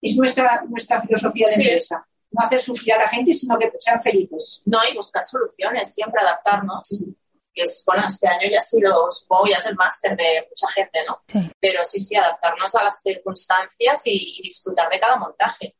Es 0.00 0.16
nuestra, 0.16 0.62
nuestra 0.68 1.00
filosofía 1.02 1.46
de 1.48 1.62
empresa. 1.62 2.06
No 2.30 2.44
hacer 2.44 2.60
sufrir 2.60 2.94
a 2.94 2.98
la 2.98 3.08
gente, 3.08 3.34
sino 3.34 3.58
que 3.58 3.72
sean 3.78 4.00
felices. 4.00 4.62
No, 4.64 4.78
y 4.90 4.94
buscar 4.94 5.24
soluciones, 5.24 5.92
siempre 5.92 6.20
adaptarnos. 6.22 7.04
Que 7.52 7.62
es, 7.62 7.82
bueno, 7.84 8.04
este 8.06 8.28
año 8.28 8.48
ya 8.48 8.60
sí 8.60 8.80
lo 8.80 9.10
supongo, 9.10 9.48
ya 9.48 9.56
es 9.56 9.66
el 9.66 9.74
máster 9.74 10.16
de 10.16 10.46
mucha 10.48 10.72
gente, 10.72 11.00
¿no? 11.08 11.20
Pero 11.58 11.84
sí, 11.84 11.98
sí, 11.98 12.14
adaptarnos 12.14 12.72
a 12.76 12.84
las 12.84 13.02
circunstancias 13.02 14.02
y 14.06 14.40
disfrutar 14.42 14.88
de 14.88 15.00
cada 15.00 15.16
montaje. 15.16 15.74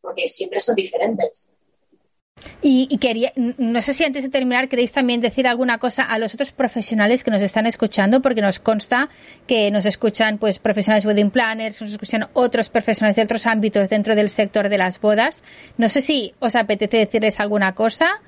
Porque 0.00 0.28
siempre 0.28 0.60
son 0.60 0.76
diferentes. 0.76 1.53
Y, 2.62 2.96
quería, 2.98 3.32
no 3.36 3.82
sé 3.82 3.92
si 3.92 4.04
antes 4.04 4.22
de 4.22 4.28
terminar 4.30 4.68
queréis 4.68 4.92
también 4.92 5.20
decir 5.20 5.46
alguna 5.46 5.78
cosa 5.78 6.02
a 6.04 6.18
los 6.18 6.34
otros 6.34 6.52
profesionales 6.52 7.22
que 7.24 7.30
nos 7.30 7.42
están 7.42 7.66
escuchando, 7.66 8.22
porque 8.22 8.40
nos 8.40 8.58
consta 8.58 9.08
que 9.46 9.70
nos 9.70 9.86
escuchan 9.86 10.38
pues 10.38 10.58
profesionales 10.58 11.04
wedding 11.04 11.30
planners, 11.30 11.80
nos 11.82 11.92
escuchan 11.92 12.26
otros 12.32 12.70
profesionales 12.70 13.16
de 13.16 13.22
otros 13.22 13.46
ámbitos 13.46 13.88
dentro 13.90 14.14
del 14.14 14.30
sector 14.30 14.68
de 14.68 14.78
las 14.78 15.00
bodas. 15.00 15.42
No 15.76 15.88
sé 15.88 16.00
si 16.00 16.34
os 16.38 16.56
apetece 16.56 16.98
decirles 16.98 17.40
alguna 17.40 17.74
cosa. 17.74 18.22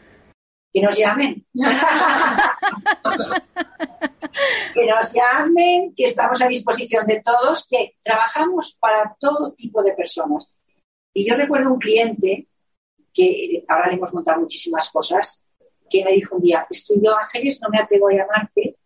Que 0.72 0.82
nos 0.82 0.96
llamen. 0.96 1.46
que 4.74 4.86
nos 4.86 5.12
llamen, 5.12 5.94
que 5.96 6.04
estamos 6.04 6.42
a 6.42 6.48
disposición 6.48 7.06
de 7.06 7.22
todos, 7.22 7.66
que 7.68 7.94
trabajamos 8.02 8.76
para 8.78 9.16
todo 9.18 9.52
tipo 9.54 9.82
de 9.82 9.92
personas. 9.92 10.50
Y 11.14 11.26
yo 11.28 11.36
recuerdo 11.36 11.72
un 11.72 11.78
cliente 11.78 12.46
que 13.16 13.64
ahora 13.66 13.88
le 13.88 13.94
hemos 13.94 14.12
montado 14.12 14.40
muchísimas 14.40 14.90
cosas, 14.90 15.42
que 15.88 16.04
me 16.04 16.12
dijo 16.12 16.36
un 16.36 16.42
día, 16.42 16.66
es 16.68 16.84
que 16.86 17.00
yo, 17.00 17.16
Ángeles, 17.16 17.60
no 17.62 17.68
me 17.70 17.78
atrevo 17.78 18.08
a 18.08 18.12
llamarte 18.12 18.76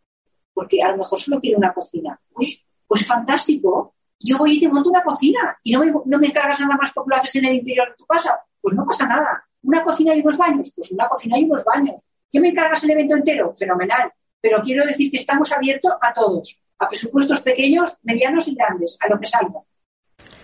porque 0.54 0.82
a 0.82 0.90
lo 0.90 0.98
mejor 0.98 1.18
solo 1.18 1.40
quiero 1.40 1.58
una 1.58 1.72
cocina. 1.72 2.20
Uy, 2.34 2.62
pues 2.86 3.06
fantástico, 3.06 3.94
yo 4.18 4.38
voy 4.38 4.56
y 4.56 4.60
te 4.60 4.68
monto 4.68 4.90
una 4.90 5.02
cocina 5.02 5.58
y 5.62 5.72
no 5.72 5.80
me, 5.80 5.92
no 6.04 6.18
me 6.18 6.32
cargas 6.32 6.60
nada 6.60 6.76
más 6.76 6.92
porque 6.92 7.16
en 7.34 7.44
el 7.46 7.54
interior 7.54 7.88
de 7.88 7.96
tu 7.96 8.06
casa. 8.06 8.38
Pues 8.60 8.76
no 8.76 8.84
pasa 8.84 9.06
nada. 9.06 9.42
Una 9.62 9.82
cocina 9.82 10.14
y 10.14 10.20
unos 10.20 10.36
baños, 10.36 10.72
pues 10.76 10.92
una 10.92 11.08
cocina 11.08 11.38
y 11.38 11.44
unos 11.44 11.64
baños. 11.64 12.06
¿Qué 12.30 12.40
me 12.40 12.48
encargas 12.48 12.84
el 12.84 12.90
evento 12.90 13.16
entero? 13.16 13.54
Fenomenal. 13.54 14.12
Pero 14.40 14.60
quiero 14.62 14.84
decir 14.84 15.10
que 15.10 15.16
estamos 15.16 15.50
abiertos 15.52 15.92
a 16.00 16.12
todos, 16.12 16.60
a 16.78 16.88
presupuestos 16.88 17.40
pequeños, 17.40 17.96
medianos 18.02 18.46
y 18.48 18.54
grandes, 18.54 18.96
a 19.00 19.08
lo 19.08 19.18
que 19.18 19.26
salga. 19.26 19.60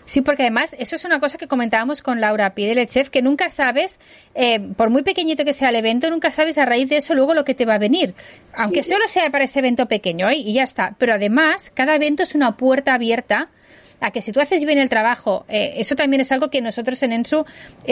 Sí, 0.06 0.20
porque 0.22 0.44
además 0.44 0.74
eso 0.78 0.94
es 0.94 1.04
una 1.04 1.18
cosa 1.18 1.36
que 1.36 1.48
comentábamos 1.48 2.00
con 2.00 2.20
Laura 2.20 2.54
Piedel, 2.54 2.86
chef, 2.86 3.10
que 3.10 3.22
nunca 3.22 3.50
sabes, 3.50 3.98
eh, 4.36 4.60
por 4.76 4.88
muy 4.88 5.02
pequeñito 5.02 5.44
que 5.44 5.52
sea 5.52 5.70
el 5.70 5.74
evento, 5.74 6.08
nunca 6.10 6.30
sabes 6.30 6.56
a 6.58 6.64
raíz 6.64 6.88
de 6.88 6.98
eso 6.98 7.14
luego 7.14 7.34
lo 7.34 7.44
que 7.44 7.54
te 7.54 7.66
va 7.66 7.74
a 7.74 7.78
venir. 7.78 8.14
Aunque 8.56 8.84
solo 8.84 9.08
sea 9.08 9.30
para 9.30 9.44
ese 9.44 9.58
evento 9.58 9.86
pequeño 9.86 10.30
¿eh? 10.30 10.36
y 10.36 10.52
ya 10.52 10.62
está. 10.62 10.94
Pero 10.96 11.14
además, 11.14 11.72
cada 11.74 11.96
evento 11.96 12.22
es 12.22 12.36
una 12.36 12.56
puerta 12.56 12.94
abierta 12.94 13.50
a 13.98 14.12
que 14.12 14.22
si 14.22 14.30
tú 14.30 14.40
haces 14.40 14.64
bien 14.64 14.78
el 14.78 14.88
trabajo, 14.88 15.44
eh, 15.48 15.74
eso 15.78 15.96
también 15.96 16.20
es 16.20 16.30
algo 16.30 16.50
que 16.50 16.60
nosotros 16.60 17.02
en 17.02 17.12
Ensu 17.12 17.44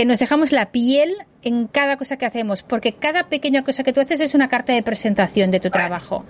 nos 0.07 0.19
dejamos 0.21 0.53
la 0.53 0.71
piel 0.71 1.17
en 1.43 1.67
cada 1.67 1.97
cosa 1.97 2.17
que 2.17 2.27
hacemos, 2.27 2.63
porque 2.63 2.93
cada 2.93 3.29
pequeña 3.29 3.65
cosa 3.65 3.83
que 3.83 3.93
tú 3.93 4.01
haces 4.01 4.21
es 4.21 4.35
una 4.35 4.49
carta 4.49 4.73
de 4.73 4.85
presentación 4.85 5.51
de 5.51 5.59
tu 5.59 5.71
trabajo. 5.71 6.25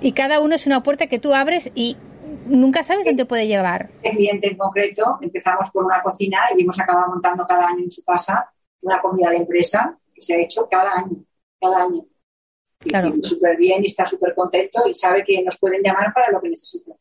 Y 0.00 0.12
cada 0.12 0.40
uno 0.40 0.54
es 0.54 0.66
una 0.66 0.82
puerta 0.82 1.08
que 1.08 1.18
tú 1.18 1.34
abres 1.34 1.70
y 1.74 1.98
nunca 2.46 2.82
sabes 2.82 3.06
dónde 3.06 3.24
puede 3.24 3.46
llevar. 3.46 3.90
El 4.02 4.16
cliente 4.16 4.48
en 4.48 4.56
concreto, 4.56 5.18
empezamos 5.20 5.70
por 5.70 5.84
una 5.84 6.02
cocina 6.02 6.38
y 6.56 6.62
hemos 6.62 6.78
acabado 6.78 7.08
montando 7.08 7.46
cada 7.46 7.66
año 7.68 7.84
en 7.84 7.90
su 7.90 8.04
casa 8.04 8.50
una 8.82 9.00
comida 9.00 9.30
de 9.30 9.36
empresa 9.36 9.98
que 10.14 10.20
se 10.20 10.34
ha 10.34 10.40
hecho 10.40 10.68
cada 10.70 10.92
año, 10.92 11.24
cada 11.60 11.84
año. 11.84 12.04
Claro. 12.78 13.14
Súper 13.22 13.56
bien 13.58 13.82
y 13.82 13.86
está 13.86 14.06
súper 14.06 14.34
contento 14.34 14.88
y 14.88 14.94
sabe 14.94 15.22
que 15.22 15.42
nos 15.42 15.58
pueden 15.58 15.82
llamar 15.82 16.12
para 16.14 16.30
lo 16.30 16.40
que 16.40 16.48
necesiten. 16.48 16.94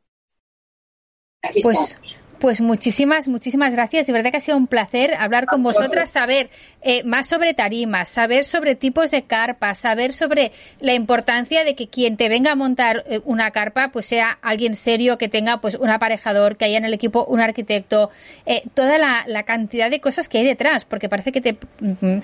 Aquí 1.42 1.62
pues, 1.62 1.98
pues 2.40 2.62
muchísimas, 2.62 3.28
muchísimas 3.28 3.74
gracias. 3.74 4.08
De 4.08 4.14
verdad 4.14 4.32
que 4.32 4.38
ha 4.38 4.42
sido 4.42 4.58
un 4.58 4.68
placer 4.68 5.14
hablar 5.14 5.46
con 5.46 5.62
vosotras, 5.62 6.10
saber 6.10 6.50
eh, 6.82 7.04
más 7.04 7.28
sobre 7.28 7.54
tarimas, 7.54 8.08
saber 8.08 8.46
sobre 8.46 8.76
tipos 8.76 9.12
de 9.12 9.24
carpas, 9.24 9.80
saber 9.80 10.14
sobre 10.14 10.54
la 10.80 10.94
importancia 10.94 11.66
de 11.66 11.76
que 11.76 11.90
quien 11.90 12.16
te 12.16 12.30
venga 12.30 12.54
a 12.54 12.56
montar 12.56 13.04
eh, 13.10 13.20
una 13.26 13.52
carpa, 13.52 13.90
pues 13.92 14.06
sea 14.06 14.38
alguien 14.42 14.76
serio, 14.76 15.18
que 15.18 15.28
tenga 15.28 15.60
pues 15.60 15.76
un 15.76 15.90
aparejador, 15.90 16.56
que 16.56 16.66
haya 16.66 16.78
en 16.78 16.86
el 16.86 16.94
equipo 16.94 17.26
un 17.26 17.42
arquitecto, 17.42 18.10
eh, 18.46 18.64
toda 18.74 18.98
la, 18.98 19.26
cantidad 19.44 19.90
de 19.90 20.00
cosas 20.00 20.30
que 20.30 20.38
hay 20.38 20.46
detrás, 20.46 20.86
porque 20.86 21.10
parece 21.10 21.32
que 21.32 21.42
te, 21.42 21.58
mm, 21.80 22.20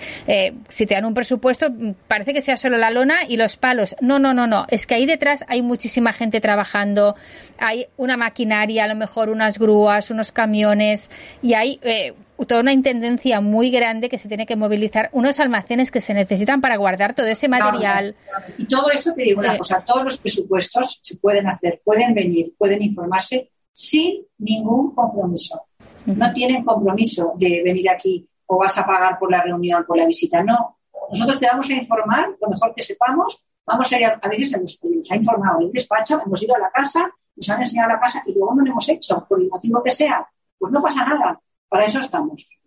si 0.69 0.85
te 0.85 0.93
dan 0.93 1.05
un 1.05 1.13
presupuesto, 1.13 1.69
mm, 1.69 1.91
parece 2.07 2.33
que 2.33 2.41
sea 2.41 2.55
solo 2.55 2.77
la 2.77 2.91
lona 2.91 3.19
y 3.27 3.37
los 3.37 3.57
palos. 3.57 3.95
No, 3.99 4.19
no, 4.19 4.33
no, 4.33 4.47
no. 4.47 4.65
Es 4.69 4.85
que 4.85 4.95
ahí 4.95 5.05
detrás 5.05 5.43
hay 5.47 5.61
muchísima 5.61 6.13
gente 6.13 6.39
trabajando, 6.39 7.15
hay 7.57 7.87
una 7.97 8.15
maquinaria, 8.15 8.83
a 8.83 8.87
lo 8.87 8.95
mejor 8.95 9.29
unas 9.29 9.57
grúas, 9.59 10.04
unos 10.09 10.31
camiones 10.31 11.09
y 11.41 11.53
hay 11.53 11.79
eh, 11.83 12.13
toda 12.47 12.61
una 12.61 12.73
intendencia 12.73 13.41
muy 13.41 13.71
grande 13.71 14.09
que 14.09 14.17
se 14.17 14.27
tiene 14.27 14.45
que 14.45 14.55
movilizar, 14.55 15.09
unos 15.13 15.39
almacenes 15.39 15.91
que 15.91 16.01
se 16.01 16.13
necesitan 16.13 16.61
para 16.61 16.77
guardar 16.77 17.13
todo 17.15 17.27
ese 17.27 17.47
material. 17.47 18.15
Y 18.57 18.65
todo 18.65 18.89
eso, 18.91 19.13
te 19.13 19.23
digo 19.23 19.39
una 19.39 19.55
eh, 19.55 19.57
cosa, 19.57 19.83
todos 19.85 20.03
los 20.03 20.17
presupuestos 20.17 20.99
se 21.01 21.17
pueden 21.17 21.47
hacer, 21.47 21.81
pueden 21.83 22.13
venir, 22.13 22.53
pueden 22.57 22.81
informarse 22.81 23.51
sin 23.71 24.25
ningún 24.37 24.93
compromiso. 24.93 25.67
No 26.05 26.31
tienen 26.33 26.63
compromiso 26.63 27.33
de 27.37 27.61
venir 27.63 27.89
aquí 27.89 28.27
o 28.47 28.57
vas 28.57 28.77
a 28.77 28.85
pagar 28.85 29.17
por 29.17 29.31
la 29.31 29.41
reunión, 29.41 29.85
por 29.85 29.97
la 29.97 30.05
visita. 30.05 30.43
No. 30.43 30.79
Nosotros 31.09 31.39
te 31.39 31.47
vamos 31.47 31.69
a 31.69 31.73
informar 31.73 32.35
lo 32.39 32.49
mejor 32.49 32.73
que 32.75 32.81
sepamos. 32.81 33.44
Vamos 33.65 33.91
a 33.91 33.97
ir 33.97 34.05
a, 34.05 34.27
veces 34.27 34.53
hemos, 34.53 34.79
nos 34.83 35.11
ha 35.11 35.15
informado 35.15 35.59
el 35.61 35.71
despacho, 35.71 36.21
hemos 36.23 36.41
ido 36.43 36.55
a 36.55 36.59
la 36.59 36.69
casa, 36.69 37.09
nos 37.35 37.49
han 37.49 37.61
enseñado 37.61 37.89
la 37.89 37.99
casa 37.99 38.21
y 38.25 38.33
luego 38.33 38.53
no 38.53 38.63
lo 38.63 38.71
hemos 38.71 38.89
hecho, 38.89 39.25
por 39.27 39.41
el 39.41 39.49
motivo 39.49 39.81
que 39.83 39.91
sea, 39.91 40.27
pues 40.57 40.71
no 40.71 40.81
pasa 40.81 41.05
nada. 41.05 41.39
Para 41.67 41.85
eso 41.85 41.99
estamos. 41.99 42.57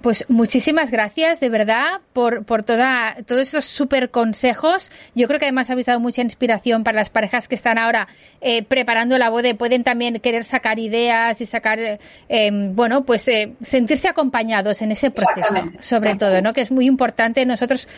Pues 0.00 0.24
muchísimas 0.28 0.90
gracias, 0.90 1.40
de 1.40 1.48
verdad, 1.48 2.00
por, 2.12 2.44
por 2.44 2.62
toda, 2.62 3.16
todos 3.26 3.42
estos 3.42 3.64
súper 3.64 4.10
consejos. 4.10 4.90
Yo 5.14 5.26
creo 5.26 5.40
que 5.40 5.46
además 5.46 5.70
habéis 5.70 5.86
dado 5.86 6.00
mucha 6.00 6.22
inspiración 6.22 6.84
para 6.84 6.96
las 6.96 7.10
parejas 7.10 7.48
que 7.48 7.54
están 7.54 7.78
ahora 7.78 8.06
eh, 8.40 8.62
preparando 8.62 9.18
la 9.18 9.30
boda 9.30 9.48
y 9.48 9.54
pueden 9.54 9.84
también 9.84 10.20
querer 10.20 10.44
sacar 10.44 10.78
ideas 10.78 11.40
y 11.40 11.46
sacar, 11.46 11.98
eh, 12.28 12.50
bueno, 12.72 13.04
pues 13.04 13.26
eh, 13.28 13.54
sentirse 13.60 14.08
acompañados 14.08 14.82
en 14.82 14.92
ese 14.92 15.10
proceso, 15.10 15.70
sobre 15.80 16.14
todo, 16.14 16.40
¿no? 16.42 16.52
Que 16.52 16.60
es 16.60 16.70
muy 16.70 16.86
importante. 16.86 17.44
Nosotros 17.46 17.88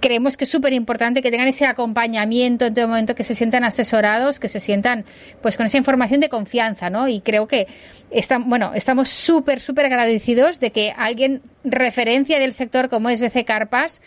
creemos 0.00 0.36
que 0.36 0.44
es 0.44 0.50
súper 0.50 0.72
importante 0.72 1.22
que 1.22 1.30
tengan 1.30 1.48
ese 1.48 1.66
acompañamiento 1.66 2.66
en 2.66 2.74
todo 2.74 2.88
momento, 2.88 3.14
que 3.14 3.24
se 3.24 3.34
sientan 3.34 3.64
asesorados, 3.64 4.40
que 4.40 4.48
se 4.48 4.60
sientan, 4.60 5.04
pues, 5.40 5.56
con 5.56 5.66
esa 5.66 5.78
información 5.78 6.20
de 6.20 6.28
confianza, 6.28 6.90
¿no? 6.90 7.08
Y 7.08 7.20
creo 7.20 7.46
que 7.48 7.66
están, 8.10 8.48
bueno, 8.48 8.72
estamos 8.74 9.08
súper, 9.08 9.60
súper 9.60 9.86
agradecidos 9.86 10.60
de 10.60 10.70
que 10.70 10.92
alguien 10.96 11.42
referencia 11.62 12.38
del 12.38 12.52
sector 12.52 12.88
como 12.88 13.08
es 13.10 13.20
BC 13.20 13.44
Carpas 13.44 14.00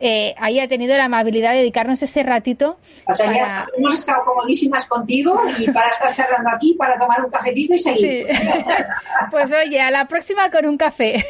eh, 0.00 0.34
haya 0.38 0.68
tenido 0.68 0.96
la 0.96 1.04
amabilidad 1.04 1.52
de 1.52 1.58
dedicarnos 1.58 2.02
ese 2.02 2.22
ratito. 2.24 2.78
para... 3.06 3.66
Hemos 3.76 3.94
estado 3.94 4.24
comodísimas 4.24 4.86
contigo 4.86 5.40
y 5.56 5.70
para 5.70 5.92
estar 5.92 6.14
charlando 6.14 6.50
aquí, 6.50 6.74
para 6.74 6.96
tomar 6.96 7.24
un 7.24 7.30
cafetito 7.30 7.74
y 7.74 7.78
seguir. 7.78 8.26
Sí. 8.26 8.38
pues 9.30 9.52
oye, 9.52 9.80
a 9.80 9.90
la 9.90 10.06
próxima 10.06 10.50
con 10.50 10.66
un 10.66 10.76
café. 10.76 11.24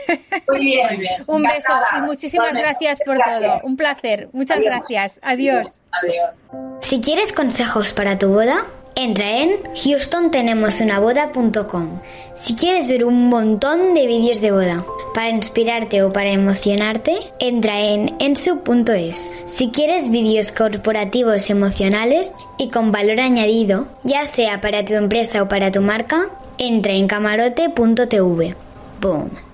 Muy 0.49 0.65
bien. 0.65 0.89
un 1.27 1.43
beso 1.43 1.73
y 1.99 2.01
muchísimas 2.01 2.55
gracias 2.55 2.99
por 3.05 3.19
todo. 3.19 3.61
Un 3.63 3.77
placer. 3.77 4.29
Muchas 4.33 4.61
gracias. 4.61 5.21
Adiós. 5.23 5.81
Adiós. 5.93 6.45
Si 6.81 7.01
quieres 7.01 7.33
consejos 7.33 7.93
para 7.93 8.19
tu 8.19 8.29
boda, 8.29 8.65
Entra 8.97 9.43
en 9.43 9.59
houstontenemosunaboda.com 9.75 12.01
si 12.45 12.57
quieres 12.57 12.89
ver 12.89 13.05
un 13.05 13.29
montón 13.29 13.95
de 13.95 14.07
vídeos 14.07 14.43
de 14.43 14.51
boda. 14.51 14.85
Para 15.15 15.31
inspirarte 15.31 16.03
o 16.03 16.13
para 16.13 16.31
emocionarte, 16.31 17.33
entra 17.39 17.81
en 17.81 18.15
ensu.es. 18.19 19.35
Si 19.47 19.71
quieres 19.71 20.11
vídeos 20.11 20.53
corporativos 20.53 21.49
emocionales 21.49 22.35
y 22.59 22.69
con 22.69 22.93
valor 22.93 23.21
añadido, 23.21 23.87
ya 24.03 24.27
sea 24.27 24.61
para 24.61 24.85
tu 24.85 24.93
empresa 24.93 25.43
o 25.43 25.49
para 25.49 25.73
tu 25.73 25.81
marca, 25.81 26.29
entra 26.59 26.93
en 26.93 27.09
camarote.tv. 27.09 28.55
Boom. 29.01 29.54